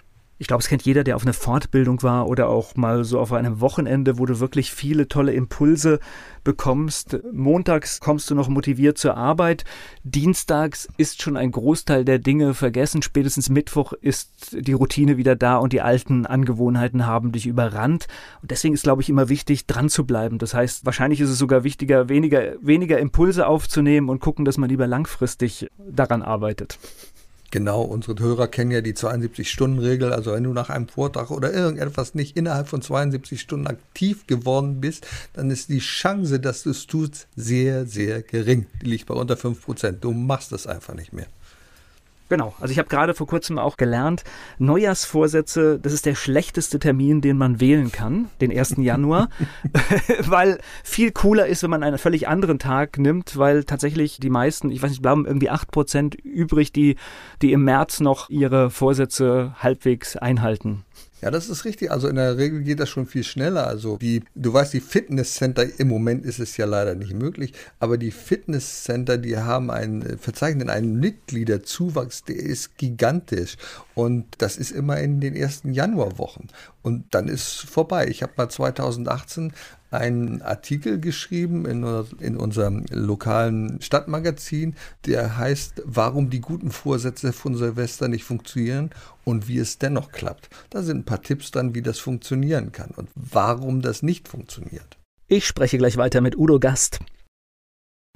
Ich 0.42 0.48
glaube, 0.48 0.60
es 0.60 0.68
kennt 0.68 0.82
jeder, 0.82 1.04
der 1.04 1.14
auf 1.14 1.22
einer 1.22 1.34
Fortbildung 1.34 2.02
war 2.02 2.26
oder 2.26 2.48
auch 2.48 2.74
mal 2.74 3.04
so 3.04 3.20
auf 3.20 3.32
einem 3.32 3.60
Wochenende, 3.60 4.18
wo 4.18 4.26
du 4.26 4.40
wirklich 4.40 4.72
viele 4.72 5.06
tolle 5.06 5.32
Impulse 5.32 6.00
bekommst. 6.42 7.16
Montags 7.32 8.00
kommst 8.00 8.28
du 8.28 8.34
noch 8.34 8.48
motiviert 8.48 8.98
zur 8.98 9.16
Arbeit. 9.16 9.64
Dienstags 10.02 10.88
ist 10.96 11.22
schon 11.22 11.36
ein 11.36 11.52
Großteil 11.52 12.04
der 12.04 12.18
Dinge 12.18 12.54
vergessen. 12.54 13.02
Spätestens 13.02 13.50
Mittwoch 13.50 13.92
ist 13.92 14.56
die 14.58 14.72
Routine 14.72 15.16
wieder 15.16 15.36
da 15.36 15.58
und 15.58 15.72
die 15.72 15.80
alten 15.80 16.26
Angewohnheiten 16.26 17.06
haben 17.06 17.30
dich 17.30 17.46
überrannt. 17.46 18.08
Und 18.40 18.50
deswegen 18.50 18.74
ist, 18.74 18.82
glaube 18.82 19.00
ich, 19.00 19.08
immer 19.08 19.28
wichtig, 19.28 19.66
dran 19.66 19.88
zu 19.88 20.04
bleiben. 20.04 20.38
Das 20.38 20.54
heißt, 20.54 20.84
wahrscheinlich 20.84 21.20
ist 21.20 21.30
es 21.30 21.38
sogar 21.38 21.62
wichtiger, 21.62 22.08
weniger, 22.08 22.54
weniger 22.60 22.98
Impulse 22.98 23.46
aufzunehmen 23.46 24.08
und 24.08 24.18
gucken, 24.18 24.44
dass 24.44 24.58
man 24.58 24.68
lieber 24.68 24.88
langfristig 24.88 25.68
daran 25.78 26.20
arbeitet. 26.20 26.80
Genau, 27.52 27.82
unsere 27.82 28.18
Hörer 28.18 28.48
kennen 28.48 28.70
ja 28.70 28.80
die 28.80 28.94
72-Stunden-Regel. 28.94 30.14
Also 30.14 30.32
wenn 30.32 30.44
du 30.44 30.54
nach 30.54 30.70
einem 30.70 30.88
Vortrag 30.88 31.30
oder 31.30 31.52
irgendetwas 31.52 32.14
nicht 32.14 32.34
innerhalb 32.34 32.66
von 32.66 32.80
72 32.80 33.38
Stunden 33.38 33.66
aktiv 33.66 34.26
geworden 34.26 34.80
bist, 34.80 35.06
dann 35.34 35.50
ist 35.50 35.68
die 35.68 35.80
Chance, 35.80 36.40
dass 36.40 36.62
du 36.62 36.70
es 36.70 36.86
tust, 36.86 37.28
sehr, 37.36 37.84
sehr 37.84 38.22
gering. 38.22 38.64
Die 38.80 38.86
liegt 38.86 39.04
bei 39.04 39.12
unter 39.12 39.34
5%. 39.34 40.00
Du 40.00 40.12
machst 40.12 40.50
es 40.52 40.66
einfach 40.66 40.94
nicht 40.94 41.12
mehr. 41.12 41.26
Genau. 42.32 42.54
Also 42.60 42.72
ich 42.72 42.78
habe 42.78 42.88
gerade 42.88 43.12
vor 43.12 43.26
kurzem 43.26 43.58
auch 43.58 43.76
gelernt, 43.76 44.24
Neujahrsvorsätze, 44.58 45.78
das 45.78 45.92
ist 45.92 46.06
der 46.06 46.14
schlechteste 46.14 46.78
Termin, 46.78 47.20
den 47.20 47.36
man 47.36 47.60
wählen 47.60 47.92
kann, 47.92 48.30
den 48.40 48.50
1. 48.50 48.76
Januar, 48.78 49.28
weil 50.20 50.58
viel 50.82 51.12
cooler 51.12 51.46
ist, 51.46 51.62
wenn 51.62 51.68
man 51.68 51.82
einen 51.82 51.98
völlig 51.98 52.28
anderen 52.28 52.58
Tag 52.58 52.96
nimmt, 52.96 53.36
weil 53.36 53.64
tatsächlich 53.64 54.16
die 54.18 54.30
meisten, 54.30 54.70
ich 54.70 54.82
weiß 54.82 54.92
nicht, 54.92 55.02
bleiben 55.02 55.26
irgendwie 55.26 55.50
8% 55.50 56.18
übrig, 56.22 56.72
die, 56.72 56.96
die 57.42 57.52
im 57.52 57.64
März 57.64 58.00
noch 58.00 58.30
ihre 58.30 58.70
Vorsätze 58.70 59.54
halbwegs 59.58 60.16
einhalten. 60.16 60.86
Ja, 61.22 61.30
das 61.30 61.48
ist 61.48 61.64
richtig. 61.64 61.92
Also 61.92 62.08
in 62.08 62.16
der 62.16 62.36
Regel 62.36 62.62
geht 62.62 62.80
das 62.80 62.88
schon 62.88 63.06
viel 63.06 63.22
schneller. 63.22 63.68
Also 63.68 63.96
die, 63.96 64.24
du 64.34 64.52
weißt, 64.52 64.72
die 64.72 64.80
Fitnesscenter, 64.80 65.78
im 65.78 65.86
Moment 65.86 66.26
ist 66.26 66.40
es 66.40 66.56
ja 66.56 66.66
leider 66.66 66.96
nicht 66.96 67.14
möglich, 67.14 67.52
aber 67.78 67.96
die 67.96 68.10
Fitnesscenter, 68.10 69.18
die 69.18 69.38
haben 69.38 69.70
einen, 69.70 70.18
verzeichnen 70.18 70.68
einen 70.68 70.98
Mitgliederzuwachs, 70.98 72.24
der 72.24 72.36
ist 72.36 72.76
gigantisch. 72.76 73.56
Und 73.94 74.26
das 74.38 74.56
ist 74.56 74.72
immer 74.72 74.98
in 74.98 75.20
den 75.20 75.36
ersten 75.36 75.72
Januarwochen. 75.72 76.48
Und 76.82 77.14
dann 77.14 77.28
ist 77.28 77.60
vorbei. 77.60 78.08
Ich 78.08 78.24
habe 78.24 78.32
mal 78.36 78.48
2018 78.48 79.52
einen 79.92 80.42
Artikel 80.42 81.00
geschrieben 81.00 81.66
in, 81.66 81.84
in 82.20 82.36
unserem 82.36 82.84
lokalen 82.90 83.80
Stadtmagazin, 83.80 84.74
der 85.06 85.36
heißt, 85.36 85.82
warum 85.84 86.30
die 86.30 86.40
guten 86.40 86.70
Vorsätze 86.70 87.32
von 87.32 87.56
Silvester 87.56 88.08
nicht 88.08 88.24
funktionieren 88.24 88.90
und 89.24 89.48
wie 89.48 89.58
es 89.58 89.78
dennoch 89.78 90.12
klappt. 90.12 90.48
Da 90.70 90.82
sind 90.82 90.98
ein 90.98 91.04
paar 91.04 91.22
Tipps 91.22 91.50
dran, 91.50 91.74
wie 91.74 91.82
das 91.82 91.98
funktionieren 91.98 92.72
kann 92.72 92.90
und 92.90 93.08
warum 93.14 93.82
das 93.82 94.02
nicht 94.02 94.28
funktioniert. 94.28 94.98
Ich 95.28 95.46
spreche 95.46 95.78
gleich 95.78 95.96
weiter 95.96 96.20
mit 96.20 96.36
Udo 96.36 96.58
Gast. 96.58 97.00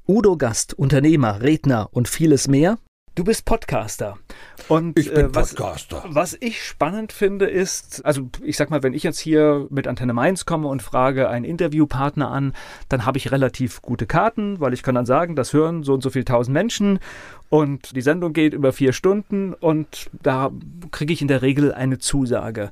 Udo 0.08 0.36
Gast, 0.36 0.74
Unternehmer, 0.74 1.42
Redner 1.42 1.88
und 1.92 2.08
vieles 2.08 2.46
mehr 2.46 2.78
Du 3.16 3.24
bist 3.24 3.46
Podcaster. 3.46 4.18
Und 4.68 4.98
ich 4.98 5.08
bin 5.08 5.24
äh, 5.24 5.34
was, 5.34 5.54
Podcaster. 5.54 6.04
Was 6.06 6.36
ich 6.38 6.62
spannend 6.62 7.12
finde, 7.12 7.46
ist, 7.46 8.04
also 8.04 8.28
ich 8.44 8.58
sag 8.58 8.68
mal, 8.68 8.82
wenn 8.82 8.92
ich 8.92 9.04
jetzt 9.04 9.18
hier 9.18 9.66
mit 9.70 9.88
Antenne 9.88 10.12
Mainz 10.12 10.44
komme 10.44 10.68
und 10.68 10.82
frage 10.82 11.30
einen 11.30 11.46
Interviewpartner 11.46 12.30
an, 12.30 12.52
dann 12.90 13.06
habe 13.06 13.16
ich 13.16 13.32
relativ 13.32 13.80
gute 13.80 14.04
Karten, 14.04 14.60
weil 14.60 14.74
ich 14.74 14.82
kann 14.82 14.94
dann 14.94 15.06
sagen, 15.06 15.34
das 15.34 15.54
hören 15.54 15.82
so 15.82 15.94
und 15.94 16.02
so 16.02 16.10
viele 16.10 16.26
tausend 16.26 16.52
Menschen 16.52 16.98
und 17.48 17.96
die 17.96 18.02
Sendung 18.02 18.34
geht 18.34 18.52
über 18.52 18.74
vier 18.74 18.92
Stunden 18.92 19.54
und 19.54 20.10
da 20.22 20.50
kriege 20.90 21.14
ich 21.14 21.22
in 21.22 21.28
der 21.28 21.40
Regel 21.40 21.72
eine 21.72 21.96
Zusage. 21.96 22.70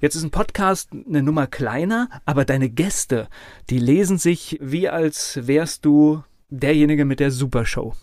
Jetzt 0.00 0.16
ist 0.16 0.24
ein 0.24 0.32
Podcast 0.32 0.90
eine 0.90 1.22
Nummer 1.22 1.46
kleiner, 1.46 2.08
aber 2.24 2.44
deine 2.44 2.68
Gäste, 2.68 3.28
die 3.70 3.78
lesen 3.78 4.18
sich 4.18 4.58
wie 4.60 4.88
als 4.88 5.38
wärst 5.46 5.84
du 5.84 6.24
derjenige 6.50 7.04
mit 7.04 7.20
der 7.20 7.30
Supershow. 7.30 7.94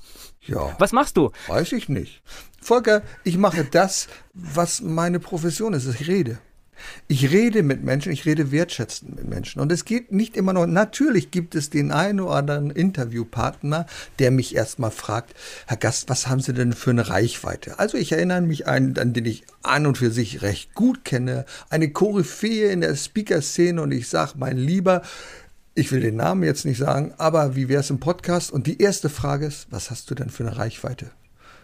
Ja. 0.42 0.76
Was 0.80 0.92
machst 0.92 1.18
du? 1.18 1.32
Weiß 1.48 1.72
ich 1.72 1.90
nicht. 1.90 2.22
Volker, 2.62 3.02
ich 3.24 3.38
mache 3.38 3.64
das, 3.64 4.08
was 4.34 4.82
meine 4.82 5.20
Profession 5.20 5.74
ist. 5.74 5.88
Ich 5.88 6.08
rede. 6.08 6.40
Ich 7.08 7.32
rede 7.32 7.64
mit 7.64 7.84
Menschen, 7.84 8.12
ich 8.12 8.26
rede 8.26 8.52
wertschätzend 8.52 9.16
mit 9.16 9.28
Menschen. 9.28 9.62
Und 9.62 9.72
es 9.72 9.86
geht 9.86 10.12
nicht 10.12 10.36
immer 10.36 10.54
nur, 10.54 10.68
natürlich 10.68 11.32
gibt 11.32 11.56
es 11.56 11.70
den 11.70 11.92
einen 11.92 12.20
oder 12.20 12.36
anderen 12.36 12.72
Interviewpartner, 12.72 13.86
der 14.20 14.32
mich 14.32 14.56
erstmal 14.56 14.92
fragt, 14.92 15.36
Herr 15.68 15.78
Gast, 15.78 16.10
was 16.10 16.28
haben 16.28 16.40
Sie 16.40 16.54
denn 16.54 16.74
für 16.74 16.92
eine 16.92 17.10
Reichweite? 17.10 17.80
Also 17.80 17.98
ich 17.98 18.12
erinnere 18.12 18.42
mich 18.42 18.68
an, 18.68 18.98
an 18.98 19.14
den 19.14 19.26
ich 19.26 19.44
an 19.64 19.86
und 19.86 19.98
für 19.98 20.12
sich 20.12 20.42
recht 20.42 20.74
gut 20.74 21.06
kenne, 21.06 21.46
eine 21.70 21.92
Koryphäe 21.92 22.72
in 22.72 22.82
der 22.82 22.96
Speaker-Szene 22.96 23.82
und 23.82 23.92
ich 23.92 24.08
sage, 24.10 24.34
mein 24.38 24.58
Lieber, 24.58 25.02
ich 25.74 25.92
will 25.92 26.02
den 26.02 26.18
Namen 26.18 26.44
jetzt 26.44 26.66
nicht 26.66 26.78
sagen, 26.78 27.14
aber 27.18 27.56
wie 27.56 27.70
wäre 27.70 27.82
es 27.82 27.90
im 27.90 28.00
Podcast? 28.00 28.52
Und 28.52 28.68
die 28.68 28.82
erste 28.82 29.10
Frage 29.10 29.46
ist, 29.46 29.68
was 29.70 29.90
hast 29.90 30.10
du 30.10 30.16
denn 30.16 30.30
für 30.30 30.46
eine 30.46 30.58
Reichweite? 30.58 31.12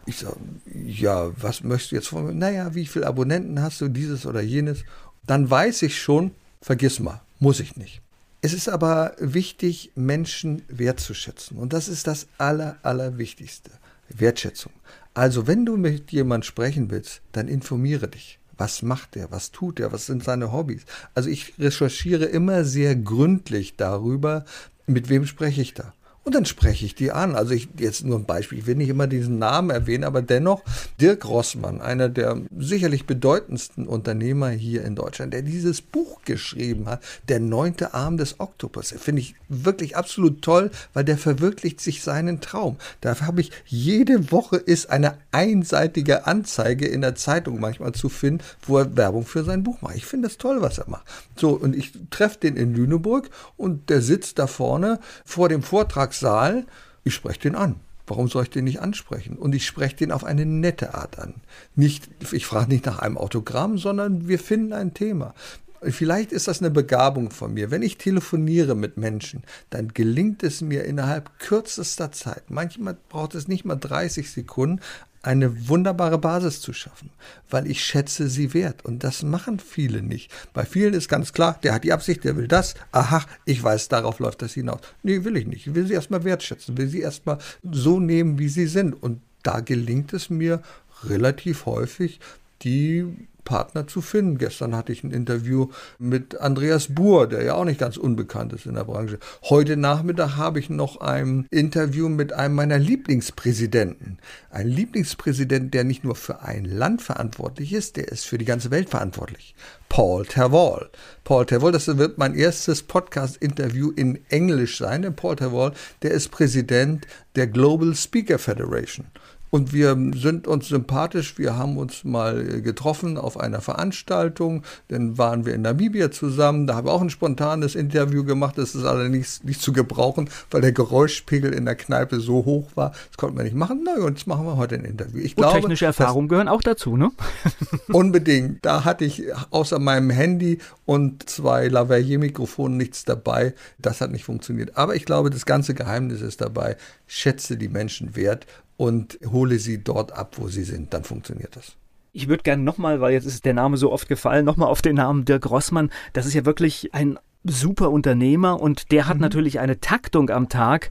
Ich 0.05 0.20
sage, 0.20 0.38
ja, 0.74 1.32
was 1.41 1.64
möchtest 1.64 1.91
du 1.91 1.95
jetzt 1.97 2.08
von 2.08 2.26
mir? 2.26 2.34
Naja, 2.34 2.74
wie 2.74 2.86
viele 2.86 3.08
Abonnenten 3.08 3.62
hast 3.62 3.82
du, 3.82 3.89
dieses 3.89 4.26
oder 4.26 4.41
jenes? 4.41 4.86
Dann 5.26 5.49
weiß 5.49 5.82
ich 5.82 6.01
schon, 6.01 6.32
vergiss 6.62 6.99
mal, 6.99 7.22
muss 7.39 7.60
ich 7.60 7.76
nicht. 7.76 8.01
Es 8.41 8.53
ist 8.53 8.70
aber 8.70 9.14
wichtig, 9.20 9.91
Menschen 9.95 10.62
wertzuschätzen. 10.70 11.58
Und 11.58 11.74
das 11.74 11.89
ist 11.89 12.08
das 12.08 12.28
Aller, 12.38 12.78
Allerwichtigste. 12.84 13.72
Wertschätzung. 14.10 14.72
Also, 15.14 15.47
wenn 15.47 15.66
du 15.66 15.76
mit 15.76 16.12
jemand 16.12 16.45
sprechen 16.45 16.89
willst, 16.89 17.22
dann 17.34 17.49
informiere 17.49 18.08
dich. 18.08 18.39
Was 18.58 18.82
macht 18.82 19.16
er? 19.16 19.32
Was 19.32 19.51
tut 19.51 19.80
er? 19.80 19.91
Was 19.91 20.05
sind 20.05 20.24
seine 20.24 20.51
Hobbys? 20.51 20.84
Also 21.14 21.30
ich 21.30 21.53
recherchiere 21.60 22.26
immer 22.26 22.64
sehr 22.64 22.95
gründlich 22.95 23.76
darüber, 23.76 24.45
mit 24.88 25.10
wem 25.10 25.26
spreche 25.26 25.62
ich 25.62 25.74
da. 25.74 25.93
Und 26.28 26.36
dann 26.36 26.43
spreche 26.43 26.86
ich 26.86 26.93
die 26.93 27.13
an. 27.13 27.36
Also 27.36 27.53
ich 27.53 27.69
jetzt 27.80 28.03
nur 28.03 28.19
ein 28.19 28.25
Beispiel. 28.25 28.59
Ich 28.59 28.65
will 28.65 28.75
nicht 28.75 28.89
immer 28.89 29.07
diesen 29.07 29.39
Namen 29.39 29.69
erwähnen, 29.69 30.03
aber 30.03 30.21
dennoch 30.21 30.61
Dirk 30.99 31.23
Rossmann, 31.23 31.80
einer 31.80 32.09
der 32.09 32.41
sicherlich 32.59 33.05
bedeutendsten 33.05 33.88
Unternehmer 33.88 34.49
hier 34.49 34.84
in 34.84 34.93
Deutschland, 34.93 35.34
der 35.34 35.41
dieses 35.41 35.82
Buch 35.82 36.23
geschrieben 36.25 36.89
hat, 36.89 37.01
Der 37.30 37.39
neunte 37.39 37.93
Arm 37.93 38.17
des 38.17 38.41
Oktopus. 38.41 38.93
Finde 38.97 39.21
ich 39.21 39.36
wirklich 39.47 39.95
absolut 39.95 40.41
toll, 40.41 40.69
weil 40.93 41.05
der 41.05 41.17
verwirklicht 41.17 41.80
sich 41.80 42.03
seinen 42.03 42.41
Traum. 42.41 42.75
Da 42.99 43.17
habe 43.21 43.39
ich 43.39 43.53
jede 43.65 44.30
Woche 44.30 44.57
ist 44.57 44.89
eine 44.89 45.19
einseitige 45.32 46.28
Anzeige 46.28 46.88
in 46.88 46.99
der 46.99 47.15
Zeitung 47.15 47.61
manchmal 47.61 47.93
zu 47.93 48.09
finden, 48.09 48.43
wo 48.63 48.80
er 48.80 48.97
Werbung 48.97 49.25
für 49.25 49.45
sein 49.45 49.63
Buch 49.63 49.82
macht. 49.82 49.95
Ich 49.95 50.05
finde 50.05 50.28
das 50.28 50.38
toll, 50.38 50.61
was 50.61 50.78
er 50.78 50.89
macht. 50.89 51.05
So, 51.38 51.51
und 51.51 51.73
ich 51.73 51.93
treffe 52.09 52.39
den 52.39 52.57
in 52.57 52.75
Lüneburg 52.75 53.30
und 53.55 53.89
der 53.89 54.01
sitzt 54.01 54.39
da 54.39 54.47
vorne 54.47 54.99
vor 55.23 55.47
dem 55.47 55.63
Vortrags 55.63 56.16
Saal, 56.20 56.65
ich 57.03 57.13
spreche 57.13 57.39
den 57.41 57.55
an. 57.55 57.76
Warum 58.07 58.30
soll 58.30 58.43
ich 58.43 58.49
den 58.49 58.63
nicht 58.63 58.80
ansprechen? 58.80 59.38
Und 59.38 59.53
ich 59.53 59.65
spreche 59.65 59.97
den 59.97 60.11
auf 60.11 60.24
eine 60.24 60.45
nette 60.45 60.93
Art 60.93 61.20
an. 61.20 61.36
Nicht, 61.76 62.09
ich 62.32 62.45
frage 62.45 62.70
nicht 62.70 62.86
nach 62.86 62.99
einem 62.99 63.18
Autogramm, 63.18 63.78
sondern 63.78 64.30
wir 64.30 64.39
finden 64.39 64.72
ein 64.72 64.93
Thema. 64.93 65.34
Vielleicht 65.82 66.32
ist 66.32 66.47
das 66.47 66.59
eine 66.59 66.72
Begabung 66.72 67.30
von 67.30 67.53
mir. 67.53 67.70
Wenn 67.70 67.84
ich 67.84 67.97
telefoniere 67.97 68.76
mit 68.76 68.97
Menschen, 68.97 69.43
dann 69.70 69.89
gelingt 69.89 70.41
es 70.41 70.61
mir 70.61 70.86
innerhalb 70.86 71.38
kürzester 71.38 72.11
Zeit, 72.11 72.49
manchmal 72.49 72.97
braucht 73.09 73.36
es 73.36 73.47
nicht 73.47 73.63
mal 73.63 73.76
30 73.76 74.32
Sekunden, 74.32 74.82
eine 75.28 75.67
wunderbare 75.67 76.17
Basis 76.17 76.61
zu 76.61 76.71
schaffen, 76.71 77.09
weil 77.49 77.69
ich 77.69 77.84
schätze 77.84 78.30
sie 78.30 78.53
wert. 78.53 78.86
Und 78.86 79.03
das 79.03 79.23
machen 79.23 79.59
viele 79.59 80.01
nicht. 80.01 80.32
Bei 80.53 80.63
vielen 80.63 80.93
ist 80.93 81.09
ganz 81.09 81.34
klar, 81.34 81.59
der 81.63 81.73
hat 81.73 81.84
die 81.84 81.91
Absicht, 81.91 82.23
der 82.23 82.38
will 82.38 82.47
das. 82.47 82.75
Aha, 82.93 83.25
ich 83.43 83.61
weiß, 83.61 83.89
darauf 83.89 84.19
läuft 84.19 84.41
das 84.41 84.53
hinaus. 84.53 84.80
Nee, 85.03 85.25
will 85.25 85.36
ich 85.36 85.45
nicht. 85.45 85.67
Ich 85.67 85.75
will 85.75 85.86
sie 85.86 85.93
erstmal 85.93 86.23
wertschätzen, 86.23 86.78
will 86.78 86.88
sie 86.88 87.01
erstmal 87.01 87.39
so 87.69 87.99
nehmen, 87.99 88.39
wie 88.39 88.47
sie 88.47 88.67
sind. 88.67 88.93
Und 88.93 89.21
da 89.43 89.59
gelingt 89.59 90.13
es 90.13 90.30
mir 90.30 90.61
relativ 91.03 91.65
häufig, 91.65 92.21
die 92.61 93.05
Partner 93.47 93.87
zu 93.87 94.01
finden. 94.01 94.37
Gestern 94.37 94.75
hatte 94.75 94.91
ich 94.91 95.05
ein 95.05 95.11
Interview 95.11 95.69
mit 95.99 96.35
Andreas 96.37 96.93
Buhr, 96.93 97.27
der 97.27 97.43
ja 97.43 97.53
auch 97.53 97.63
nicht 97.63 97.79
ganz 97.79 97.95
unbekannt 97.95 98.51
ist 98.51 98.65
in 98.65 98.73
der 98.73 98.83
Branche. 98.83 99.19
Heute 99.43 99.77
Nachmittag 99.77 100.35
habe 100.35 100.59
ich 100.59 100.69
noch 100.69 100.99
ein 100.99 101.47
Interview 101.49 102.09
mit 102.09 102.33
einem 102.33 102.55
meiner 102.55 102.77
Lieblingspräsidenten. 102.77 104.19
Ein 104.49 104.67
Lieblingspräsident, 104.67 105.73
der 105.73 105.85
nicht 105.85 106.03
nur 106.03 106.15
für 106.15 106.41
ein 106.41 106.65
Land 106.65 107.01
verantwortlich 107.01 107.71
ist, 107.71 107.95
der 107.95 108.09
ist 108.09 108.25
für 108.25 108.37
die 108.37 108.43
ganze 108.43 108.69
Welt 108.69 108.89
verantwortlich. 108.89 109.55
Paul 109.87 110.25
Terwall. 110.25 110.89
Paul 111.23 111.45
Terwall, 111.45 111.71
das 111.71 111.87
wird 111.87 112.17
mein 112.17 112.35
erstes 112.35 112.83
Podcast-Interview 112.83 113.91
in 113.91 114.19
Englisch 114.27 114.77
sein. 114.77 115.03
Denn 115.03 115.15
Paul 115.15 115.37
Terwall, 115.37 115.71
der 116.01 116.11
ist 116.11 116.31
Präsident 116.31 117.07
der 117.37 117.47
Global 117.47 117.95
Speaker 117.95 118.39
Federation. 118.39 119.05
Und 119.49 119.73
wir 119.73 119.97
sind 120.15 120.47
uns 120.47 120.67
sympathisch. 120.67 121.37
Wir 121.37 121.57
haben 121.57 121.77
uns 121.77 122.03
mal 122.03 122.61
getroffen 122.61 123.17
auf 123.17 123.39
einer 123.39 123.61
Veranstaltung. 123.61 124.63
Dann 124.89 125.17
waren 125.17 125.45
wir 125.45 125.53
in 125.53 125.61
Namibia 125.61 126.11
zusammen. 126.11 126.67
Da 126.67 126.75
haben 126.75 126.87
wir 126.87 126.91
auch 126.91 127.01
ein 127.01 127.09
spontanes 127.09 127.75
Interview 127.75 128.23
gemacht. 128.23 128.57
Das 128.57 128.75
ist 128.75 128.83
allerdings 128.83 129.43
nicht 129.43 129.61
zu 129.61 129.71
gebrauchen, 129.71 130.29
weil 130.51 130.61
der 130.61 130.73
Geräuschpegel 130.73 131.53
in 131.53 131.65
der 131.65 131.75
Kneipe 131.75 132.19
so 132.19 132.45
hoch 132.45 132.69
war. 132.75 132.91
Das 133.09 133.17
konnten 133.17 133.37
wir 133.37 133.43
nicht 133.43 133.55
machen. 133.55 133.85
Na, 133.85 134.03
und 134.03 134.17
jetzt 134.17 134.27
machen 134.27 134.45
wir 134.45 134.57
heute 134.57 134.75
ein 134.75 134.85
Interview. 134.85 135.19
Ich 135.19 135.37
und 135.37 135.43
glaube, 135.43 135.59
technische 135.59 135.85
Erfahrungen 135.85 136.27
gehören 136.27 136.47
auch 136.47 136.61
dazu, 136.61 136.97
ne? 136.97 137.11
unbedingt. 137.91 138.65
Da 138.65 138.83
hatte 138.83 139.05
ich 139.05 139.23
außer 139.51 139.79
meinem 139.79 140.09
Handy 140.09 140.59
und 140.85 141.29
zwei 141.29 141.67
Lavalier-Mikrofonen 141.67 142.77
nichts 142.77 143.05
dabei. 143.05 143.53
Das 143.79 144.01
hat 144.01 144.11
nicht 144.11 144.25
funktioniert. 144.25 144.77
Aber 144.77 144.95
ich 144.95 145.05
glaube, 145.05 145.29
das 145.29 145.45
ganze 145.45 145.73
Geheimnis 145.73 146.21
ist 146.21 146.41
dabei. 146.41 146.77
Schätze 147.07 147.57
die 147.57 147.69
Menschen 147.69 148.15
wert 148.15 148.45
und 148.78 149.19
hole 149.25 149.59
sie 149.59 149.84
dort 149.84 150.13
ab, 150.13 150.36
wo 150.38 150.47
sie 150.47 150.63
sind. 150.63 150.93
Dann 150.93 151.03
funktioniert 151.03 151.55
das. 151.55 151.75
Ich 152.13 152.28
würde 152.28 152.43
gerne 152.43 152.63
nochmal, 152.63 153.01
weil 153.01 153.13
jetzt 153.13 153.25
ist 153.25 153.45
der 153.45 153.53
Name 153.53 153.78
so 153.78 153.91
oft 153.91 154.07
gefallen, 154.07 154.45
nochmal 154.45 154.69
auf 154.69 154.82
den 154.82 154.95
Namen 154.95 155.25
Dirk 155.25 155.49
Rossmann. 155.49 155.91
Das 156.13 156.25
ist 156.25 156.34
ja 156.34 156.45
wirklich 156.45 156.93
ein 156.93 157.19
super 157.43 157.91
Unternehmer 157.91 158.59
und 158.59 158.91
der 158.91 159.07
hat 159.07 159.17
mhm. 159.17 159.21
natürlich 159.21 159.59
eine 159.59 159.80
Taktung 159.80 160.30
am 160.30 160.49
Tag. 160.49 160.89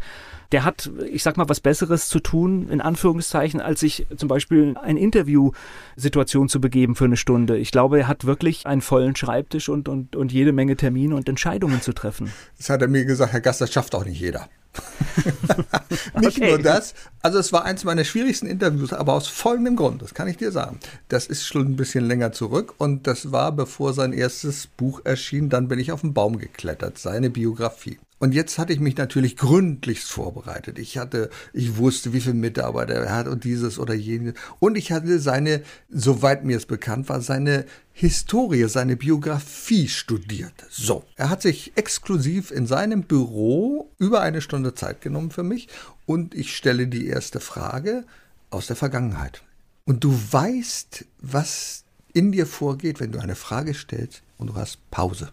Der 0.52 0.64
hat, 0.64 0.90
ich 1.10 1.22
sag 1.22 1.36
mal, 1.36 1.48
was 1.48 1.60
Besseres 1.60 2.08
zu 2.08 2.20
tun, 2.20 2.68
in 2.68 2.80
Anführungszeichen, 2.80 3.60
als 3.60 3.80
sich 3.80 4.06
zum 4.16 4.28
Beispiel 4.28 4.76
eine 4.80 5.00
Interviewsituation 5.00 6.48
zu 6.48 6.60
begeben 6.60 6.94
für 6.94 7.04
eine 7.04 7.16
Stunde. 7.16 7.58
Ich 7.58 7.70
glaube, 7.70 8.00
er 8.00 8.08
hat 8.08 8.24
wirklich 8.24 8.66
einen 8.66 8.80
vollen 8.80 9.16
Schreibtisch 9.16 9.68
und, 9.68 9.88
und, 9.88 10.16
und 10.16 10.32
jede 10.32 10.52
Menge 10.52 10.76
Termine 10.76 11.14
und 11.14 11.28
Entscheidungen 11.28 11.80
zu 11.82 11.92
treffen. 11.92 12.32
Das 12.58 12.70
hat 12.70 12.82
er 12.82 12.88
mir 12.88 13.04
gesagt, 13.04 13.32
Herr 13.32 13.40
Gast, 13.40 13.60
das 13.60 13.72
schafft 13.72 13.94
auch 13.94 14.04
nicht 14.04 14.20
jeder. 14.20 14.48
Nicht 16.20 16.38
okay. 16.38 16.50
nur 16.50 16.58
das, 16.58 16.94
also 17.22 17.38
es 17.38 17.52
war 17.52 17.64
eins 17.64 17.84
meiner 17.84 18.04
schwierigsten 18.04 18.46
Interviews, 18.46 18.92
aber 18.92 19.14
aus 19.14 19.28
folgendem 19.28 19.76
Grund, 19.76 20.02
das 20.02 20.14
kann 20.14 20.28
ich 20.28 20.36
dir 20.36 20.52
sagen. 20.52 20.78
Das 21.08 21.26
ist 21.26 21.46
schon 21.46 21.66
ein 21.66 21.76
bisschen 21.76 22.06
länger 22.06 22.32
zurück 22.32 22.74
und 22.78 23.06
das 23.06 23.32
war 23.32 23.52
bevor 23.52 23.92
sein 23.92 24.12
erstes 24.12 24.66
Buch 24.66 25.00
erschien, 25.04 25.48
dann 25.48 25.68
bin 25.68 25.78
ich 25.78 25.92
auf 25.92 26.02
den 26.02 26.14
Baum 26.14 26.38
geklettert, 26.38 26.98
seine 26.98 27.30
Biografie. 27.30 27.98
Und 28.18 28.32
jetzt 28.32 28.56
hatte 28.56 28.72
ich 28.72 28.80
mich 28.80 28.96
natürlich 28.96 29.36
gründlichst 29.36 30.10
vorbereitet. 30.10 30.78
Ich 30.78 30.96
hatte, 30.96 31.28
ich 31.52 31.76
wusste, 31.76 32.14
wie 32.14 32.22
viele 32.22 32.34
Mitarbeiter 32.34 32.94
er 32.94 33.14
hat 33.14 33.28
und 33.28 33.44
dieses 33.44 33.78
oder 33.78 33.92
jenes. 33.92 34.34
Und 34.58 34.78
ich 34.78 34.90
hatte 34.90 35.18
seine, 35.18 35.62
soweit 35.90 36.42
mir 36.42 36.56
es 36.56 36.64
bekannt 36.64 37.10
war, 37.10 37.20
seine 37.20 37.66
Historie, 37.92 38.68
seine 38.68 38.96
Biografie 38.96 39.88
studiert. 39.88 40.54
So, 40.70 41.04
er 41.16 41.28
hat 41.28 41.42
sich 41.42 41.72
exklusiv 41.76 42.50
in 42.50 42.66
seinem 42.66 43.02
Büro 43.02 43.92
über 43.98 44.22
eine 44.22 44.40
Stunde 44.40 44.74
Zeit 44.74 45.02
genommen 45.02 45.30
für 45.30 45.42
mich 45.42 45.68
und 46.06 46.34
ich 46.34 46.56
stelle 46.56 46.88
die 46.88 47.06
erste 47.06 47.40
Frage 47.40 48.04
aus 48.48 48.66
der 48.66 48.76
Vergangenheit. 48.76 49.42
Und 49.84 50.04
du 50.04 50.18
weißt, 50.30 51.04
was 51.20 51.84
in 52.14 52.32
dir 52.32 52.46
vorgeht, 52.46 52.98
wenn 52.98 53.12
du 53.12 53.18
eine 53.18 53.36
Frage 53.36 53.74
stellst 53.74 54.22
und 54.38 54.48
du 54.48 54.54
hast 54.54 54.90
Pause. 54.90 55.32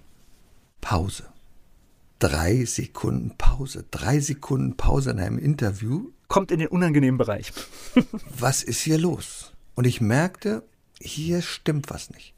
Pause 0.82 1.33
drei 2.24 2.64
Sekunden 2.64 3.36
Pause. 3.38 3.84
Drei 3.92 4.22
Sekunden 4.22 4.78
Pause 4.78 5.12
in 5.12 5.20
einem 5.20 5.38
Interview. 5.38 6.12
Kommt 6.30 6.52
in 6.52 6.60
den 6.60 6.70
unangenehmen 6.70 7.18
Bereich. 7.18 7.52
was 8.40 8.64
ist 8.64 8.80
hier 8.80 8.98
los? 8.98 9.52
Und 9.76 9.86
ich 9.86 10.00
merkte, 10.00 10.64
hier 11.02 11.42
stimmt 11.42 11.90
was 11.90 12.12
nicht. 12.12 12.34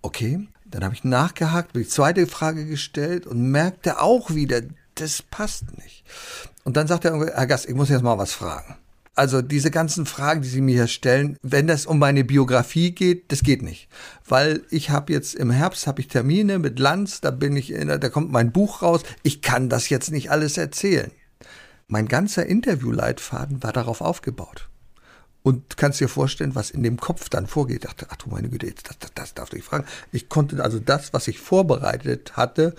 Okay, 0.00 0.48
dann 0.64 0.82
habe 0.82 0.94
ich 0.94 1.04
nachgehakt, 1.04 1.76
die 1.76 1.86
zweite 1.86 2.26
Frage 2.26 2.64
gestellt 2.64 3.26
und 3.26 3.50
merkte 3.50 4.00
auch 4.00 4.30
wieder, 4.30 4.62
das 4.94 5.20
passt 5.20 5.76
nicht. 5.76 6.04
Und 6.64 6.78
dann 6.78 6.86
sagte 6.86 7.08
er, 7.08 7.18
Herr 7.34 7.46
Gast, 7.46 7.68
ich 7.68 7.74
muss 7.74 7.90
jetzt 7.90 8.02
mal 8.02 8.16
was 8.16 8.32
fragen. 8.32 8.76
Also 9.18 9.42
diese 9.42 9.72
ganzen 9.72 10.06
Fragen, 10.06 10.42
die 10.42 10.48
Sie 10.48 10.60
mir 10.60 10.76
hier 10.76 10.86
stellen, 10.86 11.36
wenn 11.42 11.66
das 11.66 11.86
um 11.86 11.98
meine 11.98 12.22
Biografie 12.22 12.92
geht, 12.92 13.32
das 13.32 13.42
geht 13.42 13.62
nicht, 13.62 13.88
weil 14.28 14.62
ich 14.70 14.90
habe 14.90 15.12
jetzt 15.12 15.34
im 15.34 15.50
Herbst 15.50 15.88
habe 15.88 16.00
ich 16.00 16.06
Termine 16.06 16.60
mit 16.60 16.78
Lanz, 16.78 17.20
da 17.20 17.32
bin 17.32 17.56
ich 17.56 17.72
in, 17.72 17.88
da 17.88 18.08
kommt 18.10 18.30
mein 18.30 18.52
Buch 18.52 18.80
raus. 18.80 19.02
Ich 19.24 19.42
kann 19.42 19.68
das 19.68 19.88
jetzt 19.88 20.12
nicht 20.12 20.30
alles 20.30 20.56
erzählen. 20.56 21.10
Mein 21.88 22.06
ganzer 22.06 22.46
Interviewleitfaden 22.46 23.60
war 23.60 23.72
darauf 23.72 24.02
aufgebaut. 24.02 24.68
Und 25.42 25.76
kannst 25.76 25.98
dir 25.98 26.08
vorstellen, 26.08 26.54
was 26.54 26.70
in 26.70 26.84
dem 26.84 26.98
Kopf 26.98 27.28
dann 27.28 27.48
vorgeht. 27.48 27.78
Ich 27.78 27.90
dachte, 27.90 28.06
ach 28.10 28.16
du 28.16 28.30
meine 28.30 28.48
Güte, 28.48 28.72
das, 28.84 28.98
das, 29.00 29.10
das 29.14 29.34
darfst 29.34 29.52
du 29.52 29.56
nicht 29.56 29.66
fragen. 29.66 29.86
Ich 30.12 30.28
konnte 30.28 30.62
also 30.62 30.78
das, 30.78 31.12
was 31.12 31.26
ich 31.26 31.40
vorbereitet 31.40 32.36
hatte, 32.36 32.76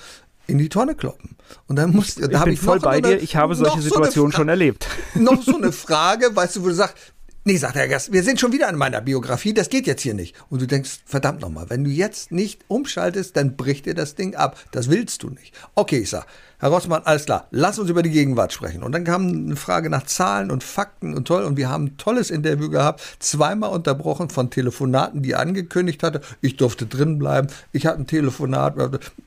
in 0.50 0.58
die 0.58 0.70
Tonne 0.70 0.96
kloppen. 0.96 1.38
Und 1.68 1.78
dann 1.78 1.92
muss, 1.92 2.18
ich 2.18 2.28
da 2.28 2.40
habe 2.42 2.52
ich 2.52 2.60
voll 2.60 2.80
bei 2.80 3.02
dir. 3.02 3.22
Ich 3.22 3.36
habe 3.36 3.56
solche 3.56 3.82
Situationen 3.82 4.32
so 4.32 4.38
schon 4.38 4.50
erlebt. 4.50 4.88
Noch 5.16 5.42
so 5.42 5.56
eine 5.56 5.72
Frage, 5.72 6.36
weißt 6.36 6.58
du, 6.58 6.64
wo 6.64 6.68
du 6.68 6.74
sagst, 6.74 6.98
Nee, 7.46 7.56
sagt 7.56 7.76
der 7.76 7.88
Gast, 7.88 8.12
wir 8.12 8.22
sind 8.22 8.40
schon 8.40 8.52
wieder 8.52 8.68
an 8.68 8.76
meiner 8.76 9.00
Biografie, 9.00 9.54
das 9.54 9.70
geht 9.70 9.88
jetzt 9.88 10.02
hier 10.02 10.14
nicht. 10.14 10.36
Und 10.50 10.62
du 10.62 10.68
denkst, 10.68 11.00
verdammt 11.06 11.40
nochmal, 11.40 11.70
wenn 11.70 11.86
du 11.86 11.90
jetzt 11.90 12.34
nicht 12.34 12.66
umschaltest, 12.68 13.38
dann 13.38 13.56
bricht 13.56 13.86
dir 13.86 13.96
das 13.96 14.16
Ding 14.16 14.36
ab. 14.36 14.58
Das 14.72 14.90
willst 14.90 15.24
du 15.24 15.30
nicht. 15.30 15.56
Okay, 15.74 16.00
ich 16.00 16.10
sag, 16.10 16.28
Herr 16.60 16.70
Rossmann, 16.70 17.04
alles 17.06 17.24
klar, 17.24 17.48
lass 17.52 17.80
uns 17.80 17.90
über 17.90 18.04
die 18.04 18.10
Gegenwart 18.10 18.52
sprechen. 18.52 18.84
Und 18.84 18.92
dann 18.92 19.06
kam 19.06 19.30
eine 19.30 19.56
Frage 19.56 19.90
nach 19.90 20.04
Zahlen 20.04 20.52
und 20.52 20.62
Fakten 20.66 21.14
und 21.14 21.26
toll. 21.26 21.44
Und 21.46 21.56
wir 21.56 21.70
haben 21.70 21.86
ein 21.86 21.98
tolles 21.98 22.30
Interview 22.30 22.70
gehabt, 22.70 23.02
zweimal 23.20 23.70
unterbrochen 23.70 24.30
von 24.30 24.50
Telefonaten, 24.50 25.22
die 25.22 25.36
angekündigt 25.36 26.04
hatte, 26.04 26.20
ich 26.42 26.58
durfte 26.58 26.86
drin 26.86 27.18
bleiben. 27.18 27.48
Ich 27.72 27.86
hatte 27.86 28.02
ein 28.02 28.08
Telefonat 28.08 28.76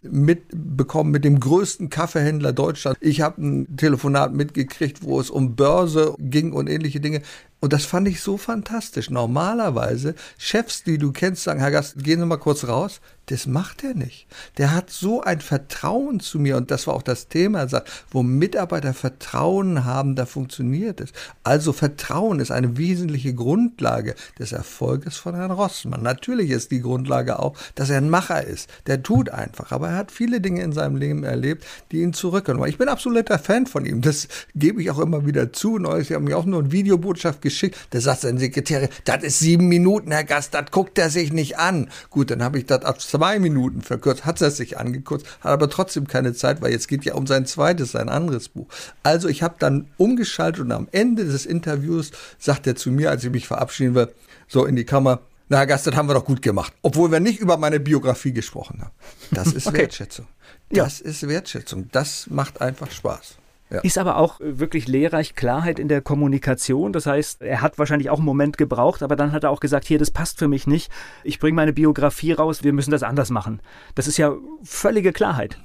mitbekommen 0.03 1.11
mit 1.11 1.25
dem 1.25 1.41
größten 1.41 1.89
Kaffeehändler 1.89 2.53
Deutschlands. 2.53 2.99
Ich 3.01 3.23
habe 3.23 3.43
ein 3.43 3.77
Telefonat 3.79 4.35
mitgekriegt, 4.35 5.03
wo 5.03 5.19
es 5.19 5.31
um 5.31 5.57
Börse 5.57 6.15
ging 6.19 6.53
und 6.53 6.69
ähnliche 6.69 7.01
Dinge. 7.01 7.23
Und 7.63 7.73
das 7.73 7.85
fand 7.85 8.09
ich 8.09 8.21
so 8.21 8.39
fantastisch. 8.39 9.09
Normalerweise, 9.09 10.17
Chefs, 10.37 10.83
die 10.83 10.99
du 10.99 11.13
kennst, 11.13 11.45
sagen, 11.45 11.61
Herr 11.61 11.71
Gast, 11.71 12.03
gehen 12.03 12.19
Sie 12.19 12.27
mal 12.27 12.37
kurz 12.37 12.65
raus. 12.65 13.01
Das 13.27 13.47
macht 13.47 13.85
er 13.85 13.95
nicht. 13.95 14.27
Der 14.59 14.75
hat 14.75 14.91
so 14.91 15.23
ein 15.23 15.41
Vertrauen 15.41 16.19
zu 16.19 16.41
mir 16.41 16.57
und 16.57 16.71
das 16.71 16.87
war 16.87 16.95
auch 16.95 17.03
das 17.03 17.29
Thema. 17.29 17.67
Wo 18.11 18.23
Mitarbeiter 18.23 18.95
Vertrauen 18.95 19.85
haben, 19.85 20.17
da 20.17 20.27
funktioniert 20.27 21.01
es. 21.01 21.13
Also 21.45 21.73
Vertrauen 21.73 22.41
ist 22.41 22.51
eine 22.51 22.77
wesentliche 22.77 23.33
Grundlage 23.33 24.17
des 24.39 24.53
Erfolges 24.53 25.17
von 25.17 25.37
Herrn 25.37 25.53
Rossmann. 25.53 26.03
Natürlich 26.03 26.51
ist 26.51 26.73
die 26.73 26.81
Grundlage 26.81 27.39
auch, 27.39 27.57
dass 27.77 27.91
er 27.91 27.99
ein 27.99 28.11
Macher 28.11 28.45
ist. 28.45 28.69
Der 28.87 29.03
tut 29.03 29.31
einfach, 29.31 29.71
aber 29.71 29.91
er 29.91 29.97
hat 29.97 30.11
viele 30.11 30.41
Dinge 30.41 30.63
in 30.63 30.73
seinem 30.73 30.97
Leben 30.97 31.23
erlebt, 31.23 31.65
die 31.93 32.03
ihn 32.03 32.13
zurückkommen. 32.13 32.67
Ich 32.69 32.79
bin 32.79 32.89
absoluter 32.89 33.39
Fan 33.39 33.67
von 33.67 33.87
ihm. 33.87 34.03
Das 34.03 34.27
gebe 34.55 34.83
ich 34.83 34.91
auch 34.91 34.99
immer 34.99 35.25
wieder 35.27 35.53
zu. 35.53 35.79
Sie 36.03 36.15
haben 36.15 36.25
mir 36.25 36.37
auch 36.37 36.45
nur 36.45 36.61
eine 36.61 36.73
Videobotschaft 36.73 37.41
geschickt. 37.41 37.79
Da 37.91 38.01
sagt 38.01 38.23
sein 38.23 38.39
Sekretär, 38.39 38.89
das 39.05 39.23
ist 39.23 39.39
sieben 39.39 39.69
Minuten, 39.69 40.11
Herr 40.11 40.25
Gast, 40.25 40.55
das 40.55 40.71
guckt 40.73 40.99
er 40.99 41.09
sich 41.09 41.33
nicht 41.33 41.59
an. 41.59 41.89
Gut, 42.11 42.33
dann 42.33 42.43
habe 42.43 42.59
ich 42.59 42.67
das 42.67 42.85
zwei 43.13 43.39
Minuten 43.39 43.83
verkürzt, 43.83 44.25
hat 44.25 44.41
er 44.41 44.51
sich 44.51 44.79
angekürzt, 44.79 45.27
hat 45.41 45.53
aber 45.53 45.69
trotzdem 45.69 46.07
keine 46.07 46.33
Zeit, 46.33 46.63
weil 46.63 46.73
jetzt 46.73 46.89
geht 46.89 47.05
ja 47.05 47.15
um 47.15 47.27
sein 47.27 47.45
zweites, 47.45 47.93
sein 47.93 48.09
anderes 48.09 48.49
Buch. 48.49 48.69
Also 49.03 49.29
ich 49.29 49.43
habe 49.43 49.57
dann 49.59 49.87
umgeschaltet 49.99 50.63
und 50.63 50.73
am 50.73 50.89
Ende 50.93 51.27
des 51.27 51.45
Interviews 51.45 52.13
sagt 52.39 52.67
er 52.67 52.75
zu 52.75 52.91
mir, 52.91 53.11
als 53.11 53.23
ich 53.23 53.31
mich 53.31 53.47
verabschieden 53.47 53.95
will, 53.95 54.09
so 54.49 54.65
in 54.65 54.77
die 54.77 54.85
Kammer, 54.85 55.21
na, 55.51 55.67
Gast, 55.67 55.87
das 55.87 55.95
haben 55.95 56.09
wir 56.09 56.15
doch 56.15 56.25
gut 56.25 56.41
gemacht. 56.41 56.73
Obwohl 56.81 57.13
wir 57.13 57.21
nicht 57.21 57.39
über 57.39 57.59
meine 57.59 57.81
Biografie 57.81 58.33
gesprochen 58.33 58.81
haben. 58.81 58.93
Das 59.31 59.53
ist 59.53 59.67
okay. 59.67 59.81
Wertschätzung. 59.81 60.27
Das 60.71 61.01
ja. 61.01 61.05
ist 61.05 61.29
Wertschätzung. 61.29 61.91
Das 61.93 62.29
macht 62.31 62.63
einfach 62.63 62.91
Spaß. 62.91 63.35
Ja. 63.73 63.81
Ist 63.81 63.99
aber 63.99 64.17
auch 64.17 64.41
äh, 64.41 64.59
wirklich 64.59 64.87
lehrreich 64.87 65.35
Klarheit 65.35 65.79
in 65.79 65.89
der 65.89 66.03
Kommunikation. 66.03 66.93
Das 66.93 67.07
heißt, 67.07 67.43
er 67.43 67.63
hat 67.63 67.79
wahrscheinlich 67.79 68.11
auch 68.11 68.19
einen 68.19 68.27
Moment 68.27 68.59
gebraucht, 68.59 69.03
aber 69.03 69.17
dann 69.17 69.33
hat 69.33 69.45
er 69.45 69.51
auch 69.51 69.61
gesagt, 69.61 69.87
hier, 69.87 69.99
das 69.99 70.11
passt 70.11 70.39
für 70.39 70.49
mich 70.49 70.67
nicht. 70.67 70.91
Ich 71.25 71.39
bringe 71.39 71.57
meine 71.57 71.73
Biografie 71.73 72.33
raus, 72.33 72.63
wir 72.63 72.73
müssen 72.73 72.91
das 72.91 73.03
anders 73.03 73.31
machen. 73.31 73.61
Das 73.95 74.07
ist 74.07 74.19
ja 74.19 74.35
völlige 74.63 75.13
Klarheit. 75.13 75.59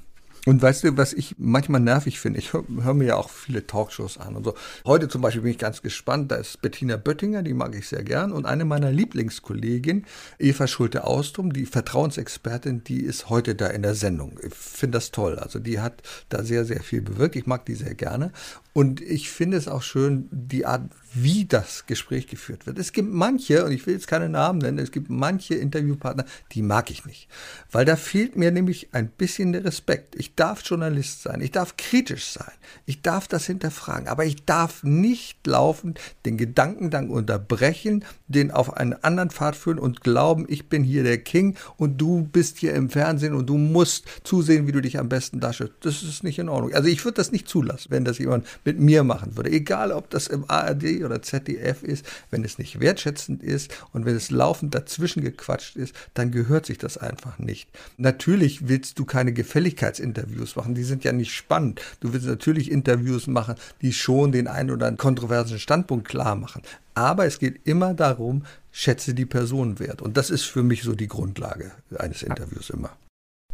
Und 0.48 0.62
weißt 0.62 0.84
du, 0.84 0.96
was 0.96 1.12
ich 1.12 1.34
manchmal 1.36 1.82
nervig 1.82 2.18
finde? 2.18 2.38
Ich 2.38 2.54
höre 2.54 2.64
hör 2.80 2.94
mir 2.94 3.04
ja 3.04 3.16
auch 3.16 3.28
viele 3.28 3.66
Talkshows 3.66 4.16
an 4.16 4.34
und 4.34 4.44
so. 4.44 4.54
Heute 4.86 5.06
zum 5.08 5.20
Beispiel 5.20 5.42
bin 5.42 5.50
ich 5.50 5.58
ganz 5.58 5.82
gespannt. 5.82 6.32
Da 6.32 6.36
ist 6.36 6.62
Bettina 6.62 6.96
Böttinger, 6.96 7.42
die 7.42 7.52
mag 7.52 7.74
ich 7.74 7.86
sehr 7.86 8.02
gern. 8.02 8.32
Und 8.32 8.46
eine 8.46 8.64
meiner 8.64 8.90
Lieblingskolleginnen, 8.90 10.06
Eva 10.38 10.66
Schulte-Austrum, 10.66 11.52
die 11.52 11.66
Vertrauensexpertin, 11.66 12.82
die 12.82 13.00
ist 13.00 13.28
heute 13.28 13.56
da 13.56 13.66
in 13.66 13.82
der 13.82 13.94
Sendung. 13.94 14.40
Ich 14.42 14.54
finde 14.54 14.96
das 14.96 15.10
toll. 15.10 15.38
Also 15.38 15.58
die 15.58 15.80
hat 15.80 16.02
da 16.30 16.42
sehr, 16.42 16.64
sehr 16.64 16.82
viel 16.82 17.02
bewirkt. 17.02 17.36
Ich 17.36 17.46
mag 17.46 17.66
die 17.66 17.74
sehr 17.74 17.94
gerne. 17.94 18.32
Und 18.72 19.00
ich 19.00 19.28
finde 19.28 19.56
es 19.56 19.66
auch 19.66 19.82
schön, 19.82 20.28
die 20.30 20.64
Art, 20.64 20.82
wie 21.12 21.46
das 21.46 21.86
Gespräch 21.86 22.28
geführt 22.28 22.66
wird. 22.66 22.78
Es 22.78 22.92
gibt 22.92 23.12
manche, 23.12 23.64
und 23.64 23.72
ich 23.72 23.84
will 23.86 23.94
jetzt 23.94 24.06
keine 24.06 24.28
Namen 24.28 24.60
nennen, 24.60 24.78
es 24.78 24.92
gibt 24.92 25.10
manche 25.10 25.56
Interviewpartner, 25.56 26.24
die 26.52 26.62
mag 26.62 26.90
ich 26.90 27.04
nicht. 27.04 27.28
Weil 27.72 27.84
da 27.84 27.96
fehlt 27.96 28.36
mir 28.36 28.52
nämlich 28.52 28.90
ein 28.92 29.08
bisschen 29.08 29.52
der 29.52 29.64
Respekt. 29.64 30.14
Ich 30.14 30.36
darf 30.38 30.62
Journalist 30.64 31.22
sein, 31.22 31.40
ich 31.40 31.50
darf 31.50 31.76
kritisch 31.76 32.26
sein, 32.26 32.52
ich 32.86 33.02
darf 33.02 33.28
das 33.28 33.46
hinterfragen, 33.46 34.08
aber 34.08 34.24
ich 34.24 34.44
darf 34.44 34.82
nicht 34.82 35.46
laufend 35.46 36.00
den 36.24 36.36
Gedankengang 36.36 37.10
unterbrechen, 37.10 38.04
den 38.28 38.50
auf 38.50 38.76
einen 38.76 38.92
anderen 39.02 39.30
Pfad 39.30 39.56
führen 39.56 39.78
und 39.78 40.02
glauben, 40.02 40.46
ich 40.48 40.68
bin 40.68 40.84
hier 40.84 41.02
der 41.02 41.18
King 41.18 41.56
und 41.76 41.98
du 41.98 42.22
bist 42.30 42.58
hier 42.58 42.74
im 42.74 42.90
Fernsehen 42.90 43.34
und 43.34 43.46
du 43.46 43.56
musst 43.56 44.06
zusehen, 44.24 44.66
wie 44.66 44.72
du 44.72 44.80
dich 44.80 44.98
am 44.98 45.08
besten 45.08 45.40
darstellst. 45.40 45.74
Das 45.80 46.02
ist 46.02 46.22
nicht 46.22 46.38
in 46.38 46.48
Ordnung. 46.48 46.74
Also 46.74 46.88
ich 46.88 47.04
würde 47.04 47.16
das 47.16 47.32
nicht 47.32 47.48
zulassen, 47.48 47.90
wenn 47.90 48.04
das 48.04 48.18
jemand 48.18 48.46
mit 48.64 48.78
mir 48.78 49.02
machen 49.04 49.36
würde. 49.36 49.50
Egal, 49.50 49.92
ob 49.92 50.10
das 50.10 50.26
im 50.26 50.44
ARD 50.48 51.02
oder 51.04 51.22
ZDF 51.22 51.82
ist, 51.82 52.04
wenn 52.30 52.44
es 52.44 52.58
nicht 52.58 52.80
wertschätzend 52.80 53.42
ist 53.42 53.74
und 53.92 54.04
wenn 54.04 54.16
es 54.16 54.30
laufend 54.30 54.74
dazwischen 54.74 55.22
gequatscht 55.22 55.76
ist, 55.76 55.94
dann 56.14 56.30
gehört 56.30 56.66
sich 56.66 56.78
das 56.78 56.98
einfach 56.98 57.38
nicht. 57.38 57.68
Natürlich 57.96 58.68
willst 58.68 58.98
du 58.98 59.04
keine 59.04 59.32
Gefälligkeitsinterviews 59.32 60.56
machen, 60.56 60.74
die 60.74 60.84
sind 60.84 61.04
ja 61.04 61.12
nicht 61.12 61.34
spannend. 61.34 61.80
Du 62.00 62.12
willst 62.12 62.26
natürlich 62.26 62.70
Interviews 62.70 63.26
machen, 63.26 63.54
die 63.82 63.92
schon 63.92 64.32
den 64.32 64.46
einen 64.46 64.70
oder 64.70 64.86
anderen 64.86 64.98
kontroversen 64.98 65.58
Standpunkt 65.58 66.06
klar 66.06 66.34
machen. 66.34 66.62
Aber 66.98 67.26
es 67.26 67.38
geht 67.38 67.64
immer 67.64 67.94
darum, 67.94 68.42
schätze 68.72 69.14
die 69.14 69.24
Person 69.24 69.78
wert. 69.78 70.02
Und 70.02 70.16
das 70.16 70.30
ist 70.30 70.46
für 70.46 70.64
mich 70.64 70.82
so 70.82 70.96
die 70.96 71.06
Grundlage 71.06 71.70
eines 71.96 72.24
Interviews 72.24 72.70
immer. 72.70 72.90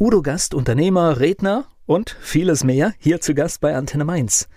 Udo 0.01 0.23
Gast, 0.23 0.55
Unternehmer, 0.55 1.21
Redner 1.21 1.67
und 1.85 2.17
vieles 2.23 2.65
mehr 2.65 2.95
hier 2.99 3.21
zu 3.21 3.35
Gast 3.35 3.61
bei 3.61 3.77
Antenne 3.77 4.07
Mainz. 4.07 4.49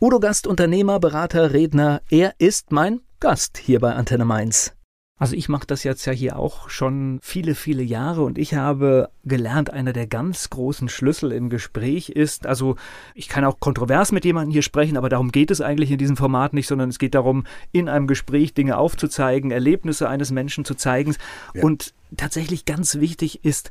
Udo 0.00 0.18
Gast, 0.18 0.48
Unternehmer, 0.48 0.98
Berater, 0.98 1.52
Redner, 1.52 2.02
er 2.10 2.34
ist 2.38 2.72
mein 2.72 3.00
Gast 3.20 3.58
hier 3.58 3.78
bei 3.78 3.94
Antenne 3.94 4.24
Mainz. 4.24 4.74
Also 5.22 5.36
ich 5.36 5.48
mache 5.48 5.68
das 5.68 5.84
jetzt 5.84 6.04
ja 6.04 6.12
hier 6.12 6.36
auch 6.36 6.68
schon 6.68 7.20
viele, 7.22 7.54
viele 7.54 7.84
Jahre 7.84 8.22
und 8.22 8.38
ich 8.38 8.54
habe 8.54 9.08
gelernt, 9.22 9.72
einer 9.72 9.92
der 9.92 10.08
ganz 10.08 10.50
großen 10.50 10.88
Schlüssel 10.88 11.30
im 11.30 11.48
Gespräch 11.48 12.08
ist, 12.08 12.44
also 12.44 12.74
ich 13.14 13.28
kann 13.28 13.44
auch 13.44 13.60
kontrovers 13.60 14.10
mit 14.10 14.24
jemandem 14.24 14.50
hier 14.50 14.62
sprechen, 14.62 14.96
aber 14.96 15.08
darum 15.08 15.30
geht 15.30 15.52
es 15.52 15.60
eigentlich 15.60 15.92
in 15.92 15.98
diesem 15.98 16.16
Format 16.16 16.54
nicht, 16.54 16.66
sondern 16.66 16.88
es 16.88 16.98
geht 16.98 17.14
darum, 17.14 17.44
in 17.70 17.88
einem 17.88 18.08
Gespräch 18.08 18.52
Dinge 18.52 18.76
aufzuzeigen, 18.78 19.52
Erlebnisse 19.52 20.08
eines 20.08 20.32
Menschen 20.32 20.64
zu 20.64 20.74
zeigen. 20.74 21.14
Ja. 21.54 21.62
Und 21.62 21.94
tatsächlich 22.16 22.64
ganz 22.64 22.96
wichtig 22.96 23.44
ist, 23.44 23.70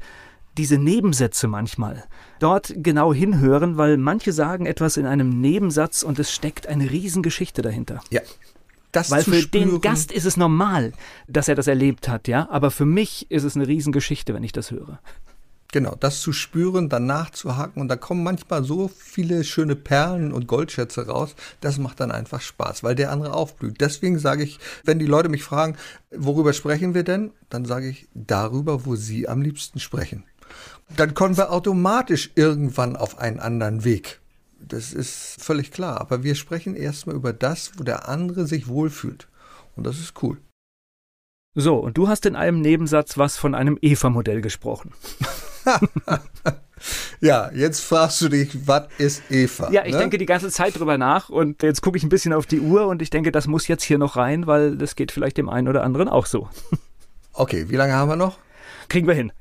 diese 0.58 0.78
Nebensätze 0.78 1.50
manchmal. 1.50 2.06
Dort 2.40 2.74
genau 2.78 3.14
hinhören, 3.14 3.76
weil 3.76 3.98
manche 3.98 4.32
sagen 4.32 4.66
etwas 4.66 4.96
in 4.96 5.06
einem 5.06 5.42
Nebensatz 5.42 6.04
und 6.04 6.18
es 6.18 6.32
steckt 6.32 6.68
eine 6.68 6.90
Riesengeschichte 6.90 7.62
dahinter. 7.62 8.00
Ja. 8.10 8.22
Das 8.92 9.12
weil 9.12 9.24
für 9.24 9.42
spüren. 9.42 9.70
den 9.70 9.82
Gast 9.82 10.12
ist 10.12 10.26
es 10.26 10.38
normal, 10.38 10.94
dass 11.28 11.48
er 11.48 11.56
das 11.56 11.68
erlebt 11.68 12.08
hat, 12.08 12.28
ja. 12.28 12.50
Aber 12.50 12.72
für 12.72 12.86
mich 12.86 13.30
ist 13.30 13.44
es 13.44 13.56
eine 13.56 13.68
Riesengeschichte, 13.68 14.34
wenn 14.34 14.44
ich 14.44 14.52
das 14.52 14.72
höre. 14.72 15.00
Genau, 15.74 15.96
das 15.98 16.20
zu 16.20 16.34
spüren, 16.34 16.90
dann 16.90 17.06
nachzuhaken 17.06 17.82
und 17.82 17.88
da 17.88 17.96
kommen 17.96 18.24
manchmal 18.24 18.62
so 18.66 18.90
viele 18.90 19.46
schöne 19.46 19.78
Perlen 19.78 20.34
und 20.34 20.46
Goldschätze 20.46 21.08
raus, 21.08 21.34
das 21.62 21.78
macht 21.78 22.02
dann 22.02 22.12
einfach 22.12 22.42
Spaß, 22.42 22.84
weil 22.84 22.94
der 22.94 23.10
andere 23.10 23.34
aufblüht. 23.34 23.80
Deswegen 23.80 24.20
sage 24.20 24.44
ich, 24.44 24.60
wenn 24.84 25.00
die 25.00 25.06
Leute 25.06 25.30
mich 25.30 25.46
fragen, 25.46 25.78
worüber 26.14 26.52
sprechen 26.52 26.94
wir 26.94 27.04
denn, 27.04 27.32
dann 27.48 27.64
sage 27.64 27.88
ich 27.88 28.10
darüber, 28.14 28.86
wo 28.86 28.98
sie 28.98 29.30
am 29.30 29.42
liebsten 29.42 29.80
sprechen 29.80 30.26
dann 30.98 31.14
kommen 31.14 31.38
wir 31.38 31.52
automatisch 31.52 32.32
irgendwann 32.36 32.96
auf 32.96 33.20
einen 33.20 33.40
anderen 33.40 33.84
Weg. 33.84 34.21
Das 34.68 34.94
ist 34.94 35.44
völlig 35.44 35.72
klar. 35.72 36.02
Aber 36.02 36.24
wir 36.24 36.36
sprechen 36.36 36.76
erstmal 36.76 37.16
über 37.16 37.34
das, 37.34 37.72
wo 37.78 37.84
der 37.84 38.08
andere 38.08 38.46
sich 38.46 38.68
wohlfühlt. 38.68 39.28
Und 39.76 39.86
das 39.86 40.00
ist 40.00 40.22
cool. 40.22 40.38
So, 41.54 41.76
und 41.76 41.98
du 41.98 42.08
hast 42.08 42.26
in 42.26 42.36
einem 42.36 42.62
Nebensatz 42.62 43.18
was 43.18 43.38
von 43.38 43.56
einem 43.56 43.78
Eva-Modell 43.82 44.42
gesprochen. 44.42 44.94
ja, 47.20 47.52
jetzt 47.52 47.82
fragst 47.82 48.22
du 48.22 48.30
dich, 48.30 48.68
was 48.68 48.88
ist 48.98 49.24
Eva? 49.30 49.70
Ja, 49.70 49.86
ich 49.86 49.92
ne? 49.94 50.00
denke 50.00 50.18
die 50.18 50.26
ganze 50.26 50.50
Zeit 50.50 50.80
drüber 50.80 50.98
nach 50.98 51.30
und 51.30 51.62
jetzt 51.62 51.82
gucke 51.82 51.98
ich 51.98 52.04
ein 52.04 52.10
bisschen 52.10 52.32
auf 52.32 52.46
die 52.46 52.62
Uhr 52.62 52.88
und 52.88 53.02
ich 53.02 53.10
denke, 53.10 53.34
das 53.34 53.48
muss 53.48 53.68
jetzt 53.68 53.84
hier 53.84 53.98
noch 53.98 54.16
rein, 54.16 54.48
weil 54.48 54.78
das 54.78 54.96
geht 54.96 55.12
vielleicht 55.12 55.38
dem 55.38 55.50
einen 55.50 55.68
oder 55.68 55.84
anderen 55.84 56.08
auch 56.08 56.26
so. 56.26 56.48
Okay, 57.34 57.70
wie 57.70 57.76
lange 57.76 57.94
haben 57.94 58.10
wir 58.10 58.16
noch? 58.16 58.38
Kriegen 58.88 59.08
wir 59.08 59.14
hin. 59.14 59.32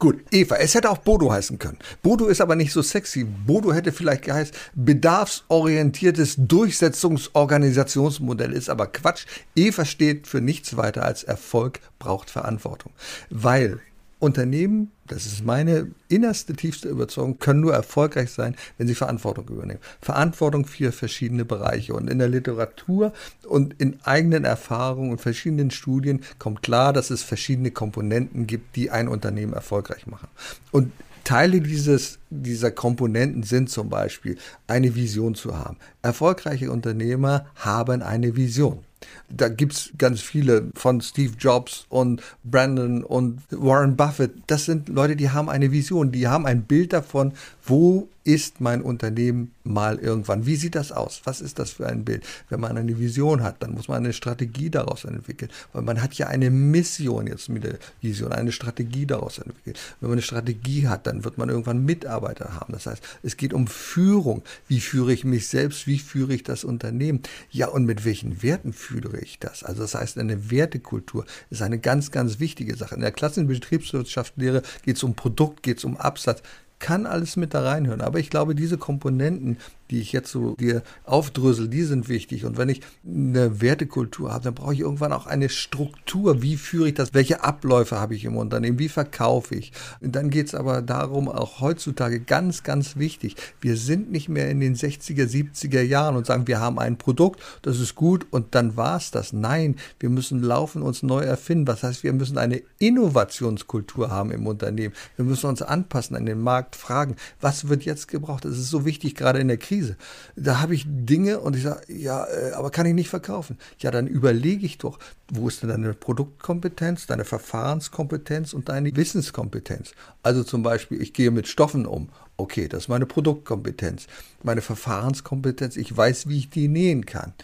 Gut, 0.00 0.24
Eva, 0.30 0.54
es 0.58 0.76
hätte 0.76 0.90
auch 0.90 0.98
Bodo 0.98 1.32
heißen 1.32 1.58
können. 1.58 1.78
Bodo 2.02 2.26
ist 2.26 2.40
aber 2.40 2.54
nicht 2.54 2.72
so 2.72 2.82
sexy. 2.82 3.24
Bodo 3.24 3.72
hätte 3.72 3.90
vielleicht 3.90 4.22
geheißen, 4.22 4.54
bedarfsorientiertes 4.76 6.36
Durchsetzungsorganisationsmodell 6.38 8.52
ist 8.52 8.70
aber 8.70 8.86
Quatsch. 8.86 9.26
Eva 9.56 9.84
steht 9.84 10.28
für 10.28 10.40
nichts 10.40 10.76
weiter 10.76 11.04
als 11.04 11.24
Erfolg 11.24 11.80
braucht 11.98 12.30
Verantwortung. 12.30 12.92
Weil 13.28 13.80
Unternehmen, 14.20 14.90
das 15.06 15.26
ist 15.26 15.44
meine 15.44 15.92
innerste, 16.08 16.54
tiefste 16.54 16.88
Überzeugung, 16.88 17.38
können 17.38 17.60
nur 17.60 17.72
erfolgreich 17.72 18.30
sein, 18.30 18.56
wenn 18.76 18.88
sie 18.88 18.94
Verantwortung 18.94 19.48
übernehmen. 19.48 19.80
Verantwortung 20.00 20.66
für 20.66 20.90
verschiedene 20.90 21.44
Bereiche. 21.44 21.94
Und 21.94 22.10
in 22.10 22.18
der 22.18 22.28
Literatur 22.28 23.12
und 23.46 23.74
in 23.78 23.98
eigenen 24.02 24.44
Erfahrungen 24.44 25.12
und 25.12 25.20
verschiedenen 25.20 25.70
Studien 25.70 26.22
kommt 26.38 26.62
klar, 26.62 26.92
dass 26.92 27.10
es 27.10 27.22
verschiedene 27.22 27.70
Komponenten 27.70 28.46
gibt, 28.46 28.74
die 28.74 28.90
ein 28.90 29.08
Unternehmen 29.08 29.52
erfolgreich 29.52 30.06
machen. 30.06 30.28
Und 30.72 30.92
Teile 31.22 31.60
dieses, 31.60 32.18
dieser 32.30 32.70
Komponenten 32.70 33.42
sind 33.42 33.68
zum 33.68 33.90
Beispiel 33.90 34.38
eine 34.66 34.94
Vision 34.94 35.34
zu 35.34 35.56
haben. 35.56 35.76
Erfolgreiche 36.02 36.72
Unternehmer 36.72 37.46
haben 37.54 38.02
eine 38.02 38.34
Vision. 38.34 38.82
Da 39.28 39.48
gibt 39.48 39.74
es 39.74 39.92
ganz 39.98 40.20
viele 40.20 40.70
von 40.74 41.00
Steve 41.00 41.34
Jobs 41.38 41.86
und 41.88 42.22
Brandon 42.44 43.04
und 43.04 43.40
Warren 43.50 43.96
Buffett. 43.96 44.32
Das 44.46 44.64
sind 44.64 44.88
Leute, 44.88 45.16
die 45.16 45.30
haben 45.30 45.48
eine 45.48 45.70
Vision, 45.70 46.12
die 46.12 46.26
haben 46.26 46.46
ein 46.46 46.62
Bild 46.62 46.92
davon, 46.92 47.32
wo 47.64 48.08
ist 48.28 48.60
mein 48.60 48.82
Unternehmen 48.82 49.52
mal 49.64 49.98
irgendwann? 49.98 50.44
Wie 50.44 50.56
sieht 50.56 50.74
das 50.74 50.92
aus? 50.92 51.22
Was 51.24 51.40
ist 51.40 51.58
das 51.58 51.70
für 51.70 51.86
ein 51.86 52.04
Bild? 52.04 52.26
Wenn 52.50 52.60
man 52.60 52.76
eine 52.76 52.98
Vision 52.98 53.42
hat, 53.42 53.62
dann 53.62 53.72
muss 53.72 53.88
man 53.88 54.04
eine 54.04 54.12
Strategie 54.12 54.68
daraus 54.68 55.06
entwickeln, 55.06 55.50
weil 55.72 55.80
man 55.80 56.02
hat 56.02 56.12
ja 56.12 56.26
eine 56.26 56.50
Mission 56.50 57.26
jetzt 57.26 57.48
mit 57.48 57.64
der 57.64 57.78
Vision, 58.02 58.32
eine 58.32 58.52
Strategie 58.52 59.06
daraus 59.06 59.38
entwickeln. 59.38 59.76
Wenn 60.00 60.10
man 60.10 60.18
eine 60.18 60.22
Strategie 60.22 60.86
hat, 60.88 61.06
dann 61.06 61.24
wird 61.24 61.38
man 61.38 61.48
irgendwann 61.48 61.86
Mitarbeiter 61.86 62.52
haben. 62.52 62.74
Das 62.74 62.84
heißt, 62.84 63.02
es 63.22 63.38
geht 63.38 63.54
um 63.54 63.66
Führung. 63.66 64.42
Wie 64.68 64.80
führe 64.80 65.14
ich 65.14 65.24
mich 65.24 65.48
selbst? 65.48 65.86
Wie 65.86 65.98
führe 65.98 66.34
ich 66.34 66.42
das 66.42 66.64
Unternehmen? 66.64 67.22
Ja, 67.50 67.68
und 67.68 67.86
mit 67.86 68.04
welchen 68.04 68.42
Werten 68.42 68.74
führe 68.74 69.20
ich 69.20 69.38
das? 69.38 69.64
Also 69.64 69.80
das 69.80 69.94
heißt, 69.94 70.18
eine 70.18 70.50
Wertekultur 70.50 71.24
ist 71.48 71.62
eine 71.62 71.78
ganz, 71.78 72.10
ganz 72.10 72.40
wichtige 72.40 72.76
Sache. 72.76 72.94
In 72.94 73.00
der 73.00 73.12
klassischen 73.12 73.48
Betriebswirtschaftslehre 73.48 74.60
geht 74.84 74.96
es 74.96 75.02
um 75.02 75.14
Produkt, 75.14 75.62
geht 75.62 75.78
es 75.78 75.84
um 75.84 75.96
Absatz 75.96 76.42
kann 76.78 77.06
alles 77.06 77.36
mit 77.36 77.54
da 77.54 77.62
reinhören. 77.62 78.00
Aber 78.00 78.18
ich 78.18 78.30
glaube, 78.30 78.54
diese 78.54 78.78
Komponenten, 78.78 79.58
die 79.90 80.00
ich 80.00 80.12
jetzt 80.12 80.30
so 80.30 80.54
dir 80.56 80.82
aufdrösel, 81.04 81.68
die 81.68 81.82
sind 81.82 82.08
wichtig. 82.08 82.44
Und 82.44 82.58
wenn 82.58 82.68
ich 82.68 82.80
eine 83.06 83.60
Wertekultur 83.60 84.32
habe, 84.32 84.44
dann 84.44 84.54
brauche 84.54 84.74
ich 84.74 84.80
irgendwann 84.80 85.12
auch 85.12 85.26
eine 85.26 85.48
Struktur. 85.48 86.42
Wie 86.42 86.56
führe 86.56 86.88
ich 86.88 86.94
das? 86.94 87.14
Welche 87.14 87.42
Abläufe 87.42 87.98
habe 87.98 88.14
ich 88.14 88.24
im 88.24 88.36
Unternehmen? 88.36 88.78
Wie 88.78 88.88
verkaufe 88.88 89.54
ich? 89.54 89.72
Und 90.00 90.14
dann 90.14 90.30
geht 90.30 90.48
es 90.48 90.54
aber 90.54 90.82
darum, 90.82 91.28
auch 91.28 91.60
heutzutage 91.60 92.20
ganz, 92.20 92.62
ganz 92.62 92.96
wichtig. 92.96 93.36
Wir 93.60 93.76
sind 93.76 94.10
nicht 94.10 94.28
mehr 94.28 94.50
in 94.50 94.60
den 94.60 94.76
60er, 94.76 95.26
70er 95.26 95.82
Jahren 95.82 96.16
und 96.16 96.26
sagen, 96.26 96.46
wir 96.46 96.60
haben 96.60 96.78
ein 96.78 96.98
Produkt, 96.98 97.40
das 97.62 97.80
ist 97.80 97.94
gut 97.94 98.26
und 98.30 98.54
dann 98.54 98.76
war 98.76 98.96
es 98.96 99.10
das. 99.10 99.32
Nein, 99.32 99.76
wir 100.00 100.10
müssen 100.10 100.42
laufen, 100.42 100.82
uns 100.82 101.02
neu 101.02 101.20
erfinden. 101.20 101.66
Was 101.66 101.82
heißt, 101.82 102.02
wir 102.02 102.12
müssen 102.12 102.38
eine 102.38 102.62
Innovationskultur 102.78 104.10
haben 104.10 104.30
im 104.30 104.46
Unternehmen. 104.46 104.94
Wir 105.16 105.24
müssen 105.24 105.46
uns 105.46 105.62
anpassen 105.62 106.16
an 106.16 106.26
den 106.26 106.40
Markt, 106.40 106.76
fragen, 106.76 107.16
was 107.40 107.68
wird 107.68 107.84
jetzt 107.84 108.08
gebraucht? 108.08 108.44
Das 108.44 108.58
ist 108.58 108.70
so 108.70 108.84
wichtig, 108.84 109.14
gerade 109.14 109.38
in 109.38 109.48
der 109.48 109.56
Krise 109.56 109.77
Krise. 109.78 109.96
Da 110.36 110.60
habe 110.60 110.74
ich 110.74 110.84
Dinge 110.86 111.40
und 111.40 111.56
ich 111.56 111.62
sage, 111.62 111.92
ja, 111.92 112.26
äh, 112.26 112.52
aber 112.52 112.70
kann 112.70 112.86
ich 112.86 112.94
nicht 112.94 113.08
verkaufen. 113.08 113.58
Ja, 113.78 113.90
dann 113.90 114.06
überlege 114.06 114.66
ich 114.66 114.78
doch, 114.78 114.98
wo 115.32 115.48
ist 115.48 115.62
denn 115.62 115.68
deine 115.68 115.94
Produktkompetenz, 115.94 117.06
deine 117.06 117.24
Verfahrenskompetenz 117.24 118.52
und 118.52 118.68
deine 118.68 118.94
Wissenskompetenz? 118.94 119.92
Also 120.22 120.42
zum 120.42 120.62
Beispiel, 120.62 121.00
ich 121.00 121.12
gehe 121.12 121.30
mit 121.30 121.48
Stoffen 121.48 121.86
um. 121.86 122.08
Okay, 122.36 122.68
das 122.68 122.84
ist 122.84 122.88
meine 122.88 123.06
Produktkompetenz. 123.06 124.06
Meine 124.42 124.62
Verfahrenskompetenz, 124.62 125.76
ich 125.76 125.96
weiß, 125.96 126.28
wie 126.28 126.38
ich 126.38 126.50
die 126.50 126.68
nähen 126.68 127.06
kann. 127.06 127.34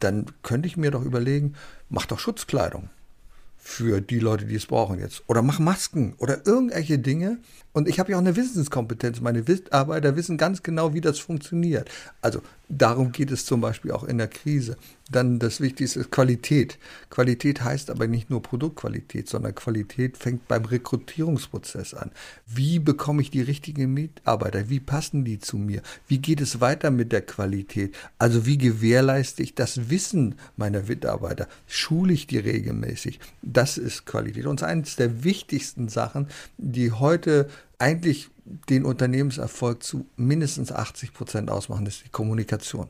Dann 0.00 0.26
könnte 0.42 0.66
ich 0.66 0.76
mir 0.76 0.90
doch 0.90 1.04
überlegen, 1.04 1.54
mach 1.88 2.06
doch 2.06 2.18
Schutzkleidung 2.18 2.90
für 3.56 4.00
die 4.00 4.18
Leute, 4.18 4.44
die 4.44 4.56
es 4.56 4.66
brauchen 4.66 4.98
jetzt. 4.98 5.22
Oder 5.28 5.40
mach 5.40 5.60
Masken 5.60 6.14
oder 6.18 6.44
irgendwelche 6.46 6.98
Dinge. 6.98 7.38
Und 7.72 7.88
ich 7.88 7.98
habe 7.98 8.12
ja 8.12 8.18
auch 8.18 8.20
eine 8.20 8.36
Wissenskompetenz. 8.36 9.20
Meine 9.20 9.42
Mitarbeiter 9.42 10.14
wissen 10.14 10.36
ganz 10.36 10.62
genau, 10.62 10.92
wie 10.92 11.00
das 11.00 11.18
funktioniert. 11.18 11.90
Also 12.20 12.42
darum 12.68 13.12
geht 13.12 13.30
es 13.30 13.46
zum 13.46 13.60
Beispiel 13.60 13.92
auch 13.92 14.04
in 14.04 14.18
der 14.18 14.28
Krise. 14.28 14.76
Dann 15.10 15.38
das 15.38 15.60
Wichtigste 15.60 16.00
ist 16.00 16.10
Qualität. 16.10 16.78
Qualität 17.10 17.62
heißt 17.62 17.90
aber 17.90 18.06
nicht 18.06 18.30
nur 18.30 18.42
Produktqualität, 18.42 19.28
sondern 19.28 19.54
Qualität 19.54 20.16
fängt 20.16 20.48
beim 20.48 20.64
Rekrutierungsprozess 20.64 21.94
an. 21.94 22.10
Wie 22.46 22.78
bekomme 22.78 23.22
ich 23.22 23.30
die 23.30 23.42
richtigen 23.42 23.92
Mitarbeiter? 23.92 24.68
Wie 24.68 24.80
passen 24.80 25.24
die 25.24 25.38
zu 25.38 25.56
mir? 25.56 25.82
Wie 26.08 26.18
geht 26.18 26.40
es 26.40 26.60
weiter 26.60 26.90
mit 26.90 27.12
der 27.12 27.22
Qualität? 27.22 27.94
Also 28.18 28.46
wie 28.46 28.58
gewährleiste 28.58 29.42
ich 29.42 29.54
das 29.54 29.90
Wissen 29.90 30.36
meiner 30.56 30.82
Mitarbeiter? 30.82 31.48
Schule 31.66 32.12
ich 32.12 32.26
die 32.26 32.38
regelmäßig? 32.38 33.18
Das 33.42 33.78
ist 33.78 34.06
Qualität. 34.06 34.46
Und 34.46 34.62
eines 34.62 34.96
der 34.96 35.24
wichtigsten 35.24 35.88
Sachen, 35.88 36.28
die 36.58 36.92
heute 36.92 37.48
eigentlich 37.82 38.30
den 38.44 38.84
Unternehmenserfolg 38.84 39.82
zu 39.82 40.06
mindestens 40.16 40.72
80 40.72 41.14
Prozent 41.14 41.50
ausmachen, 41.50 41.86
ist 41.86 42.04
die 42.04 42.10
Kommunikation. 42.10 42.88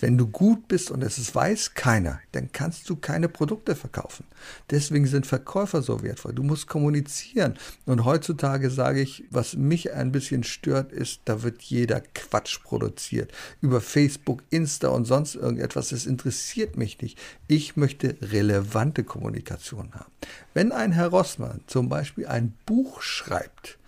Wenn 0.00 0.16
du 0.18 0.26
gut 0.26 0.68
bist 0.68 0.90
und 0.90 1.02
es 1.02 1.34
weiß 1.34 1.74
keiner, 1.74 2.20
dann 2.32 2.50
kannst 2.52 2.88
du 2.88 2.96
keine 2.96 3.28
Produkte 3.28 3.76
verkaufen. 3.76 4.24
Deswegen 4.70 5.06
sind 5.06 5.26
Verkäufer 5.26 5.82
so 5.82 6.02
wertvoll. 6.02 6.32
Du 6.32 6.42
musst 6.42 6.66
kommunizieren. 6.66 7.58
Und 7.84 8.04
heutzutage 8.04 8.70
sage 8.70 9.00
ich, 9.00 9.24
was 9.30 9.54
mich 9.54 9.92
ein 9.92 10.12
bisschen 10.12 10.44
stört, 10.44 10.92
ist, 10.92 11.20
da 11.26 11.42
wird 11.42 11.62
jeder 11.62 12.00
Quatsch 12.00 12.62
produziert. 12.62 13.32
Über 13.60 13.80
Facebook, 13.80 14.42
Insta 14.50 14.88
und 14.88 15.04
sonst 15.04 15.34
irgendetwas. 15.34 15.90
Das 15.90 16.06
interessiert 16.06 16.76
mich 16.76 17.00
nicht. 17.00 17.18
Ich 17.48 17.76
möchte 17.76 18.16
relevante 18.22 19.04
Kommunikation 19.04 19.94
haben. 19.94 20.10
Wenn 20.54 20.72
ein 20.72 20.92
Herr 20.92 21.08
Rossmann 21.08 21.60
zum 21.66 21.88
Beispiel 21.88 22.26
ein 22.26 22.54
Buch 22.64 23.02
schreibt, 23.02 23.78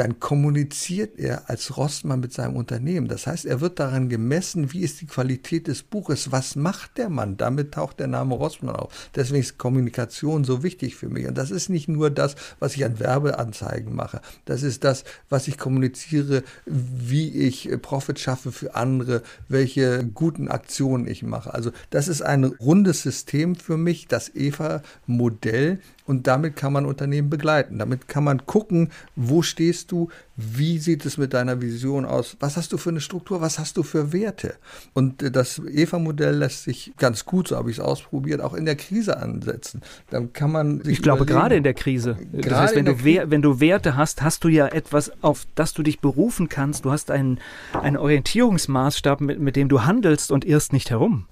dann 0.00 0.18
kommuniziert 0.18 1.18
er 1.18 1.50
als 1.50 1.76
Rossmann 1.76 2.20
mit 2.20 2.32
seinem 2.32 2.56
Unternehmen. 2.56 3.06
Das 3.06 3.26
heißt, 3.26 3.44
er 3.44 3.60
wird 3.60 3.78
daran 3.78 4.08
gemessen, 4.08 4.72
wie 4.72 4.80
ist 4.80 5.02
die 5.02 5.06
Qualität 5.06 5.66
des 5.66 5.82
Buches, 5.82 6.32
was 6.32 6.56
macht 6.56 6.96
der 6.96 7.10
Mann. 7.10 7.36
Damit 7.36 7.72
taucht 7.72 8.00
der 8.00 8.06
Name 8.06 8.34
Rossmann 8.34 8.76
auf. 8.76 9.10
Deswegen 9.14 9.42
ist 9.42 9.58
Kommunikation 9.58 10.44
so 10.44 10.62
wichtig 10.62 10.96
für 10.96 11.10
mich. 11.10 11.26
Und 11.28 11.36
das 11.36 11.50
ist 11.50 11.68
nicht 11.68 11.86
nur 11.86 12.08
das, 12.08 12.34
was 12.60 12.76
ich 12.76 12.84
an 12.86 12.98
Werbeanzeigen 12.98 13.94
mache. 13.94 14.22
Das 14.46 14.62
ist 14.62 14.84
das, 14.84 15.04
was 15.28 15.48
ich 15.48 15.58
kommuniziere, 15.58 16.44
wie 16.64 17.28
ich 17.32 17.68
Profit 17.82 18.18
schaffe 18.18 18.52
für 18.52 18.76
andere, 18.76 19.22
welche 19.48 20.02
guten 20.06 20.48
Aktionen 20.48 21.06
ich 21.06 21.22
mache. 21.22 21.52
Also 21.52 21.72
das 21.90 22.08
ist 22.08 22.22
ein 22.22 22.44
rundes 22.44 23.02
System 23.02 23.54
für 23.54 23.76
mich, 23.76 24.08
das 24.08 24.34
EVA-Modell, 24.34 25.78
und 26.10 26.26
damit 26.26 26.56
kann 26.56 26.72
man 26.72 26.86
Unternehmen 26.86 27.30
begleiten. 27.30 27.78
Damit 27.78 28.08
kann 28.08 28.24
man 28.24 28.44
gucken, 28.44 28.90
wo 29.14 29.42
stehst 29.42 29.92
du, 29.92 30.08
wie 30.36 30.78
sieht 30.78 31.06
es 31.06 31.18
mit 31.18 31.34
deiner 31.34 31.62
Vision 31.62 32.04
aus, 32.04 32.36
was 32.40 32.56
hast 32.56 32.72
du 32.72 32.78
für 32.78 32.90
eine 32.90 33.00
Struktur, 33.00 33.40
was 33.40 33.60
hast 33.60 33.76
du 33.76 33.84
für 33.84 34.12
Werte. 34.12 34.56
Und 34.92 35.22
äh, 35.22 35.30
das 35.30 35.60
EVA-Modell 35.60 36.34
lässt 36.34 36.64
sich 36.64 36.92
ganz 36.98 37.24
gut, 37.24 37.46
so 37.46 37.56
habe 37.56 37.70
ich 37.70 37.78
es 37.78 37.80
ausprobiert, 37.80 38.40
auch 38.40 38.54
in 38.54 38.64
der 38.64 38.74
Krise 38.74 39.18
ansetzen. 39.18 39.82
Dann 40.10 40.32
kann 40.32 40.50
man 40.50 40.82
Ich 40.84 41.00
glaube, 41.00 41.26
gerade 41.26 41.54
in 41.54 41.62
der 41.62 41.74
Krise. 41.74 42.18
Das 42.32 42.58
heißt, 42.58 42.74
wenn 42.74 42.86
du, 42.86 43.04
wenn 43.04 43.42
du 43.42 43.60
Werte 43.60 43.96
hast, 43.96 44.20
hast 44.20 44.42
du 44.42 44.48
ja 44.48 44.66
etwas, 44.66 45.12
auf 45.22 45.46
das 45.54 45.74
du 45.74 45.84
dich 45.84 46.00
berufen 46.00 46.48
kannst. 46.48 46.84
Du 46.86 46.90
hast 46.90 47.12
einen, 47.12 47.38
einen 47.72 47.96
Orientierungsmaßstab, 47.96 49.20
mit, 49.20 49.38
mit 49.38 49.54
dem 49.54 49.68
du 49.68 49.84
handelst 49.84 50.32
und 50.32 50.44
irrst 50.44 50.72
nicht 50.72 50.90
herum. 50.90 51.26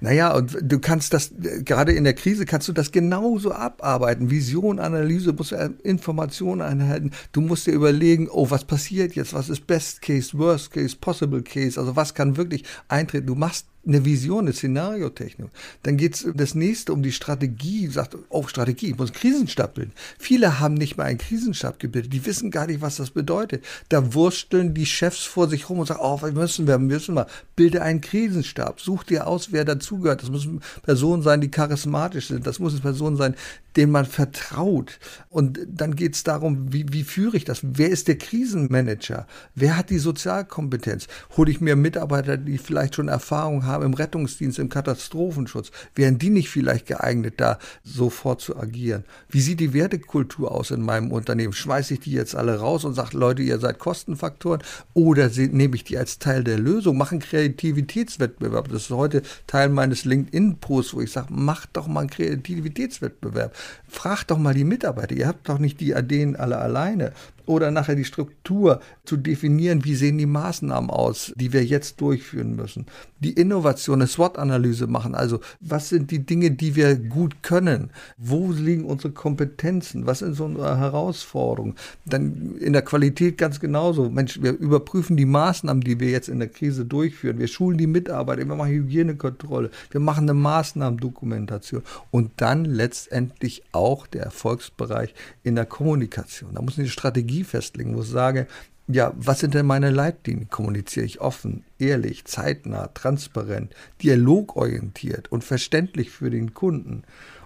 Naja, 0.00 0.34
und 0.34 0.58
du 0.60 0.80
kannst 0.80 1.14
das, 1.14 1.30
gerade 1.64 1.92
in 1.92 2.02
der 2.02 2.14
Krise 2.14 2.44
kannst 2.44 2.66
du 2.66 2.72
das 2.72 2.90
genauso 2.90 3.52
abarbeiten. 3.52 4.30
Vision, 4.30 4.80
Analyse, 4.80 5.32
musst 5.32 5.52
du 5.52 5.74
Informationen 5.84 6.60
einhalten. 6.60 7.12
Du 7.30 7.40
musst 7.40 7.68
dir 7.68 7.72
überlegen, 7.72 8.28
oh, 8.28 8.50
was 8.50 8.64
passiert 8.64 9.14
jetzt? 9.14 9.32
Was 9.32 9.48
ist 9.48 9.66
Best 9.68 10.02
Case, 10.02 10.36
Worst 10.36 10.72
Case, 10.72 10.96
Possible 11.00 11.42
Case? 11.42 11.78
Also 11.78 11.94
was 11.94 12.14
kann 12.14 12.36
wirklich 12.36 12.64
eintreten? 12.88 13.28
Du 13.28 13.36
machst 13.36 13.66
eine 13.86 14.04
Vision, 14.04 14.44
eine 14.44 14.52
Szenariotechnik. 14.52 15.48
Dann 15.82 15.96
geht 15.96 16.14
es 16.14 16.26
das 16.34 16.54
nächste 16.54 16.92
um 16.92 17.02
die 17.02 17.12
Strategie. 17.12 17.88
Sagt, 17.88 18.16
oh, 18.28 18.46
Strategie, 18.46 18.90
ich 18.90 18.96
muss 18.96 19.10
einen 19.10 19.18
Krisenstab 19.18 19.74
bilden. 19.74 19.92
Viele 20.18 20.60
haben 20.60 20.74
nicht 20.74 20.96
mal 20.96 21.04
einen 21.04 21.18
Krisenstab 21.18 21.80
gebildet. 21.80 22.12
Die 22.12 22.24
wissen 22.24 22.50
gar 22.50 22.66
nicht, 22.66 22.80
was 22.80 22.96
das 22.96 23.10
bedeutet. 23.10 23.64
Da 23.88 24.14
wursteln 24.14 24.74
die 24.74 24.86
Chefs 24.86 25.24
vor 25.24 25.48
sich 25.48 25.68
rum 25.68 25.80
und 25.80 25.86
sagen, 25.86 26.00
oh, 26.02 26.22
wir 26.22 26.32
müssen 26.32 26.66
wir 26.66 26.78
müssen 26.78 27.14
mal. 27.14 27.26
Bilde 27.56 27.82
einen 27.82 28.00
Krisenstab. 28.00 28.80
Such 28.80 29.04
dir 29.04 29.26
aus, 29.26 29.50
wer 29.50 29.64
dazugehört. 29.64 30.22
Das 30.22 30.30
müssen 30.30 30.60
Personen 30.82 31.22
sein, 31.22 31.40
die 31.40 31.50
charismatisch 31.50 32.28
sind. 32.28 32.46
Das 32.46 32.60
müssen 32.60 32.80
Personen 32.80 33.16
sein, 33.16 33.34
denen 33.76 33.92
man 33.92 34.04
vertraut. 34.04 34.98
Und 35.28 35.60
dann 35.66 35.96
geht 35.96 36.14
es 36.14 36.24
darum, 36.24 36.72
wie, 36.72 36.86
wie 36.92 37.04
führe 37.04 37.36
ich 37.36 37.44
das? 37.44 37.60
Wer 37.62 37.90
ist 37.90 38.08
der 38.08 38.18
Krisenmanager? 38.18 39.26
Wer 39.54 39.76
hat 39.76 39.90
die 39.90 39.98
Sozialkompetenz? 39.98 41.08
Hole 41.36 41.50
ich 41.50 41.60
mir 41.60 41.76
Mitarbeiter, 41.76 42.36
die 42.36 42.58
vielleicht 42.58 42.96
schon 42.96 43.08
Erfahrung 43.08 43.64
haben 43.64 43.84
im 43.84 43.94
Rettungsdienst, 43.94 44.58
im 44.58 44.68
Katastrophenschutz? 44.68 45.70
Wären 45.94 46.18
die 46.18 46.30
nicht 46.30 46.50
vielleicht 46.50 46.86
geeignet, 46.86 47.34
da 47.38 47.58
sofort 47.82 48.40
zu 48.40 48.56
agieren? 48.56 49.04
Wie 49.28 49.40
sieht 49.40 49.60
die 49.60 49.72
Wertekultur 49.72 50.52
aus 50.52 50.70
in 50.70 50.82
meinem 50.82 51.12
Unternehmen? 51.12 51.52
Schmeiße 51.52 51.94
ich 51.94 52.00
die 52.00 52.12
jetzt 52.12 52.34
alle 52.34 52.58
raus 52.58 52.84
und 52.84 52.94
sage, 52.94 53.16
Leute, 53.16 53.42
ihr 53.42 53.58
seid 53.58 53.78
Kostenfaktoren? 53.78 54.62
Oder 54.94 55.28
nehme 55.28 55.76
ich 55.76 55.84
die 55.84 55.98
als 55.98 56.18
Teil 56.18 56.44
der 56.44 56.58
Lösung? 56.58 56.96
Machen 56.96 57.20
Kreativitätswettbewerb. 57.20 58.68
Das 58.68 58.82
ist 58.82 58.90
heute 58.90 59.22
Teil 59.46 59.68
meines 59.68 60.04
LinkedIn-Posts, 60.04 60.94
wo 60.94 61.00
ich 61.00 61.12
sage, 61.12 61.32
macht 61.32 61.70
doch 61.74 61.86
mal 61.86 62.00
einen 62.00 62.10
Kreativitätswettbewerb. 62.10 63.54
Fragt 63.88 64.30
doch 64.30 64.38
mal 64.38 64.54
die 64.54 64.64
Mitarbeiter. 64.64 65.14
Ihr 65.14 65.28
habt 65.28 65.48
doch 65.48 65.58
nicht 65.58 65.80
die 65.80 65.92
Ideen 65.92 66.36
alle 66.36 66.58
alleine. 66.58 67.12
Oder 67.46 67.70
nachher 67.70 67.94
die 67.94 68.04
Struktur 68.04 68.80
zu 69.04 69.16
definieren, 69.16 69.84
wie 69.84 69.94
sehen 69.94 70.18
die 70.18 70.26
Maßnahmen 70.26 70.90
aus, 70.90 71.32
die 71.36 71.52
wir 71.52 71.64
jetzt 71.64 72.00
durchführen 72.00 72.56
müssen. 72.56 72.86
Die 73.20 73.32
Innovation, 73.32 74.00
eine 74.00 74.06
SWOT-Analyse 74.06 74.86
machen, 74.86 75.14
also 75.14 75.40
was 75.60 75.88
sind 75.88 76.10
die 76.10 76.24
Dinge, 76.24 76.50
die 76.50 76.76
wir 76.76 76.96
gut 76.96 77.42
können, 77.42 77.90
wo 78.16 78.52
liegen 78.52 78.84
unsere 78.84 79.12
Kompetenzen, 79.12 80.06
was 80.06 80.20
sind 80.20 80.34
so 80.34 80.44
unsere 80.44 80.78
Herausforderungen. 80.78 81.74
Dann 82.04 82.56
in 82.58 82.72
der 82.72 82.82
Qualität 82.82 83.38
ganz 83.38 83.60
genauso. 83.60 84.10
Mensch, 84.10 84.42
wir 84.42 84.52
überprüfen 84.52 85.16
die 85.16 85.24
Maßnahmen, 85.24 85.82
die 85.82 86.00
wir 86.00 86.10
jetzt 86.10 86.28
in 86.28 86.38
der 86.38 86.48
Krise 86.48 86.84
durchführen. 86.84 87.38
Wir 87.38 87.48
schulen 87.48 87.78
die 87.78 87.86
Mitarbeiter, 87.86 88.46
wir 88.46 88.54
machen 88.54 88.72
Hygienekontrolle, 88.72 89.70
wir 89.90 90.00
machen 90.00 90.24
eine 90.24 90.34
Maßnahmendokumentation 90.34 91.82
und 92.10 92.30
dann 92.36 92.64
letztendlich 92.64 93.62
auch 93.72 94.06
der 94.06 94.22
Erfolgsbereich 94.24 95.14
in 95.42 95.54
der 95.54 95.66
Kommunikation. 95.66 96.54
Da 96.54 96.62
muss 96.62 96.78
eine 96.78 96.88
Strategie 96.88 97.41
Strategie 97.42 97.44
festlegen, 97.44 97.96
wo 97.96 98.02
ich 98.02 98.08
sage, 98.08 98.46
ja, 98.88 99.12
was 99.16 99.40
sind 99.40 99.54
denn 99.54 99.66
meine 99.66 99.90
Leitlinien? 99.90 100.50
Kommuniziere 100.50 101.06
ich 101.06 101.20
offen, 101.20 101.64
ehrlich, 101.78 102.24
zeitnah, 102.24 102.88
transparent, 102.88 103.74
dialogorientiert 104.02 105.30
und 105.30 105.44
verständlich 105.44 106.10
für 106.10 106.30
den 106.30 106.52
Kunden? 106.52 107.04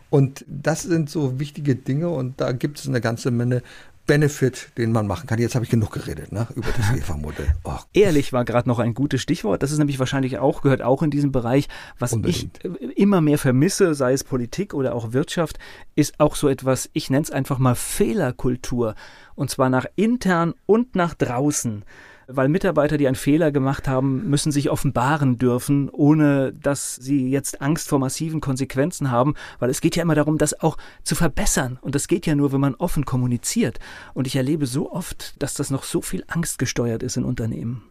Und 0.08 0.44
das 0.48 0.82
sind 0.82 1.10
so 1.10 1.38
wichtige 1.38 1.74
Dinge 1.74 2.08
und 2.08 2.40
da 2.40 2.52
gibt 2.52 2.78
es 2.78 2.88
eine 2.88 3.00
ganze 3.00 3.30
Menge 3.30 3.62
Benefit, 4.06 4.70
den 4.78 4.92
man 4.92 5.06
machen 5.06 5.26
kann. 5.26 5.38
Jetzt 5.38 5.54
habe 5.54 5.64
ich 5.64 5.70
genug 5.70 5.92
geredet 5.92 6.32
ne, 6.32 6.46
über 6.54 6.68
das 6.76 6.96
EVA-Modell. 6.96 7.54
Oh. 7.64 7.76
Ehrlich 7.92 8.32
war 8.32 8.44
gerade 8.44 8.68
noch 8.68 8.78
ein 8.78 8.94
gutes 8.94 9.20
Stichwort. 9.20 9.62
Das 9.62 9.72
ist 9.72 9.78
nämlich 9.78 9.98
wahrscheinlich 9.98 10.38
auch, 10.38 10.62
gehört 10.62 10.82
auch 10.82 11.02
in 11.02 11.10
diesem 11.10 11.32
Bereich, 11.32 11.68
was 11.98 12.12
Unbedingt. 12.12 12.60
ich 12.64 12.98
immer 12.98 13.20
mehr 13.20 13.38
vermisse, 13.38 13.94
sei 13.94 14.12
es 14.12 14.24
Politik 14.24 14.74
oder 14.74 14.94
auch 14.94 15.12
Wirtschaft, 15.12 15.58
ist 15.94 16.20
auch 16.20 16.36
so 16.36 16.48
etwas, 16.48 16.88
ich 16.92 17.10
nenne 17.10 17.24
es 17.24 17.30
einfach 17.30 17.58
mal 17.58 17.74
Fehlerkultur. 17.74 18.94
Und 19.34 19.50
zwar 19.50 19.70
nach 19.70 19.86
intern 19.96 20.54
und 20.66 20.94
nach 20.94 21.14
draußen 21.14 21.84
weil 22.26 22.48
Mitarbeiter, 22.48 22.98
die 22.98 23.06
einen 23.06 23.16
Fehler 23.16 23.52
gemacht 23.52 23.88
haben, 23.88 24.28
müssen 24.28 24.52
sich 24.52 24.70
offenbaren 24.70 25.38
dürfen, 25.38 25.88
ohne 25.90 26.52
dass 26.52 26.96
sie 26.96 27.28
jetzt 27.30 27.62
Angst 27.62 27.88
vor 27.88 27.98
massiven 27.98 28.40
Konsequenzen 28.40 29.10
haben, 29.10 29.34
weil 29.58 29.70
es 29.70 29.80
geht 29.80 29.96
ja 29.96 30.02
immer 30.02 30.14
darum, 30.14 30.38
das 30.38 30.60
auch 30.60 30.76
zu 31.04 31.14
verbessern. 31.14 31.78
Und 31.80 31.94
das 31.94 32.08
geht 32.08 32.26
ja 32.26 32.34
nur, 32.34 32.52
wenn 32.52 32.60
man 32.60 32.74
offen 32.74 33.04
kommuniziert. 33.04 33.78
Und 34.14 34.26
ich 34.26 34.36
erlebe 34.36 34.66
so 34.66 34.92
oft, 34.92 35.40
dass 35.42 35.54
das 35.54 35.70
noch 35.70 35.84
so 35.84 36.02
viel 36.02 36.24
Angst 36.26 36.58
gesteuert 36.58 37.02
ist 37.02 37.16
in 37.16 37.24
Unternehmen. 37.24 37.82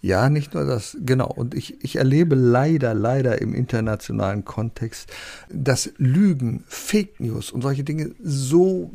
Ja, 0.00 0.30
nicht 0.30 0.54
nur 0.54 0.64
das, 0.64 0.96
genau. 1.00 1.28
Und 1.28 1.54
ich, 1.54 1.82
ich 1.84 1.96
erlebe 1.96 2.34
leider, 2.34 2.94
leider 2.94 3.40
im 3.40 3.54
internationalen 3.54 4.44
Kontext, 4.44 5.12
dass 5.50 5.92
Lügen, 5.98 6.64
Fake 6.66 7.20
News 7.20 7.50
und 7.50 7.62
solche 7.62 7.84
Dinge 7.84 8.12
so 8.22 8.90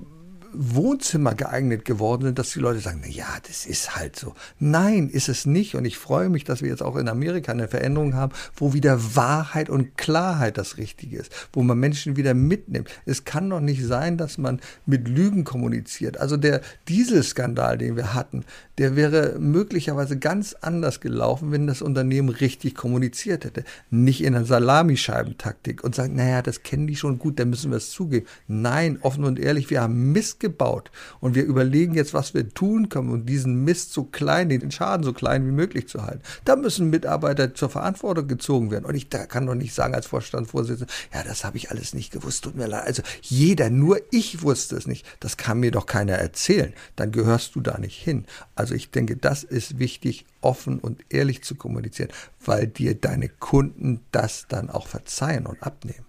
Wohnzimmer 0.53 1.35
geeignet 1.35 1.85
geworden 1.85 2.23
sind, 2.23 2.39
dass 2.39 2.51
die 2.51 2.59
Leute 2.59 2.79
sagen, 2.79 3.01
na 3.01 3.09
ja, 3.09 3.27
das 3.47 3.65
ist 3.65 3.95
halt 3.95 4.15
so. 4.15 4.33
Nein, 4.59 5.09
ist 5.09 5.29
es 5.29 5.45
nicht. 5.45 5.75
Und 5.75 5.85
ich 5.85 5.97
freue 5.97 6.29
mich, 6.29 6.43
dass 6.43 6.61
wir 6.61 6.69
jetzt 6.69 6.83
auch 6.83 6.95
in 6.95 7.07
Amerika 7.07 7.51
eine 7.51 7.67
Veränderung 7.67 8.15
haben, 8.15 8.33
wo 8.55 8.73
wieder 8.73 9.15
Wahrheit 9.15 9.69
und 9.69 9.97
Klarheit 9.97 10.57
das 10.57 10.77
Richtige 10.77 11.17
ist, 11.17 11.31
wo 11.53 11.63
man 11.63 11.79
Menschen 11.79 12.15
wieder 12.15 12.33
mitnimmt. 12.33 12.89
Es 13.05 13.25
kann 13.25 13.49
doch 13.49 13.59
nicht 13.59 13.83
sein, 13.83 14.17
dass 14.17 14.37
man 14.37 14.59
mit 14.85 15.07
Lügen 15.07 15.43
kommuniziert. 15.43 16.17
Also 16.17 16.37
der 16.37 16.61
Dieselskandal, 16.87 17.77
den 17.77 17.95
wir 17.95 18.13
hatten, 18.13 18.45
der 18.77 18.95
wäre 18.95 19.37
möglicherweise 19.39 20.17
ganz 20.17 20.55
anders 20.61 20.99
gelaufen, 20.99 21.51
wenn 21.51 21.67
das 21.67 21.81
Unternehmen 21.81 22.29
richtig 22.29 22.75
kommuniziert 22.75 23.45
hätte. 23.45 23.63
Nicht 23.89 24.23
in 24.23 24.35
einer 24.35 24.45
Salamischeibentaktik 24.45 25.83
und 25.83 25.95
sagen, 25.95 26.15
naja, 26.15 26.41
das 26.41 26.63
kennen 26.63 26.87
die 26.87 26.95
schon 26.95 27.19
gut, 27.19 27.39
dann 27.39 27.49
müssen 27.49 27.71
wir 27.71 27.77
es 27.77 27.91
zugeben. 27.91 28.25
Nein, 28.47 28.99
offen 29.01 29.23
und 29.23 29.39
ehrlich, 29.39 29.69
wir 29.69 29.81
haben 29.81 30.11
Mist 30.11 30.39
gebaut 30.43 30.91
und 31.21 31.35
wir 31.35 31.45
überlegen 31.45 31.95
jetzt, 31.95 32.13
was 32.13 32.33
wir 32.33 32.49
tun 32.49 32.89
können, 32.89 33.09
um 33.09 33.25
diesen 33.25 33.63
Mist 33.63 33.93
so 33.93 34.03
klein, 34.03 34.49
den 34.49 34.71
Schaden 34.71 35.03
so 35.03 35.13
klein 35.13 35.47
wie 35.47 35.51
möglich 35.51 35.87
zu 35.87 36.03
halten. 36.03 36.21
Da 36.43 36.57
müssen 36.57 36.89
Mitarbeiter 36.89 37.55
zur 37.55 37.69
Verantwortung 37.69 38.27
gezogen 38.27 38.69
werden. 38.69 38.85
Und 38.85 38.95
ich 38.95 39.09
da 39.09 39.25
kann 39.25 39.47
doch 39.47 39.55
nicht 39.55 39.73
sagen 39.73 39.95
als 39.95 40.05
Vorstandsvorsitzender, 40.07 40.91
ja, 41.13 41.23
das 41.23 41.45
habe 41.45 41.57
ich 41.57 41.71
alles 41.71 41.93
nicht 41.93 42.11
gewusst, 42.11 42.43
tut 42.43 42.55
mir 42.55 42.67
leid. 42.67 42.85
Also 42.85 43.03
jeder, 43.21 43.69
nur 43.69 43.99
ich 44.11 44.43
wusste 44.43 44.75
es 44.75 44.85
nicht. 44.85 45.05
Das 45.21 45.37
kann 45.37 45.61
mir 45.61 45.71
doch 45.71 45.85
keiner 45.85 46.13
erzählen. 46.13 46.73
Dann 46.97 47.13
gehörst 47.13 47.55
du 47.55 47.61
da 47.61 47.77
nicht 47.77 47.97
hin. 47.97 48.25
Also 48.55 48.75
ich 48.75 48.91
denke, 48.91 49.15
das 49.15 49.43
ist 49.43 49.79
wichtig, 49.79 50.25
offen 50.41 50.79
und 50.79 51.05
ehrlich 51.09 51.43
zu 51.43 51.55
kommunizieren, 51.55 52.11
weil 52.43 52.67
dir 52.67 52.95
deine 52.95 53.29
Kunden 53.29 54.01
das 54.11 54.45
dann 54.49 54.69
auch 54.69 54.87
verzeihen 54.87 55.45
und 55.45 55.63
abnehmen. 55.63 56.05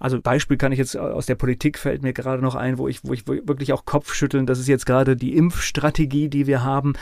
Also 0.00 0.20
Beispiel 0.20 0.56
kann 0.56 0.72
ich 0.72 0.78
jetzt 0.78 0.96
aus 0.96 1.26
der 1.26 1.36
Politik 1.36 1.78
fällt 1.78 2.02
mir 2.02 2.12
gerade 2.12 2.42
noch 2.42 2.56
ein, 2.56 2.78
wo 2.78 2.88
ich, 2.88 3.00
wo 3.04 3.12
ich 3.12 3.26
wirklich 3.26 3.72
auch 3.72 3.84
Kopfschütteln, 3.84 4.44
das 4.44 4.58
ist 4.58 4.66
jetzt 4.66 4.86
gerade 4.86 5.16
die 5.16 5.36
Impfstrategie, 5.36 6.28
die 6.28 6.46
wir 6.46 6.64
haben. 6.64 6.94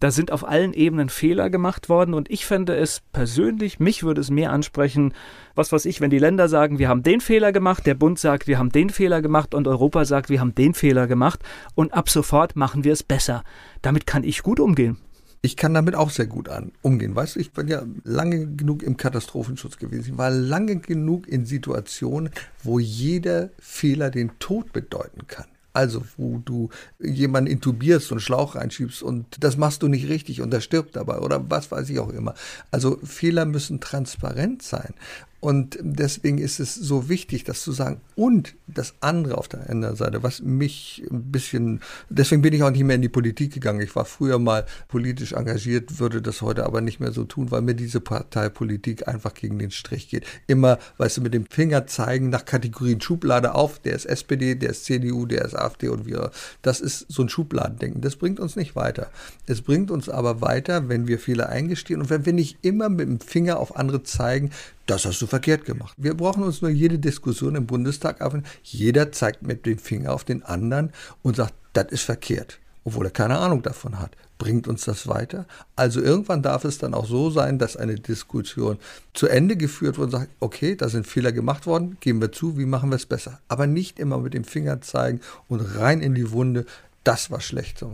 Da 0.00 0.10
sind 0.10 0.32
auf 0.32 0.46
allen 0.46 0.72
Ebenen 0.72 1.10
Fehler 1.10 1.48
gemacht 1.48 1.88
worden 1.88 2.12
und 2.12 2.28
ich 2.30 2.44
fände 2.44 2.74
es 2.74 3.02
persönlich, 3.12 3.78
mich 3.78 4.02
würde 4.02 4.20
es 4.20 4.30
mehr 4.30 4.52
ansprechen, 4.52 5.14
was 5.54 5.72
weiß 5.72 5.84
ich, 5.84 6.00
wenn 6.00 6.10
die 6.10 6.18
Länder 6.18 6.48
sagen, 6.48 6.78
wir 6.78 6.88
haben 6.88 7.02
den 7.02 7.20
Fehler 7.20 7.52
gemacht, 7.52 7.86
der 7.86 7.94
Bund 7.94 8.18
sagt, 8.18 8.46
wir 8.46 8.58
haben 8.58 8.72
den 8.72 8.90
Fehler 8.90 9.22
gemacht 9.22 9.54
und 9.54 9.68
Europa 9.68 10.04
sagt, 10.04 10.28
wir 10.28 10.40
haben 10.40 10.54
den 10.54 10.74
Fehler 10.74 11.06
gemacht 11.06 11.40
und 11.76 11.94
ab 11.94 12.10
sofort 12.10 12.56
machen 12.56 12.82
wir 12.82 12.92
es 12.92 13.04
besser. 13.04 13.44
Damit 13.80 14.06
kann 14.06 14.24
ich 14.24 14.42
gut 14.42 14.58
umgehen. 14.58 14.98
Ich 15.42 15.56
kann 15.56 15.72
damit 15.72 15.94
auch 15.94 16.10
sehr 16.10 16.26
gut 16.26 16.50
an, 16.50 16.72
umgehen. 16.82 17.16
Weißt 17.16 17.36
du, 17.36 17.40
ich 17.40 17.52
bin 17.52 17.66
ja 17.66 17.82
lange 18.04 18.46
genug 18.56 18.82
im 18.82 18.98
Katastrophenschutz 18.98 19.78
gewesen. 19.78 20.12
Ich 20.12 20.18
war 20.18 20.30
lange 20.30 20.76
genug 20.80 21.26
in 21.26 21.46
Situationen, 21.46 22.30
wo 22.62 22.78
jeder 22.78 23.48
Fehler 23.58 24.10
den 24.10 24.32
Tod 24.38 24.72
bedeuten 24.74 25.26
kann. 25.28 25.46
Also, 25.72 26.02
wo 26.16 26.38
du 26.44 26.68
jemanden 26.98 27.50
intubierst 27.50 28.10
und 28.10 28.20
Schlauch 28.20 28.56
reinschiebst 28.56 29.02
und 29.02 29.42
das 29.42 29.56
machst 29.56 29.82
du 29.82 29.88
nicht 29.88 30.08
richtig 30.08 30.42
und 30.42 30.50
der 30.50 30.60
stirbt 30.60 30.96
dabei 30.96 31.20
oder 31.20 31.48
was 31.48 31.70
weiß 31.70 31.88
ich 31.90 32.00
auch 32.00 32.10
immer. 32.10 32.34
Also, 32.70 32.98
Fehler 33.04 33.46
müssen 33.46 33.80
transparent 33.80 34.62
sein. 34.62 34.94
Und 35.40 35.78
deswegen 35.80 36.36
ist 36.36 36.60
es 36.60 36.74
so 36.74 37.08
wichtig, 37.08 37.44
das 37.44 37.62
zu 37.62 37.72
sagen. 37.72 38.02
Und 38.14 38.54
das 38.66 38.94
andere 39.00 39.38
auf 39.38 39.48
der 39.48 39.70
anderen 39.70 39.96
Seite, 39.96 40.22
was 40.22 40.42
mich 40.42 41.02
ein 41.10 41.32
bisschen, 41.32 41.80
deswegen 42.10 42.42
bin 42.42 42.52
ich 42.52 42.62
auch 42.62 42.70
nicht 42.70 42.84
mehr 42.84 42.96
in 42.96 43.02
die 43.02 43.08
Politik 43.08 43.54
gegangen. 43.54 43.80
Ich 43.80 43.96
war 43.96 44.04
früher 44.04 44.38
mal 44.38 44.66
politisch 44.88 45.32
engagiert, 45.32 45.98
würde 45.98 46.20
das 46.20 46.42
heute 46.42 46.66
aber 46.66 46.82
nicht 46.82 47.00
mehr 47.00 47.12
so 47.12 47.24
tun, 47.24 47.50
weil 47.50 47.62
mir 47.62 47.74
diese 47.74 48.00
Parteipolitik 48.00 49.08
einfach 49.08 49.32
gegen 49.32 49.58
den 49.58 49.70
Strich 49.70 50.10
geht. 50.10 50.26
Immer, 50.46 50.78
weißt 50.98 51.16
du, 51.16 51.22
mit 51.22 51.32
dem 51.32 51.46
Finger 51.46 51.86
zeigen 51.86 52.28
nach 52.28 52.44
Kategorien 52.44 53.00
Schublade 53.00 53.54
auf, 53.54 53.78
der 53.78 53.94
ist 53.94 54.04
SPD, 54.04 54.56
der 54.56 54.70
ist 54.70 54.84
CDU, 54.84 55.24
der 55.24 55.46
ist 55.46 55.54
AfD 55.54 55.88
und 55.88 56.04
wir. 56.04 56.30
Das 56.60 56.80
ist 56.80 57.06
so 57.08 57.22
ein 57.22 57.30
Schubladendenken. 57.30 58.02
Das 58.02 58.16
bringt 58.16 58.40
uns 58.40 58.56
nicht 58.56 58.76
weiter. 58.76 59.10
Es 59.46 59.62
bringt 59.62 59.90
uns 59.90 60.10
aber 60.10 60.42
weiter, 60.42 60.90
wenn 60.90 61.08
wir 61.08 61.18
Fehler 61.18 61.48
eingestehen 61.48 62.02
und 62.02 62.10
wenn 62.10 62.26
wir 62.26 62.34
nicht 62.34 62.58
immer 62.60 62.90
mit 62.90 63.08
dem 63.08 63.20
Finger 63.20 63.58
auf 63.58 63.76
andere 63.76 64.02
zeigen, 64.02 64.50
das 64.90 65.04
hast 65.04 65.22
du 65.22 65.26
verkehrt 65.26 65.64
gemacht. 65.64 65.94
Wir 65.96 66.14
brauchen 66.14 66.42
uns 66.42 66.62
nur 66.62 66.70
jede 66.70 66.98
Diskussion 66.98 67.54
im 67.54 67.66
Bundestag 67.66 68.20
auf. 68.20 68.34
Jeder 68.64 69.12
zeigt 69.12 69.42
mit 69.42 69.64
dem 69.64 69.78
Finger 69.78 70.12
auf 70.12 70.24
den 70.24 70.42
anderen 70.42 70.92
und 71.22 71.36
sagt, 71.36 71.54
das 71.74 71.86
ist 71.90 72.02
verkehrt, 72.02 72.58
obwohl 72.82 73.06
er 73.06 73.12
keine 73.12 73.38
Ahnung 73.38 73.62
davon 73.62 74.00
hat. 74.00 74.16
Bringt 74.38 74.66
uns 74.66 74.84
das 74.84 75.06
weiter? 75.06 75.46
Also 75.76 76.00
irgendwann 76.00 76.42
darf 76.42 76.64
es 76.64 76.78
dann 76.78 76.94
auch 76.94 77.06
so 77.06 77.30
sein, 77.30 77.58
dass 77.58 77.76
eine 77.76 77.94
Diskussion 77.96 78.78
zu 79.14 79.28
Ende 79.28 79.56
geführt 79.56 79.96
wird 79.96 80.06
und 80.06 80.10
sagt, 80.10 80.30
okay, 80.40 80.74
da 80.74 80.88
sind 80.88 81.06
Fehler 81.06 81.30
gemacht 81.30 81.66
worden, 81.66 81.96
geben 82.00 82.20
wir 82.20 82.32
zu, 82.32 82.58
wie 82.58 82.66
machen 82.66 82.90
wir 82.90 82.96
es 82.96 83.06
besser? 83.06 83.38
Aber 83.46 83.68
nicht 83.68 84.00
immer 84.00 84.18
mit 84.18 84.34
dem 84.34 84.44
Finger 84.44 84.80
zeigen 84.80 85.20
und 85.46 85.60
rein 85.60 86.00
in 86.00 86.14
die 86.14 86.32
Wunde 86.32 86.66
das 87.04 87.30
war 87.30 87.40
schlecht. 87.40 87.84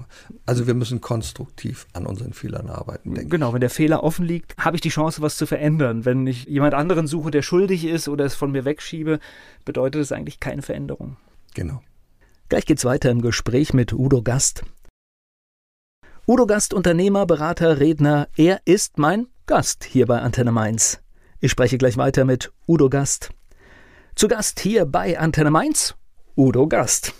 Also 0.47 0.67
wir 0.67 0.75
müssen 0.75 1.01
konstruktiv 1.01 1.87
an 1.93 2.07
unseren 2.07 2.33
Fehlern 2.33 2.69
arbeiten. 2.69 3.15
Denke 3.15 3.31
genau, 3.31 3.53
wenn 3.53 3.61
der 3.61 3.71
Fehler 3.71 4.03
offen 4.03 4.25
liegt, 4.25 4.57
habe 4.59 4.77
ich 4.77 4.81
die 4.81 4.89
Chance, 4.89 5.23
was 5.23 5.37
zu 5.37 5.47
verändern. 5.47 6.05
Wenn 6.05 6.27
ich 6.27 6.45
jemand 6.47 6.75
anderen 6.75 7.07
suche, 7.07 7.31
der 7.31 7.43
schuldig 7.43 7.85
ist 7.85 8.09
oder 8.09 8.25
es 8.25 8.35
von 8.35 8.51
mir 8.51 8.65
wegschiebe, 8.65 9.21
bedeutet 9.65 10.03
es 10.03 10.13
eigentlich 10.13 10.41
keine 10.41 10.63
Veränderung. 10.63 11.17
Genau. 11.55 11.83
Gleich 12.49 12.67
geht's 12.67 12.85
weiter 12.85 13.11
im 13.11 13.23
Gespräch 13.23 13.73
mit 13.73 13.93
Udo 13.93 14.23
Gast. 14.23 14.65
Udo 16.27 16.47
Gast, 16.47 16.75
Unternehmer, 16.75 17.27
Berater, 17.27 17.79
Redner, 17.79 18.29
er 18.37 18.61
ist 18.65 18.99
mein 18.99 19.29
Gast 19.47 19.85
hier 19.85 20.07
bei 20.07 20.21
Antenne 20.21 20.51
Mainz. 20.51 21.01
Ich 21.39 21.53
spreche 21.53 21.79
gleich 21.79 21.97
weiter 21.97 22.25
mit 22.25 22.53
Udo 22.67 22.91
Gast. 22.91 23.31
Zu 24.17 24.27
Gast 24.27 24.59
hier 24.59 24.87
bei 24.87 25.19
Antenne 25.19 25.53
Mainz, 25.53 25.95
Udo 26.37 26.67
Gast. 26.67 27.15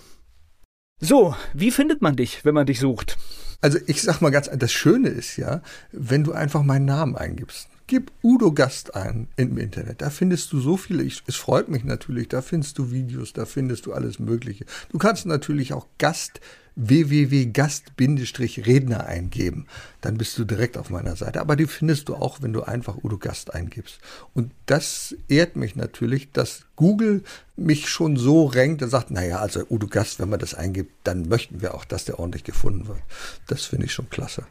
So, 0.99 1.35
wie 1.53 1.69
findet 1.69 2.01
man 2.01 2.15
dich, 2.15 2.43
wenn 2.43 2.55
man 2.55 2.65
dich 2.65 2.79
sucht? 2.79 3.17
Also 3.61 3.77
ich 3.85 4.01
sag 4.01 4.19
mal 4.19 4.31
ganz, 4.31 4.49
das 4.51 4.71
Schöne 4.71 5.09
ist 5.09 5.37
ja, 5.37 5.61
wenn 5.91 6.23
du 6.23 6.33
einfach 6.33 6.63
meinen 6.63 6.85
Namen 6.85 7.15
eingibst. 7.15 7.69
Gib 7.85 8.11
Udo 8.23 8.51
Gast 8.51 8.95
ein 8.95 9.27
im 9.35 9.59
Internet. 9.59 10.01
Da 10.01 10.09
findest 10.09 10.51
du 10.51 10.59
so 10.59 10.75
viele. 10.75 11.03
Ich, 11.03 11.21
es 11.27 11.35
freut 11.35 11.69
mich 11.69 11.83
natürlich. 11.83 12.29
Da 12.29 12.41
findest 12.41 12.79
du 12.79 12.89
Videos, 12.89 13.31
da 13.31 13.45
findest 13.45 13.85
du 13.85 13.93
alles 13.93 14.17
Mögliche. 14.17 14.65
Du 14.89 14.97
kannst 14.97 15.27
natürlich 15.27 15.71
auch 15.71 15.85
Gast 15.99 16.41
www.gast-redner 16.77 19.05
eingeben. 19.05 19.67
Dann 20.01 20.17
bist 20.17 20.37
du 20.37 20.45
direkt 20.45 20.77
auf 20.77 20.91
meiner 20.91 21.15
Seite. 21.15 21.41
Aber 21.41 21.55
die 21.55 21.65
findest 21.65 22.07
du 22.07 22.13
auch, 22.15 22.41
wenn 22.41 22.53
du 22.53 22.61
einfach 22.63 23.03
Udo 23.03 23.17
Gast 23.17 23.53
eingibst. 23.53 23.99
Und 24.33 24.51
das 24.67 25.15
ehrt 25.27 25.55
mich 25.55 25.75
natürlich, 25.75 26.31
dass 26.31 26.65
Google 26.75 27.23
mich 27.55 27.89
schon 27.89 28.15
so 28.15 28.45
renkt 28.45 28.83
und 28.83 28.89
sagt, 28.89 29.09
naja, 29.09 29.39
also 29.39 29.63
Udo 29.69 29.87
Gast, 29.87 30.19
wenn 30.19 30.29
man 30.29 30.39
das 30.39 30.53
eingibt, 30.53 30.91
dann 31.03 31.27
möchten 31.27 31.61
wir 31.61 31.73
auch, 31.73 31.83
dass 31.83 32.05
der 32.05 32.19
ordentlich 32.19 32.43
gefunden 32.43 32.87
wird. 32.87 32.99
Das 33.47 33.65
finde 33.65 33.87
ich 33.87 33.93
schon 33.93 34.11
klasse. 34.11 34.45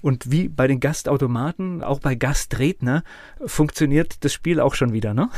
Und 0.00 0.30
wie 0.30 0.48
bei 0.48 0.68
den 0.68 0.78
Gastautomaten, 0.78 1.82
auch 1.82 1.98
bei 1.98 2.14
Gastredner, 2.14 3.02
funktioniert 3.44 4.24
das 4.24 4.32
Spiel 4.32 4.60
auch 4.60 4.76
schon 4.76 4.92
wieder, 4.92 5.14
ne? 5.14 5.30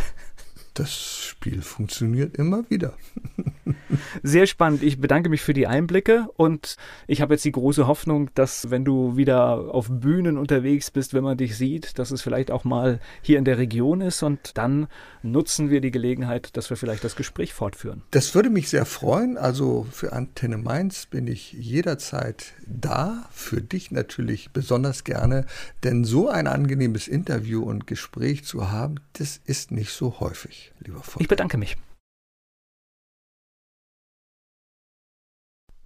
Das 0.75 0.93
Spiel 0.93 1.63
funktioniert 1.63 2.37
immer 2.37 2.69
wieder. 2.69 2.95
Sehr 4.23 4.47
spannend. 4.47 4.83
Ich 4.83 5.01
bedanke 5.01 5.29
mich 5.29 5.41
für 5.41 5.53
die 5.53 5.69
Einblicke 5.69 6.27
und 6.37 6.77
ich 7.07 7.21
habe 7.21 7.35
jetzt 7.35 7.45
die 7.45 7.53
große 7.53 7.87
Hoffnung, 7.87 8.31
dass 8.35 8.71
wenn 8.71 8.85
du 8.85 9.17
wieder 9.17 9.73
auf 9.73 9.89
Bühnen 9.89 10.37
unterwegs 10.37 10.91
bist, 10.91 11.15
wenn 11.15 11.23
man 11.23 11.37
dich 11.37 11.57
sieht, 11.57 11.99
dass 11.99 12.11
es 12.11 12.23
vielleicht 12.23 12.51
auch 12.51 12.65
mal 12.65 12.99
hier 13.23 13.39
in 13.39 13.45
der 13.45 13.59
Region 13.59 14.01
ist 14.01 14.23
und 14.23 14.59
dann 14.59 14.89
nutzen 15.23 15.71
wir 15.71 15.81
die 15.81 15.93
Gelegenheit, 15.93 16.57
dass 16.57 16.71
wir 16.71 16.77
vielleicht 16.77 17.05
das 17.05 17.15
Gespräch 17.15 17.55
fortführen. 17.55 18.03
Das 18.11 18.35
würde 18.35 18.51
mich 18.51 18.69
sehr 18.69 18.85
freuen. 18.85 19.39
Also 19.39 19.87
für 19.91 20.13
Antenne 20.13 20.59
Mainz 20.59 21.07
bin 21.07 21.29
ich 21.29 21.53
jederzeit 21.53 22.55
da, 22.67 23.29
für 23.31 23.63
dich 23.63 23.93
natürlich 23.93 24.51
besonders 24.51 25.05
gerne, 25.05 25.47
denn 25.85 26.05
so 26.05 26.29
ein 26.29 26.49
angenehmes 26.49 27.07
Interview 27.07 27.63
und 27.63 27.87
Gespräch 27.87 28.45
zu 28.45 28.73
haben, 28.73 28.97
das 29.13 29.41
ist 29.45 29.71
nicht 29.71 29.93
so 29.93 30.19
häufig 30.21 30.64
lieber 30.81 31.03
Volker. 31.03 31.21
Ich 31.21 31.29
bedanke 31.29 31.57
mich. 31.59 31.77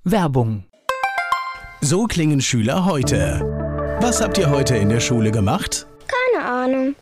Werbung. 0.05 0.65
So 1.81 2.05
klingen 2.07 2.41
Schüler 2.41 2.85
heute. 2.85 3.41
Was 4.01 4.21
habt 4.21 4.39
ihr 4.39 4.51
heute 4.51 4.77
in 4.77 4.89
der 4.89 5.01
Schule 5.01 5.31
gemacht? 5.31 5.87
Keine 6.07 6.45
Ahnung. 6.47 6.95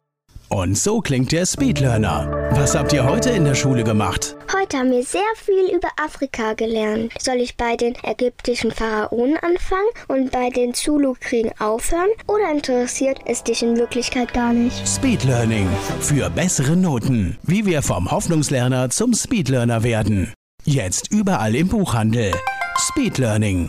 Und 0.48 0.76
so 0.76 1.00
klingt 1.00 1.32
der 1.32 1.46
Speedlearner. 1.46 2.45
Was 2.58 2.74
habt 2.74 2.90
ihr 2.94 3.04
heute 3.04 3.28
in 3.28 3.44
der 3.44 3.54
Schule 3.54 3.84
gemacht? 3.84 4.34
Heute 4.58 4.78
haben 4.78 4.90
wir 4.90 5.02
sehr 5.04 5.20
viel 5.36 5.76
über 5.76 5.88
Afrika 6.02 6.54
gelernt. 6.54 7.12
Soll 7.18 7.36
ich 7.36 7.58
bei 7.58 7.76
den 7.76 7.94
ägyptischen 8.02 8.70
Pharaonen 8.70 9.36
anfangen 9.36 9.90
und 10.08 10.32
bei 10.32 10.48
den 10.48 10.72
Zulu-Kriegen 10.72 11.52
aufhören? 11.60 12.08
Oder 12.26 12.50
interessiert 12.50 13.18
es 13.26 13.44
dich 13.44 13.62
in 13.62 13.76
Wirklichkeit 13.76 14.32
gar 14.32 14.54
nicht? 14.54 14.88
Speedlearning. 14.88 15.68
Für 16.00 16.30
bessere 16.30 16.76
Noten. 16.76 17.36
Wie 17.42 17.66
wir 17.66 17.82
vom 17.82 18.10
Hoffnungslerner 18.10 18.88
zum 18.88 19.12
Speedlearner 19.12 19.82
werden. 19.82 20.32
Jetzt 20.64 21.12
überall 21.12 21.54
im 21.54 21.68
Buchhandel. 21.68 22.32
Speedlearning. 22.78 23.64